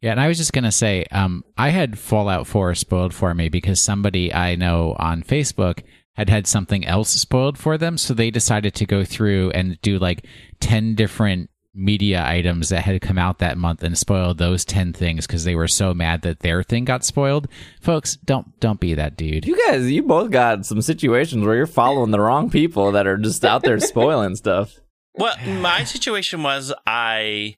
[0.00, 3.48] Yeah, and I was just gonna say, um, I had Fallout 4 spoiled for me
[3.48, 5.82] because somebody I know on Facebook
[6.14, 9.98] had had something else spoiled for them, so they decided to go through and do
[9.98, 10.26] like
[10.60, 15.26] ten different media items that had come out that month and spoiled those ten things
[15.26, 17.48] because they were so mad that their thing got spoiled.
[17.80, 19.46] Folks, don't don't be that dude.
[19.46, 23.18] You guys, you both got some situations where you're following the wrong people that are
[23.18, 24.80] just out there spoiling stuff.
[25.14, 27.56] Well, my situation was I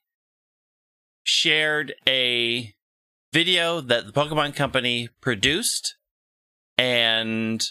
[1.23, 2.73] shared a
[3.33, 5.95] video that the Pokemon Company produced,
[6.77, 7.65] and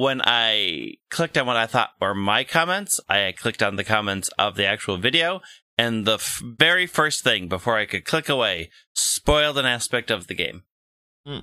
[0.00, 4.30] when I clicked on what I thought were my comments, I clicked on the comments
[4.38, 5.42] of the actual video,
[5.76, 10.26] and the f- very first thing before I could click away spoiled an aspect of
[10.26, 10.62] the game.
[11.26, 11.40] Hmm.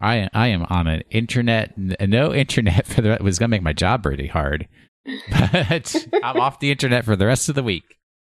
[0.00, 3.62] I I am on an internet n- no internet for the it was gonna make
[3.62, 4.66] my job pretty hard,
[5.30, 7.84] but I'm off the internet for the rest of the week.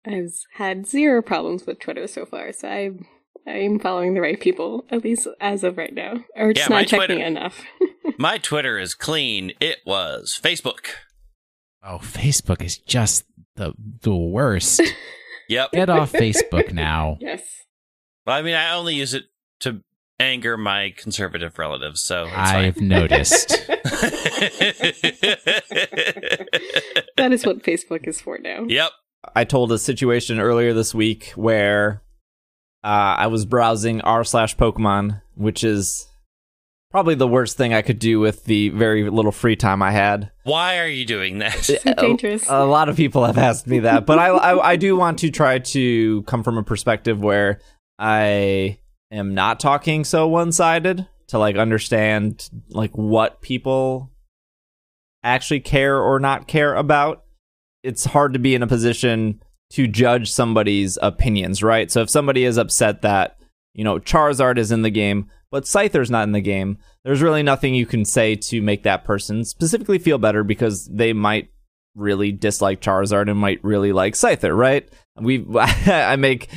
[0.07, 2.91] I've had zero problems with Twitter so far, so I
[3.49, 6.25] I'm following the right people, at least as of right now.
[6.37, 7.65] Or just Yeah, not checking Twitter- enough.
[8.19, 9.53] My Twitter is clean.
[9.61, 10.87] It was Facebook.
[11.83, 13.25] Oh, Facebook is just
[13.57, 14.81] the the worst.
[15.51, 15.73] Yep.
[15.73, 17.17] Get off Facebook now.
[17.23, 17.41] yes.
[18.27, 19.25] Well, I mean, I only use it
[19.61, 19.81] to
[20.21, 23.49] anger my conservative relatives, so it's I've noticed.
[27.17, 28.65] That is what Facebook is for now.
[28.69, 28.93] yep.
[29.35, 32.03] I told a situation earlier this week where
[32.85, 36.07] uh, I was browsing r slash Pokemon, which is
[36.91, 40.31] probably the worst thing I could do with the very little free time I had.
[40.45, 41.55] Why are you doing that?
[41.65, 42.45] So dangerous.
[42.49, 45.31] A lot of people have asked me that, but I, I I do want to
[45.31, 47.61] try to come from a perspective where
[47.99, 48.79] I
[49.11, 54.11] am not talking so one sided to like understand like what people
[55.23, 57.25] actually care or not care about.
[57.83, 61.91] It's hard to be in a position to judge somebody's opinions, right?
[61.91, 63.39] So if somebody is upset that
[63.75, 67.43] you know Charizard is in the game, but Scyther's not in the game, there's really
[67.43, 71.51] nothing you can say to make that person specifically feel better because they might
[71.95, 74.89] really dislike Charizard and might really like Scyther, right?
[75.21, 76.49] We I make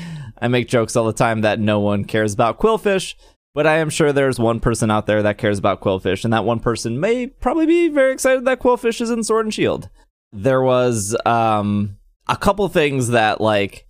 [0.42, 3.16] I make jokes all the time that no one cares about Qwilfish,
[3.54, 6.46] but I am sure there's one person out there that cares about Qwilfish, and that
[6.46, 9.90] one person may probably be very excited that Qwilfish is in Sword and Shield.
[10.32, 13.88] There was um a couple things that like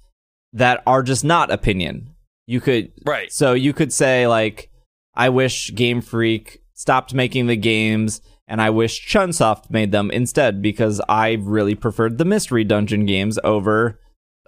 [0.53, 2.13] that are just not opinion.
[2.47, 3.31] You could right.
[3.31, 4.69] so you could say like,
[5.15, 10.61] I wish Game Freak stopped making the games, and I wish Chunsoft made them instead
[10.61, 13.99] because I really preferred the mystery dungeon games over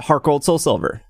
[0.01, 1.01] Heart Gold Soul Silver.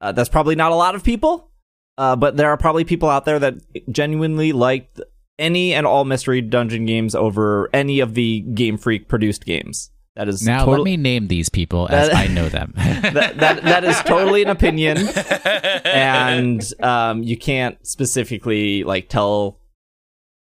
[0.00, 1.50] Uh, that's probably not a lot of people,
[1.98, 3.54] uh, but there are probably people out there that
[3.90, 5.00] genuinely liked
[5.38, 9.90] any and all mystery dungeon games over any of the Game Freak produced games.
[10.16, 12.72] That is Now total- let me name these people as I know them.
[12.76, 14.96] that, that that is totally an opinion
[15.84, 19.60] and um, you can't specifically like tell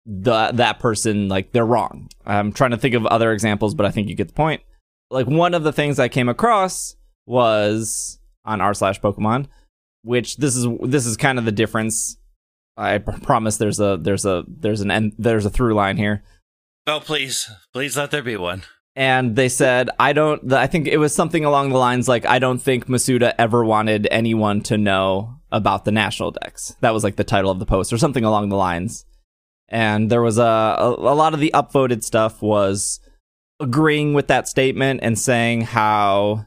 [0.05, 2.09] the that person like they're wrong.
[2.25, 4.61] I'm trying to think of other examples, but I think you get the point.
[5.11, 6.95] Like one of the things I came across
[7.27, 9.47] was on r slash Pokemon,
[10.01, 12.17] which this is this is kind of the difference.
[12.75, 16.23] I pr- promise there's a there's a there's an end there's a through line here
[16.89, 17.47] Oh, please.
[17.71, 18.63] Please let there be one.
[18.99, 22.38] And they said i don't i think it was something along the lines like i
[22.38, 26.76] don't think masuda ever wanted anyone to know about the national Dex.
[26.81, 29.05] That was like the title of the post or something along the lines.
[29.69, 32.99] And there was a a, a lot of the upvoted stuff was
[33.61, 36.45] agreeing with that statement and saying how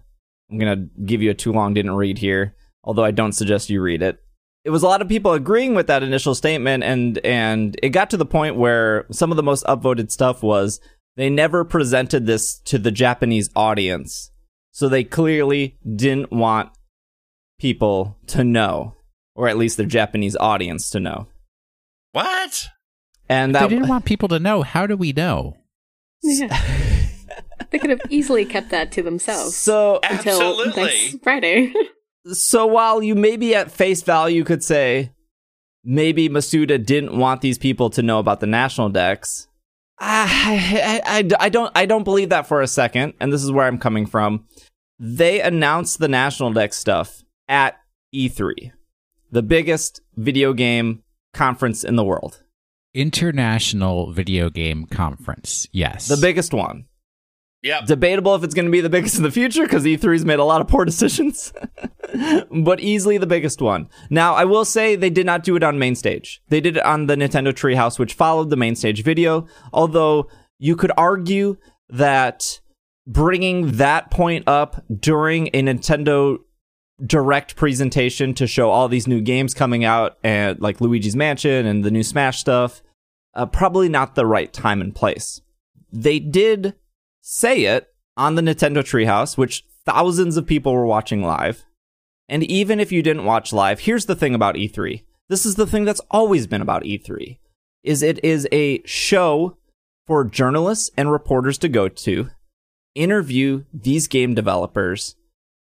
[0.50, 2.54] i'm gonna give you a too long didn't read here
[2.84, 4.18] although i don't suggest you read it.
[4.64, 8.10] It was a lot of people agreeing with that initial statement and and it got
[8.10, 10.80] to the point where some of the most upvoted stuff was
[11.16, 14.30] they never presented this to the Japanese audience.
[14.70, 16.70] So they clearly didn't want
[17.58, 18.96] people to know,
[19.34, 21.26] or at least the Japanese audience to know.
[22.12, 22.68] What?
[23.28, 24.62] And they didn't want people to know.
[24.62, 25.56] How do we know?
[26.22, 26.60] Yeah.
[27.70, 30.82] they could have easily kept that to themselves so until Absolutely.
[30.82, 31.72] next Friday.
[32.32, 35.12] so while you maybe at face value could say
[35.84, 39.48] maybe Masuda didn't want these people to know about the national Dex,
[40.04, 43.66] I, I, I, don't I don't believe that for a second, and this is where
[43.66, 44.46] I'm coming from.
[44.98, 47.76] They announced the national deck stuff at
[48.14, 48.72] E3,
[49.30, 51.02] the biggest video game
[51.32, 52.42] conference in the world,
[52.94, 55.68] International Video Game Conference.
[55.72, 56.08] Yes.
[56.08, 56.86] the biggest one.
[57.62, 57.86] Yep.
[57.86, 60.44] Debatable if it's going to be the biggest in the future because E3's made a
[60.44, 61.52] lot of poor decisions,
[62.50, 63.88] but easily the biggest one.
[64.10, 66.42] Now, I will say they did not do it on main stage.
[66.48, 69.46] They did it on the Nintendo Treehouse, which followed the main stage video.
[69.72, 70.28] Although
[70.58, 71.56] you could argue
[71.88, 72.60] that
[73.06, 76.38] bringing that point up during a Nintendo
[77.04, 81.84] direct presentation to show all these new games coming out and like Luigi's Mansion and
[81.84, 82.82] the new Smash stuff,
[83.34, 85.40] uh, probably not the right time and place.
[85.92, 86.74] They did
[87.22, 91.64] say it on the Nintendo Treehouse, which thousands of people were watching live.
[92.28, 95.02] And even if you didn't watch live, here's the thing about E3.
[95.28, 97.38] This is the thing that's always been about E3
[97.82, 99.56] is it is a show
[100.06, 102.28] for journalists and reporters to go to,
[102.94, 105.16] interview these game developers,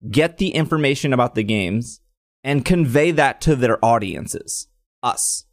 [0.09, 2.01] get the information about the games,
[2.43, 4.67] and convey that to their audiences,
[5.03, 5.45] us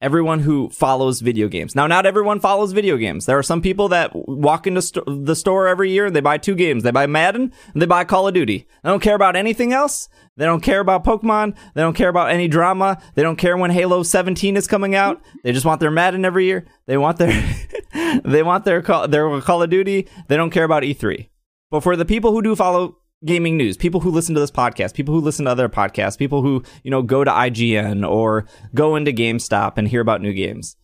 [0.00, 1.74] everyone who follows video games.
[1.74, 3.26] Now, not everyone follows video games.
[3.26, 6.38] There are some people that walk into st- the store every year and they buy
[6.38, 6.82] two games.
[6.82, 8.66] They buy Madden and they buy Call of Duty.
[8.82, 10.08] They don't care about anything else.
[10.36, 11.56] They don't care about Pokemon.
[11.74, 13.00] They don't care about any drama.
[13.14, 15.22] They don't care when Halo 17 is coming out.
[15.42, 16.66] They just want their Madden every year.
[16.86, 17.54] They want their
[18.24, 20.08] they want their call, their Call of Duty.
[20.28, 21.28] They don't care about E3.
[21.70, 24.94] But for the people who do follow gaming news, people who listen to this podcast,
[24.94, 28.96] people who listen to other podcasts, people who, you know, go to IGN or go
[28.96, 30.76] into GameStop and hear about new games.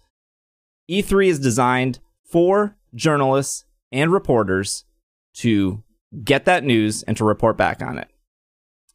[0.91, 4.85] E3 is designed for journalists and reporters
[5.35, 5.83] to
[6.25, 8.09] get that news and to report back on it.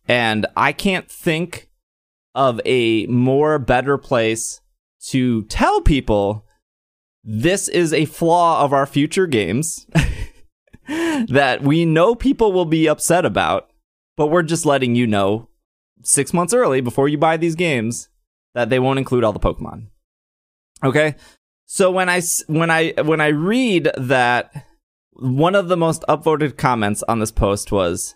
[0.07, 1.69] And I can't think
[2.35, 4.61] of a more better place
[5.09, 6.45] to tell people
[7.23, 9.85] this is a flaw of our future games
[10.87, 13.69] that we know people will be upset about,
[14.15, 15.49] but we're just letting you know
[16.03, 18.09] six months early before you buy these games
[18.53, 19.87] that they won't include all the Pokemon.
[20.83, 21.15] Okay,
[21.65, 24.65] so when I when I when I read that
[25.11, 28.15] one of the most upvoted comments on this post was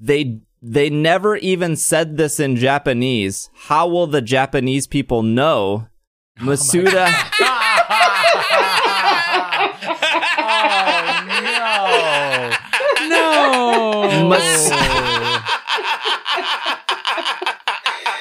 [0.00, 3.50] they they never even said this in Japanese.
[3.54, 5.86] How will the Japanese people know
[6.40, 7.12] oh Masuda?
[14.28, 14.36] no.
[14.36, 14.70] Mas-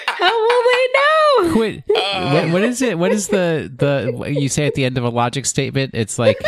[0.07, 1.53] How will they know?
[1.53, 1.83] Quit.
[1.95, 2.31] Uh.
[2.31, 2.97] what, what is it?
[2.97, 5.91] What is the the what you say at the end of a logic statement?
[5.93, 6.41] It's like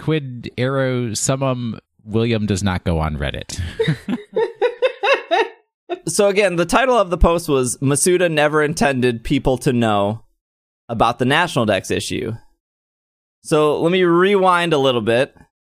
[0.00, 1.78] quid arrow summum.
[2.04, 3.60] William does not go on Reddit.
[6.08, 10.24] so again, the title of the post was Masuda never intended people to know
[10.88, 12.32] about the National Dex issue.
[13.42, 15.34] So let me rewind a little bit.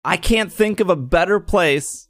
[0.05, 2.07] I can't think of a better place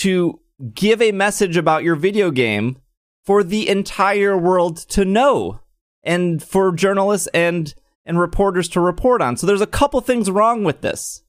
[0.00, 0.40] to
[0.74, 2.76] give a message about your video game
[3.24, 5.60] for the entire world to know
[6.02, 7.74] and for journalists and
[8.04, 9.36] and reporters to report on.
[9.36, 11.22] So there's a couple things wrong with this.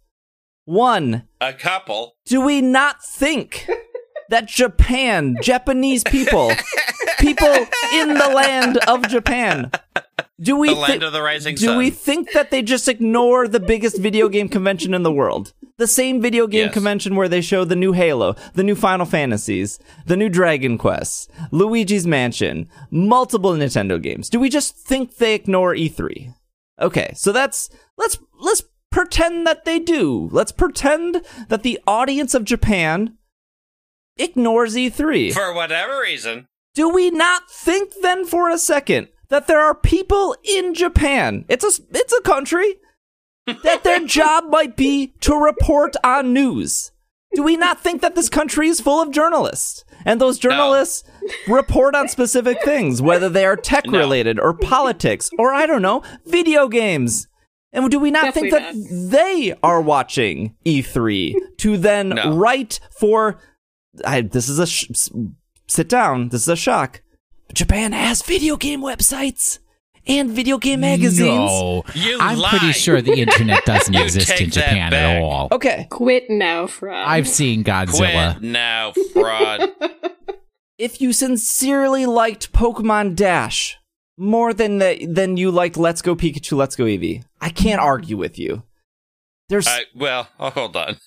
[0.66, 2.16] One, A couple.
[2.26, 3.68] do we not think
[4.30, 6.52] that Japan, Japanese people,
[7.20, 7.54] people
[7.94, 9.70] in the land of Japan,
[10.40, 11.78] do we The land thi- of the rising do sun.
[11.78, 15.54] we think that they just ignore the biggest video game convention in the world?
[15.78, 16.74] The same video game Yes.
[16.74, 21.28] convention where they show the new Halo, the new Final Fantasies, the new Dragon Quests,
[21.52, 24.30] Luigi's Mansion, multiple Nintendo games.
[24.30, 26.36] Do we just think they ignore E3?
[26.80, 30.30] Okay, so that's let's let's pretend that they do.
[30.32, 33.18] Let's pretend that the audience of Japan
[34.18, 35.34] ignores E E3.
[35.34, 36.46] For whatever reason.
[36.76, 41.46] Do we not think then for a second that there are people in Japan?
[41.48, 42.76] It's a it's a country
[43.46, 46.92] that their job might be to report on news.
[47.36, 49.84] Do we not think that this country is full of journalists?
[50.06, 51.04] And those journalists
[51.48, 53.98] report on specific things, whether they are tech No.
[53.98, 57.28] related or politics or I don't know, video games.
[57.72, 62.36] And do we not think that Definitely they are watching E3 to then No.
[62.36, 63.40] write for
[64.06, 64.90] I, this is a sh-
[65.68, 66.30] sit down.
[66.30, 67.02] This is a shock.
[67.54, 69.60] Japan has video game websites
[70.08, 71.28] and video game magazines.
[71.30, 72.50] No, You I'm lie.
[72.50, 75.18] pretty sure the internet doesn't exist in Japan back.
[75.18, 75.48] at all.
[75.52, 77.08] Okay, Quit now, fraud.
[77.08, 78.34] I've seen Godzilla.
[78.38, 79.70] Quit now, fraud.
[80.78, 83.78] if you sincerely liked Pokemon Dash
[84.18, 88.18] more than the, than you liked Let's Go Pikachu, Let's Go Eevee, I can't argue
[88.18, 88.64] with you.
[89.50, 90.98] There's I, well, oh, hold on.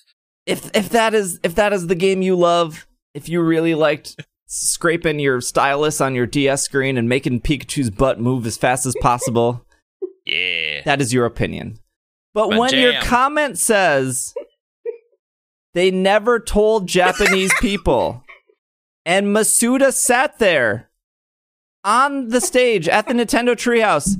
[0.45, 4.15] if if that is if that is the game you love, if you really liked
[4.47, 8.95] scraping your stylus on your DS screen and making Pikachu's butt move as fast as
[9.01, 9.65] possible,
[10.25, 10.81] Yeah.
[10.85, 11.79] that is your opinion.
[12.33, 14.33] But My when your comment says
[15.73, 18.23] they never told Japanese people
[19.05, 20.89] and Masuda sat there
[21.83, 24.15] on the stage at the Nintendo Treehouse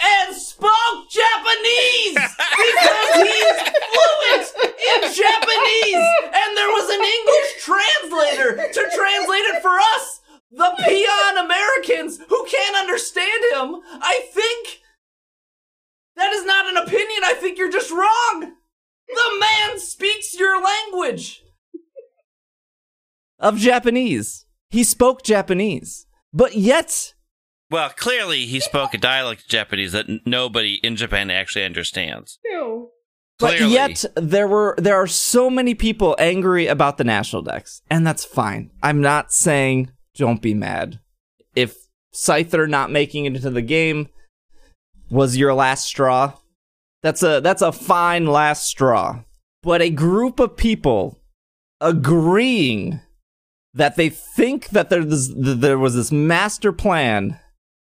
[0.00, 3.58] and spoke Japanese because he's
[3.90, 10.20] fluent in Japanese and there was an English translator to translate it for us,
[10.50, 13.80] the peon Americans who can't understand him.
[14.00, 14.80] I think
[16.16, 17.22] that is not an opinion.
[17.24, 18.52] I think you're just wrong.
[19.08, 21.42] The man speaks your language
[23.38, 24.46] of Japanese.
[24.70, 27.11] He spoke Japanese, but yet
[27.72, 32.38] Well, clearly he spoke a dialect of Japanese that nobody in Japan actually understands.
[32.46, 32.90] No.
[33.38, 33.72] But Clearly.
[33.72, 38.24] yet there were there are so many people angry about the national Dex, and that's
[38.24, 38.70] fine.
[38.82, 41.00] I'm not saying don't be mad.
[41.56, 41.74] If
[42.14, 44.10] Scyther not making it into the game
[45.10, 46.34] was your last straw,
[47.02, 49.20] that's a that's a fine last straw.
[49.62, 51.18] But a group of people
[51.80, 53.00] agreeing
[53.74, 57.40] that they think that there this, that there was this master plan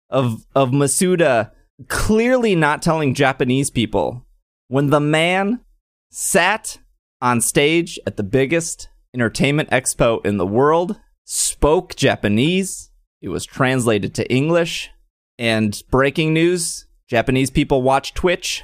[0.09, 1.51] of of Masuda
[1.87, 4.25] clearly not telling Japanese people
[4.67, 5.61] when the man
[6.11, 6.77] sat
[7.21, 12.91] on stage at the biggest entertainment expo in the world, spoke Japanese,
[13.21, 14.89] it was translated to English,
[15.37, 18.63] and breaking news Japanese people watch Twitch,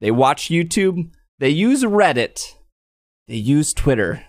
[0.00, 2.54] they watch YouTube, they use Reddit,
[3.28, 4.24] they use Twitter.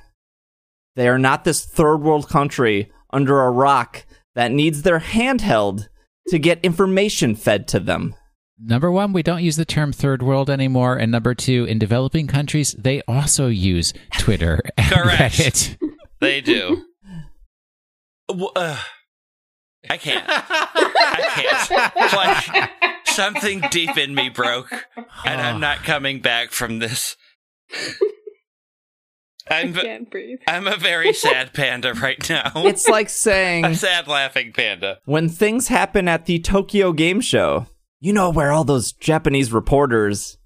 [0.95, 4.05] They are not this third world country under a rock
[4.35, 5.87] that needs their handheld
[6.29, 8.15] to get information fed to them.
[8.57, 10.95] Number one, we don't use the term third world anymore.
[10.95, 15.35] And number two, in developing countries, they also use Twitter and Correct.
[15.35, 15.77] Reddit.
[16.21, 16.85] They do.
[18.29, 18.77] W- uh,
[19.89, 20.23] I can't.
[20.27, 22.13] I can't.
[22.55, 22.71] Like
[23.05, 24.71] something deep in me broke,
[25.25, 27.17] and I'm not coming back from this.
[29.49, 30.39] I I'm can't breathe.
[30.47, 32.51] I'm a very sad panda right now.
[32.55, 34.99] It's like saying a saying sad laughing panda.
[35.05, 37.67] when things happen at the Tokyo Game Show,
[37.99, 40.37] you know where all those Japanese reporters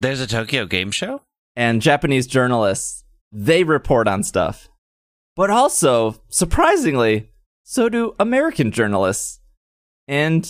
[0.00, 1.22] There's a Tokyo Game Show.
[1.56, 4.68] and Japanese journalists, they report on stuff.
[5.36, 7.30] But also, surprisingly,
[7.64, 9.40] so do American journalists
[10.06, 10.48] and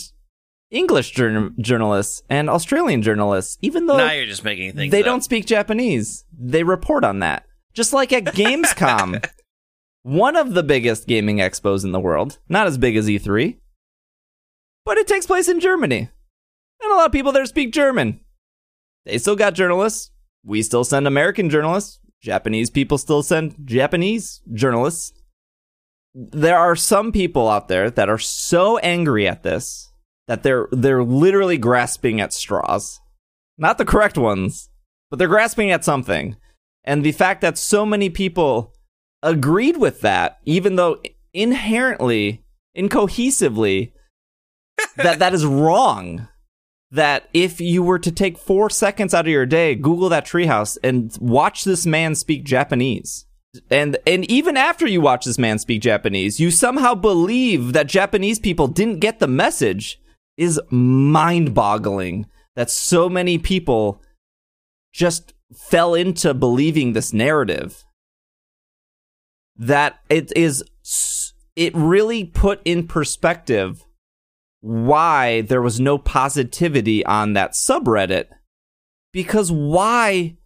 [0.69, 4.91] English jour- journalists and Australian journalists, even though now you're just making things.
[4.91, 5.05] they up.
[5.05, 6.25] don't speak Japanese.
[6.37, 7.45] They report on that.
[7.75, 9.27] Just like at Gamescom,
[10.03, 13.57] one of the biggest gaming expos in the world, not as big as E3,
[14.85, 16.09] but it takes place in Germany.
[16.81, 18.21] And a lot of people there speak German.
[19.05, 20.11] They still got journalists.
[20.43, 21.99] We still send American journalists.
[22.21, 25.11] Japanese people still send Japanese journalists.
[26.13, 29.91] There are some people out there that are so angry at this
[30.27, 32.99] that they're they're literally grasping at straws.
[33.57, 34.69] Not the correct ones,
[35.09, 36.37] but they're grasping at something.
[36.85, 38.73] And the fact that so many people
[39.21, 41.01] agreed with that, even though
[41.33, 42.45] inherently,
[42.77, 43.91] incohesively,
[44.97, 46.27] that that is wrong.
[46.91, 50.77] That if you were to take four seconds out of your day, Google that treehouse
[50.83, 53.25] and watch this man speak Japanese.
[53.69, 58.39] And and even after you watch this man speak Japanese, you somehow believe that Japanese
[58.39, 59.99] people didn't get the message
[60.37, 64.01] is mind-boggling that so many people
[64.93, 67.83] just fell into believing this narrative
[69.57, 70.63] that it is
[71.55, 73.85] it really put in perspective
[74.59, 78.25] why there was no positivity on that subreddit.
[79.13, 80.37] Because why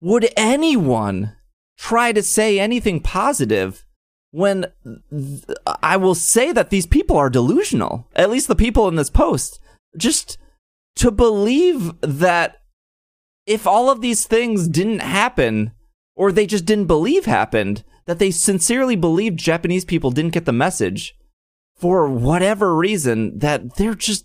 [0.00, 1.36] would anyone
[1.78, 3.86] try to say anything positive
[4.32, 4.66] when
[5.10, 5.44] th-
[5.82, 8.08] I will say that these people are delusional?
[8.14, 9.60] At least the people in this post.
[9.96, 10.36] Just
[10.96, 12.59] to believe that
[13.50, 15.72] if all of these things didn't happen
[16.14, 20.52] or they just didn't believe happened that they sincerely believed Japanese people didn't get the
[20.52, 21.16] message
[21.74, 24.24] for whatever reason that they're just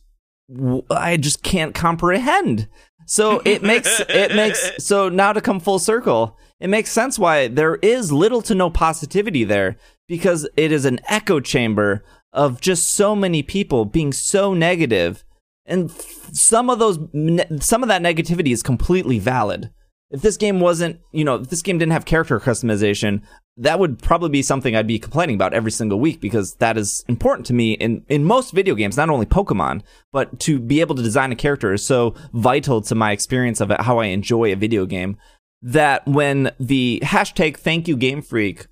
[0.91, 2.67] I just can't comprehend.
[3.07, 7.47] So it makes it makes so now to come full circle, it makes sense why
[7.47, 9.77] there is little to no positivity there
[10.07, 15.24] because it is an echo chamber of just so many people being so negative
[15.65, 16.97] and some of those
[17.59, 19.71] some of that negativity is completely valid.
[20.11, 23.23] If this game wasn't, you know, if this game didn't have character customization,
[23.57, 27.03] that would probably be something I'd be complaining about every single week because that is
[27.07, 29.81] important to me in in most video games, not only Pokemon,
[30.11, 33.71] but to be able to design a character is so vital to my experience of
[33.71, 35.17] it, how I enjoy a video game.
[35.61, 38.67] That when the hashtag Thank You Game Freak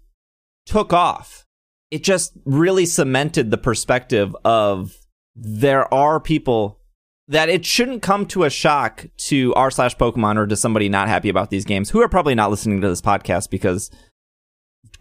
[0.67, 1.47] took off,
[1.89, 4.95] it just really cemented the perspective of
[5.35, 6.79] there are people
[7.27, 11.07] that it shouldn't come to a shock to r slash Pokemon or to somebody not
[11.07, 13.89] happy about these games who are probably not listening to this podcast because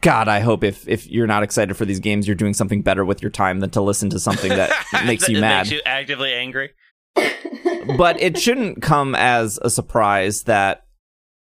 [0.01, 3.05] God, I hope if if you're not excited for these games, you're doing something better
[3.05, 4.71] with your time than to listen to something that
[5.07, 5.61] makes you mad.
[5.61, 6.71] Makes you actively angry.
[7.97, 10.85] but it shouldn't come as a surprise that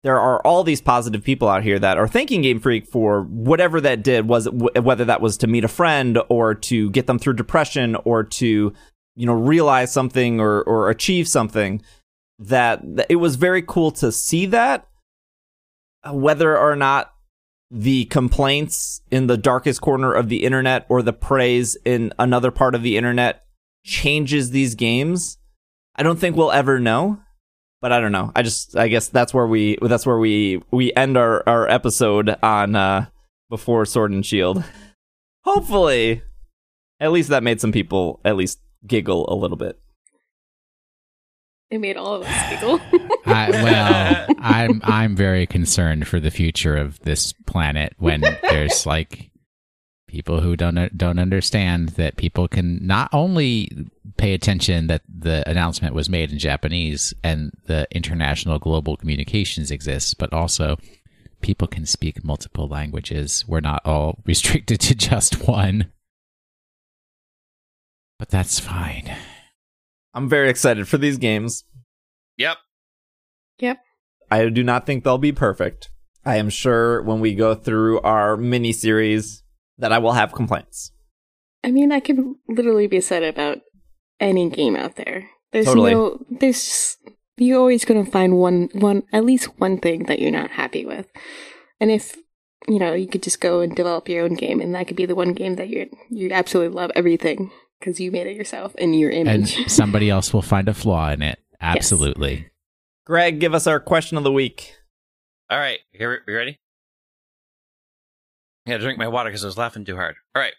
[0.03, 3.79] there are all these positive people out here that are thanking Game Freak for whatever
[3.81, 7.19] that did was w- whether that was to meet a friend or to get them
[7.19, 8.73] through depression or to
[9.19, 11.81] you know realize something or or achieve something
[12.41, 14.87] that, that it was very cool to see that
[16.09, 17.11] whether or not
[17.69, 22.73] the complaints in the darkest corner of the internet or the praise in another part
[22.73, 23.43] of the internet
[23.83, 25.37] changes these games
[25.99, 27.19] I don't think we'll ever know,
[27.81, 28.31] but I don't know.
[28.33, 32.37] I just I guess that's where we that's where we we end our our episode
[32.41, 33.07] on uh
[33.49, 34.63] before Sword and Shield.
[35.43, 36.23] Hopefully,
[37.01, 39.79] at least that made some people at least giggle a little bit.
[41.69, 42.79] It made all of us giggle.
[43.25, 49.29] I, well, I'm I'm very concerned for the future of this planet when there's like
[50.07, 53.69] people who don't don't understand that people can not only
[54.17, 60.13] pay attention that the announcement was made in Japanese and the international global communications exists,
[60.15, 60.77] but also
[61.41, 63.45] people can speak multiple languages.
[63.47, 65.91] We're not all restricted to just one.
[68.19, 69.15] But that's fine.
[70.13, 71.63] I'm very excited for these games.
[72.37, 72.57] Yep.
[73.59, 73.79] yep.
[74.29, 75.89] I do not think they'll be perfect.
[76.25, 79.43] I am sure when we go through our mini series
[79.77, 80.91] that I will have complaints.
[81.63, 83.59] I mean, I can literally be said about
[84.19, 85.29] any game out there.
[85.51, 85.93] There's Totally.
[85.93, 86.97] no, there's just,
[87.37, 90.85] you're always going to find one, one, at least one thing that you're not happy
[90.85, 91.07] with.
[91.79, 92.15] And if,
[92.67, 95.05] you know, you could just go and develop your own game and that could be
[95.05, 98.93] the one game that you you absolutely love everything because you made it yourself in
[98.93, 99.33] your image.
[99.33, 99.69] And image.
[99.71, 101.39] somebody else will find a flaw in it.
[101.61, 102.49] Absolutely.
[103.05, 104.73] Greg, give us our question of the week.
[105.49, 106.59] All right, here you ready?
[108.67, 110.15] I gotta drink my water because I was laughing too hard.
[110.35, 110.53] All right.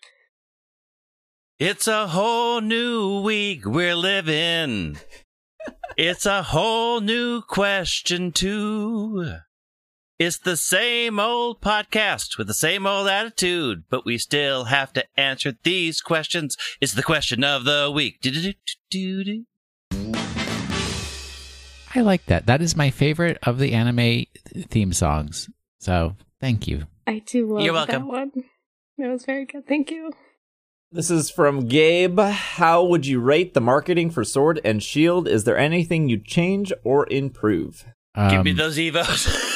[1.61, 4.99] It's a whole new week we're living.
[5.97, 9.37] it's a whole new question too.
[10.21, 15.07] It's the same old podcast with the same old attitude, but we still have to
[15.17, 16.59] answer these questions.
[16.79, 18.19] It's the question of the week.
[21.95, 22.45] I like that.
[22.45, 24.27] That is my favorite of the anime
[24.69, 25.49] theme songs.
[25.79, 26.87] So thank you.
[27.07, 28.03] I do love You're welcome.
[28.03, 28.33] that one.
[28.99, 29.67] That was very good.
[29.67, 30.13] Thank you.
[30.93, 32.21] This is from Gabe.
[32.21, 35.27] How would you rate the marketing for Sword and Shield?
[35.27, 37.87] Is there anything you'd change or improve?
[38.17, 39.47] Give me Um, those evos.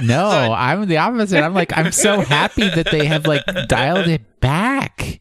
[0.02, 1.42] No, I'm the opposite.
[1.42, 5.20] I'm like, I'm so happy that they have like dialed it back.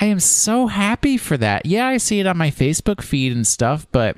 [0.00, 1.66] I am so happy for that.
[1.66, 4.16] Yeah, I see it on my Facebook feed and stuff, but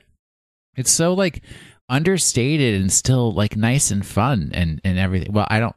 [0.76, 1.42] it's so like
[1.88, 5.32] understated and still like nice and fun and and everything.
[5.32, 5.76] Well, I don't,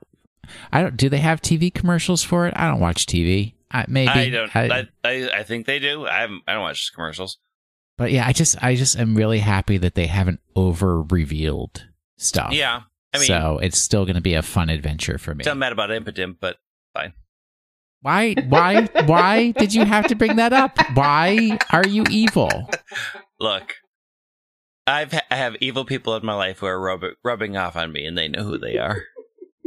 [0.72, 0.98] I don't.
[0.98, 2.54] Do they have TV commercials for it?
[2.56, 3.54] I don't watch TV.
[3.72, 4.56] I, maybe I don't.
[4.56, 6.06] I, I, I think they do.
[6.08, 6.44] I haven't.
[6.48, 7.38] I don't watch commercials.
[7.98, 11.86] But yeah, I just I just am really happy that they haven't over revealed
[12.18, 12.54] stuff.
[12.54, 12.82] Yeah.
[13.14, 15.46] I mean, so it's still going to be a fun adventure for me.
[15.46, 16.58] I'm mad about Impotent, but
[16.94, 17.14] fine.
[18.02, 18.36] Why?
[18.48, 18.84] Why?
[19.06, 20.78] why did you have to bring that up?
[20.94, 22.70] Why are you evil?
[23.40, 23.74] Look,
[24.86, 27.92] I've ha- I have evil people in my life who are rub- rubbing off on
[27.92, 29.04] me, and they know who they are.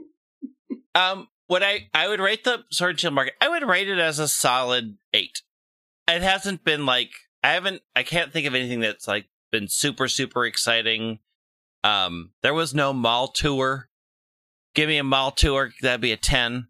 [0.94, 3.98] um, what I I would rate the Sword and Shield market, I would rate it
[3.98, 5.42] as a solid eight.
[6.06, 7.10] It hasn't been like
[7.42, 7.82] I haven't.
[7.96, 11.20] I can't think of anything that's like been super super exciting.
[11.82, 13.88] Um, there was no mall tour.
[14.74, 16.68] Give me a mall tour, that'd be a ten.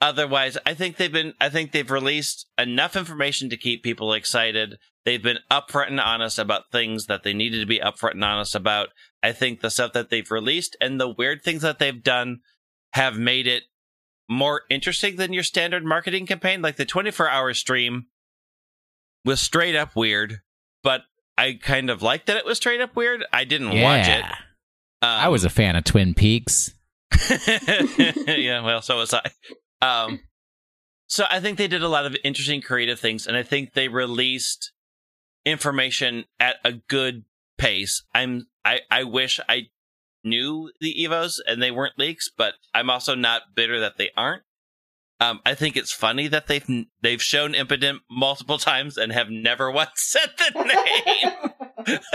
[0.00, 1.34] Otherwise, I think they've been.
[1.40, 4.78] I think they've released enough information to keep people excited.
[5.04, 8.54] They've been upfront and honest about things that they needed to be upfront and honest
[8.54, 8.88] about.
[9.22, 12.40] I think the stuff that they've released and the weird things that they've done
[12.92, 13.64] have made it
[14.28, 16.62] more interesting than your standard marketing campaign.
[16.62, 18.06] Like the 24 hour stream
[19.24, 20.40] was straight up weird,
[20.82, 21.02] but
[21.36, 23.24] I kind of liked that it was straight up weird.
[23.32, 24.24] I didn't watch it.
[25.02, 26.74] Um, I was a fan of Twin Peaks.
[28.26, 29.22] yeah, well, so was I.
[29.82, 30.20] Um,
[31.06, 33.88] so I think they did a lot of interesting creative things, and I think they
[33.88, 34.72] released
[35.44, 37.24] information at a good
[37.58, 38.02] pace.
[38.14, 39.68] I'm I I wish I
[40.22, 44.42] knew the Evos and they weren't leaks, but I'm also not bitter that they aren't.
[45.20, 46.66] Um, I think it's funny that they've
[47.02, 50.64] they've shown impotent multiple times and have never once said the
[51.86, 51.98] name.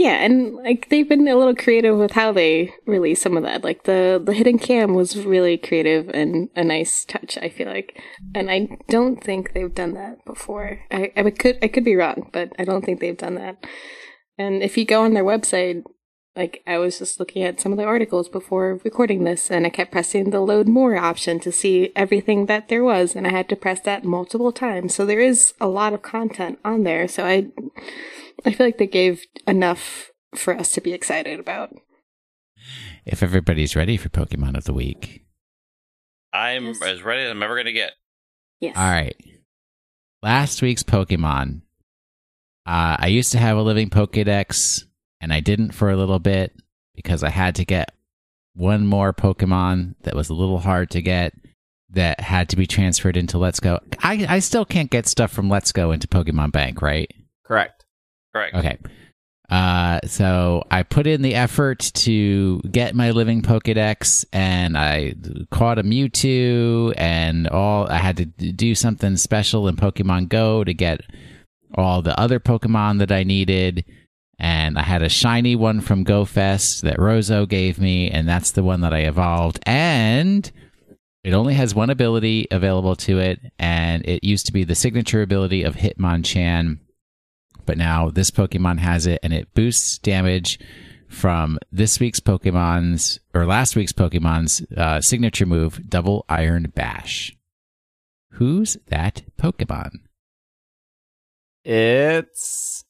[0.00, 3.62] Yeah, and like they've been a little creative with how they release some of that.
[3.62, 7.36] Like the the hidden cam was really creative and a nice touch.
[7.36, 8.00] I feel like,
[8.34, 10.80] and I don't think they've done that before.
[10.90, 13.62] I, I could I could be wrong, but I don't think they've done that.
[14.38, 15.82] And if you go on their website,
[16.36, 19.70] like I was just looking at some of the articles before recording this, and I
[19.70, 23.48] kept pressing the load more option to see everything that there was, and I had
[23.48, 24.94] to press that multiple times.
[24.94, 27.08] So there is a lot of content on there.
[27.08, 27.48] So I
[28.44, 31.74] I feel like they gave enough for us to be excited about.
[33.04, 35.24] If everybody's ready for Pokemon of the Week.
[36.32, 36.82] I'm Yes.
[36.82, 37.92] as ready as I'm ever gonna get.
[38.60, 38.76] Yes.
[38.76, 39.16] All right.
[40.22, 41.62] Last week's Pokemon.
[42.66, 44.84] Uh, I used to have a living Pokedex,
[45.20, 46.54] and I didn't for a little bit
[46.94, 47.92] because I had to get
[48.54, 51.34] one more Pokemon that was a little hard to get
[51.92, 53.80] that had to be transferred into Let's Go.
[54.00, 57.10] I, I still can't get stuff from Let's Go into Pokemon Bank, right?
[57.44, 57.84] Correct.
[58.32, 58.54] Correct.
[58.54, 58.78] Okay.
[59.48, 65.14] Uh, so I put in the effort to get my living Pokedex, and I
[65.50, 70.72] caught a Mewtwo, and all I had to do something special in Pokemon Go to
[70.72, 71.00] get
[71.74, 73.84] all the other Pokemon that I needed.
[74.40, 78.62] And I had a shiny one from GoFest that Rozo gave me, and that's the
[78.62, 79.60] one that I evolved.
[79.66, 80.50] And
[81.22, 85.20] it only has one ability available to it, and it used to be the signature
[85.22, 86.78] ability of Hitmonchan
[87.70, 90.58] but now this Pokemon has it and it boosts damage
[91.08, 97.36] from this week's Pokemon's or last week's Pokemon's uh, signature move, Double Iron Bash.
[98.32, 100.00] Who's that Pokemon?
[101.64, 102.84] It's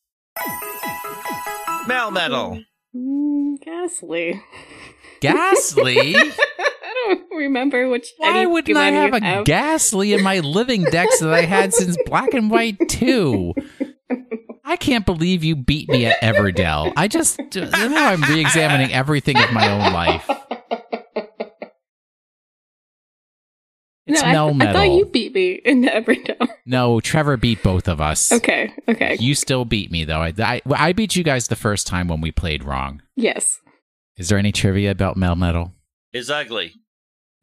[1.90, 2.64] Melmetal.
[2.94, 4.40] Mm, Gastly.
[5.20, 6.16] Gastly?
[6.16, 8.08] I don't remember which.
[8.18, 9.44] Why wouldn't I have a have.
[9.44, 13.54] Gastly in my living Dex that I had since Black and White 2?
[14.64, 16.92] I can't believe you beat me at Everdell.
[16.96, 20.28] I just now I'm re-examining everything of my own life.
[24.12, 24.66] It's no, I, Melmetal.
[24.68, 26.48] I thought you beat me in the Everdell.
[26.66, 28.30] No, Trevor beat both of us.
[28.30, 29.16] Okay, okay.
[29.18, 30.20] You still beat me though.
[30.20, 33.02] I, I I beat you guys the first time when we played wrong.
[33.16, 33.58] yes.
[34.16, 35.72] Is there any trivia about Melmetal?
[36.12, 36.74] Is ugly.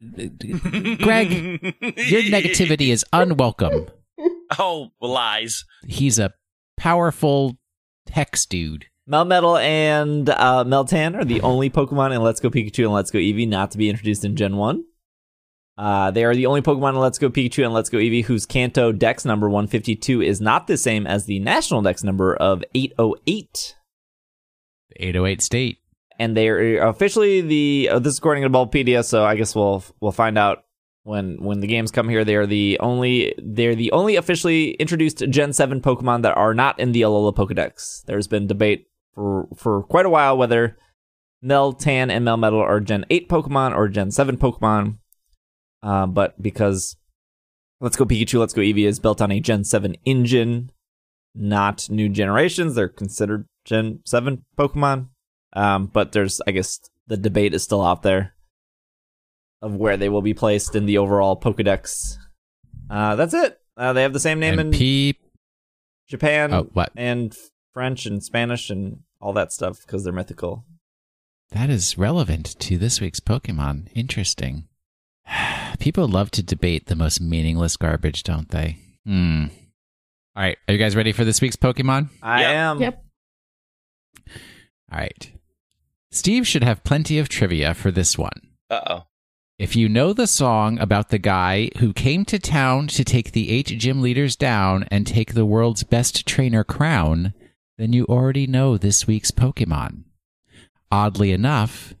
[0.00, 3.88] Greg, your negativity is unwelcome.
[4.58, 5.66] Oh, lies.
[5.86, 6.32] He's a
[6.78, 7.58] powerful
[8.10, 8.86] hex dude.
[9.06, 13.18] Melmetal and uh, Meltan are the only Pokemon in Let's Go Pikachu and Let's Go
[13.18, 14.84] Eevee not to be introduced in Gen 1.
[15.78, 18.44] Uh, they are the only Pokemon in Let's Go Pikachu and Let's Go Eevee whose
[18.44, 23.76] Kanto Dex number 152 is not the same as the national Dex number of 808.
[24.96, 25.78] 808 state.
[26.18, 29.84] And they are officially the uh, this is according to Bulbapedia, so I guess we'll
[30.00, 30.64] we'll find out
[31.04, 32.24] when when the games come here.
[32.24, 36.80] They are the only they're the only officially introduced Gen 7 Pokemon that are not
[36.80, 38.04] in the Alola Pokedex.
[38.06, 40.76] There's been debate for for quite a while whether
[41.44, 44.98] Meltan and Melmetal are Gen 8 Pokemon or Gen 7 Pokemon.
[45.82, 46.96] Uh, but because
[47.80, 50.70] Let's Go Pikachu, Let's Go Eevee is built on a Gen 7 engine,
[51.34, 55.08] not new generations, they're considered Gen 7 Pokemon.
[55.52, 58.34] Um, but there's, I guess, the debate is still out there
[59.62, 62.16] of where they will be placed in the overall Pokedex.
[62.90, 63.58] Uh, that's it.
[63.76, 65.16] Uh, they have the same name and in P.
[66.08, 66.90] Japan Oh, what?
[66.96, 67.36] and
[67.74, 70.64] French and Spanish and all that stuff because they're mythical.
[71.50, 73.88] That is relevant to this week's Pokemon.
[73.94, 74.68] Interesting.
[75.78, 78.78] People love to debate the most meaningless garbage, don't they?
[79.06, 79.44] Hmm.
[80.36, 80.58] All right.
[80.68, 82.08] Are you guys ready for this week's Pokemon?
[82.22, 82.50] I Yep.
[82.54, 82.80] am.
[82.82, 83.04] Yep.
[84.92, 85.30] All right.
[86.10, 88.40] Steve should have plenty of trivia for this one.
[88.70, 89.04] Uh oh.
[89.58, 93.50] If you know the song about the guy who came to town to take the
[93.50, 97.34] eight gym leaders down and take the world's best trainer crown,
[97.76, 100.04] then you already know this week's Pokemon.
[100.92, 101.94] Oddly enough,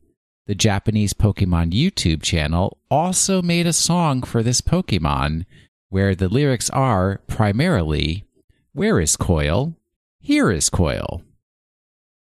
[0.48, 5.44] the Japanese Pokemon YouTube channel also made a song for this Pokemon
[5.90, 8.24] where the lyrics are primarily
[8.72, 9.74] Where is Coil?
[10.20, 11.22] Here is Coil.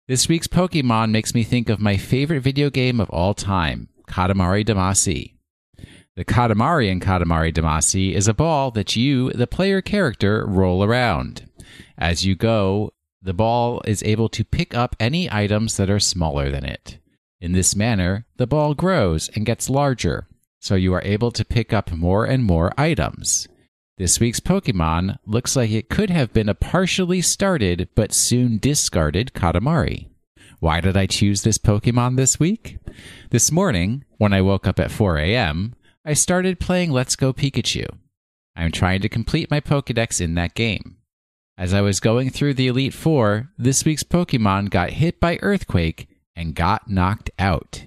[0.07, 4.65] This week's Pokemon makes me think of my favorite video game of all time, Katamari
[4.65, 5.35] Damacy.
[6.15, 11.47] The Katamari in Katamari Damacy is a ball that you, the player character, roll around.
[11.95, 12.91] As you go,
[13.21, 16.97] the ball is able to pick up any items that are smaller than it.
[17.41, 20.27] In this manner, the ball grows and gets larger,
[20.59, 23.47] so you are able to pick up more and more items.
[23.97, 29.33] This week's Pokemon looks like it could have been a partially started but soon discarded
[29.33, 30.09] Katamari.
[30.59, 32.77] Why did I choose this Pokemon this week?
[33.29, 37.87] This morning, when I woke up at 4 a.m., I started playing Let's Go Pikachu.
[38.55, 40.97] I'm trying to complete my Pokedex in that game.
[41.57, 46.07] As I was going through the Elite Four, this week's Pokemon got hit by Earthquake
[46.35, 47.85] and got knocked out.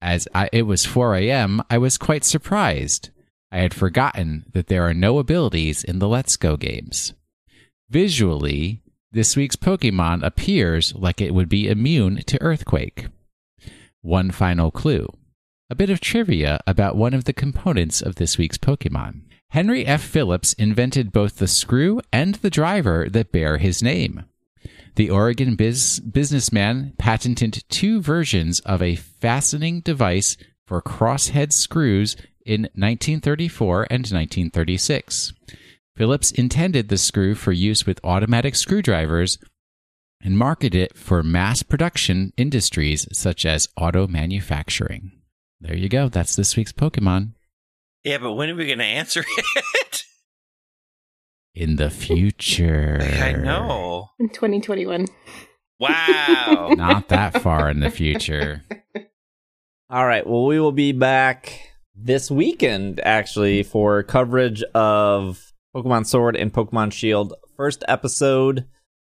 [0.00, 3.10] As I, it was 4 a.m., I was quite surprised.
[3.50, 7.14] I had forgotten that there are no abilities in the Let's Go games.
[7.88, 8.82] Visually,
[9.12, 13.06] this week's Pokemon appears like it would be immune to Earthquake.
[14.02, 15.08] One final clue
[15.68, 19.22] a bit of trivia about one of the components of this week's Pokemon.
[19.50, 20.02] Henry F.
[20.02, 24.24] Phillips invented both the screw and the driver that bear his name.
[24.96, 30.36] The Oregon biz- businessman patented two versions of a fastening device
[30.66, 35.34] for crosshead screws in 1934 and 1936.
[35.96, 39.38] Phillips intended the screw for use with automatic screwdrivers
[40.22, 45.12] and marketed it for mass production industries such as auto manufacturing.
[45.60, 46.08] There you go.
[46.08, 47.32] That's this week's Pokemon.
[48.02, 49.24] Yeah, but when are we going to answer
[49.74, 50.04] it?
[51.56, 52.98] In the future.
[53.00, 54.10] I know.
[54.18, 55.06] In 2021.
[55.80, 56.72] Wow.
[56.76, 58.62] Not that far in the future.
[59.88, 60.26] All right.
[60.26, 66.92] Well, we will be back this weekend actually for coverage of Pokemon Sword and Pokemon
[66.92, 68.66] Shield first episode.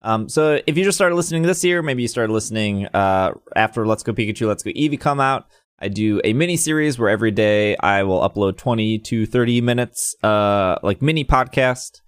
[0.00, 3.86] Um, so if you just started listening this year, maybe you started listening uh, after
[3.86, 5.44] Let's Go Pikachu, Let's Go Eevee come out.
[5.78, 10.14] I do a mini series where every day I will upload 20 to 30 minutes,
[10.22, 12.00] uh, like mini podcast.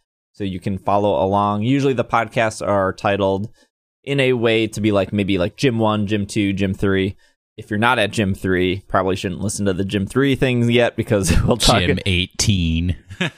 [0.43, 1.63] So you can follow along.
[1.63, 3.49] Usually the podcasts are titled
[4.03, 7.15] in a way to be like maybe like Gym 1, Gym 2, Gym 3.
[7.57, 10.97] if you're not at Gym 3, probably shouldn't listen to the Gym 3 things yet
[10.97, 11.83] because we'll talk.
[11.83, 12.97] Jim 18.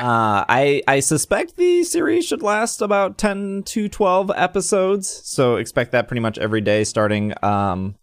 [0.00, 5.92] Uh, I I suspect the series should last about 10 to 12 episodes, so expect
[5.92, 7.96] that pretty much every day starting um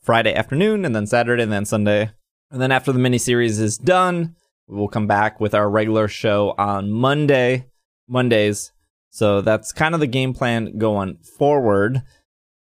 [0.00, 2.12] Friday afternoon and then Saturday and then Sunday.
[2.50, 4.36] And then after the miniseries is done,
[4.70, 7.66] we'll come back with our regular show on Monday,
[8.08, 8.72] Mondays.
[9.10, 12.02] So that's kind of the game plan going forward.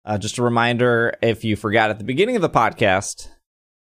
[0.05, 3.29] Uh, just a reminder if you forgot at the beginning of the podcast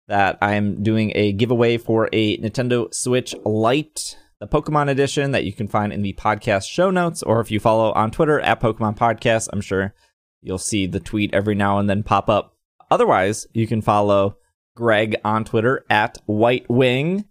[0.07, 5.53] that I'm doing a giveaway for a Nintendo Switch Lite, the Pokemon edition that you
[5.53, 8.97] can find in the podcast show notes, or if you follow on Twitter at Pokemon
[8.97, 9.93] Podcast, I'm sure
[10.41, 12.55] you'll see the tweet every now and then pop up.
[12.89, 14.37] Otherwise, you can follow
[14.75, 17.25] Greg on Twitter at White Wing,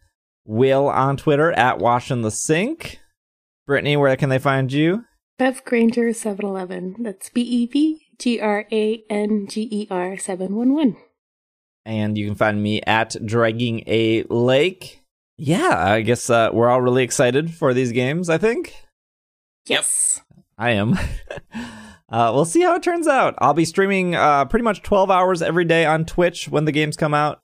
[0.47, 2.98] Will on Twitter at Wash Washing the Sink.
[3.66, 5.05] Brittany, where can they find you?
[5.39, 6.97] Bev Granger 711.
[7.02, 10.97] That's B E V G R A N G E R 711.
[11.85, 15.02] and you can find me at dragging a lake
[15.39, 18.68] yeah i guess uh, we're all really excited for these games i think
[19.66, 19.81] Yep.
[19.81, 20.20] Yes.
[20.56, 20.94] i am
[22.09, 25.43] uh, we'll see how it turns out i'll be streaming uh, pretty much 12 hours
[25.43, 27.43] every day on twitch when the games come out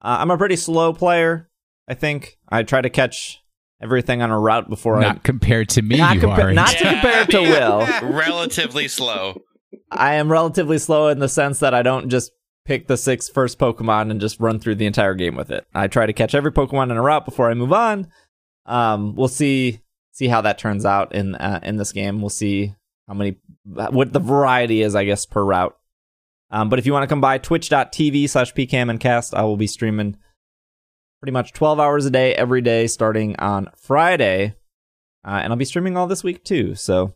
[0.00, 1.50] uh, i'm a pretty slow player
[1.88, 3.40] i think i try to catch
[3.82, 6.54] everything on a route before Not i compared to me, Not you compa- aren't.
[6.54, 7.40] not- to compare to
[8.02, 8.10] Will.
[8.12, 9.42] Relatively slow.
[9.90, 12.30] i am relatively slow in the sense that i don't just
[12.64, 15.86] pick the six first pokemon and just run through the entire game with it i
[15.86, 18.08] try to catch every pokemon in a route before i move on
[18.66, 19.80] um we'll see
[20.12, 22.74] see how that turns out in uh, in this game we'll see
[23.08, 23.36] how many
[23.66, 25.76] what the variety is i guess per route
[26.50, 30.16] um but if you want to come by twitch.tv slash pkmncast i will be streaming
[31.24, 34.54] pretty much 12 hours a day every day starting on friday
[35.24, 37.14] uh, and i'll be streaming all this week too so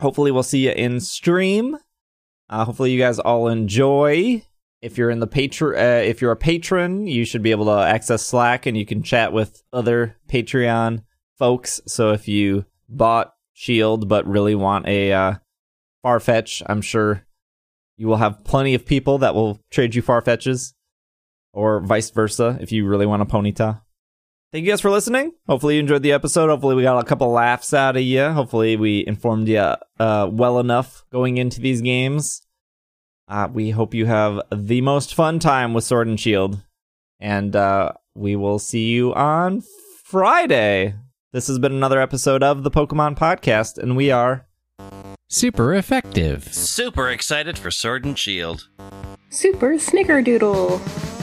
[0.00, 1.76] hopefully we'll see you in stream
[2.50, 4.44] uh, hopefully you guys all enjoy.
[4.82, 7.86] If you're in the patron, uh, if you're a patron, you should be able to
[7.86, 11.04] access Slack and you can chat with other Patreon
[11.38, 11.80] folks.
[11.86, 15.34] So if you bought Shield but really want a uh,
[16.04, 17.26] Farfetch, I'm sure
[17.96, 20.74] you will have plenty of people that will trade you Farfetches,
[21.54, 23.80] or vice versa if you really want a Ponyta.
[24.52, 25.32] Thank you guys for listening.
[25.48, 26.48] Hopefully you enjoyed the episode.
[26.48, 28.28] Hopefully we got a couple laughs out of you.
[28.30, 32.42] Hopefully we informed you uh, well enough going into these games.
[33.26, 36.62] Uh, we hope you have the most fun time with Sword and Shield.
[37.18, 39.62] And uh, we will see you on
[40.04, 40.94] Friday.
[41.32, 44.46] This has been another episode of the Pokemon Podcast, and we are
[45.28, 46.52] Super effective.
[46.54, 48.68] Super excited for Sword and Shield.
[49.30, 51.13] Super Snickerdoodle.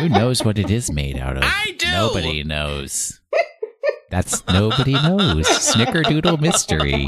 [0.00, 1.42] Who knows what it is made out of?
[1.44, 1.90] I do.
[1.90, 3.20] Nobody knows.
[4.10, 5.46] That's nobody knows.
[5.48, 7.06] Snickerdoodle mystery.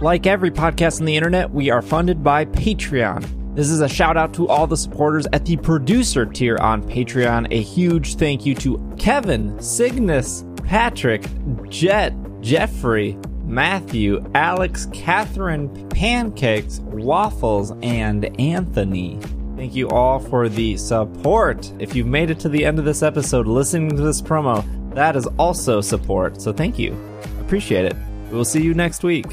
[0.00, 3.54] Like every podcast on the internet, we are funded by Patreon.
[3.56, 7.48] This is a shout out to all the supporters at the producer tier on Patreon.
[7.50, 11.24] A huge thank you to Kevin, Cygnus, Patrick,
[11.68, 13.18] Jet, Jeffrey,
[13.48, 19.18] Matthew, Alex, Catherine, Pancakes, Waffles, and Anthony.
[19.56, 21.72] Thank you all for the support.
[21.78, 24.62] If you've made it to the end of this episode listening to this promo,
[24.94, 26.40] that is also support.
[26.40, 26.96] So thank you.
[27.40, 27.96] Appreciate it.
[28.30, 29.26] We will see you next week.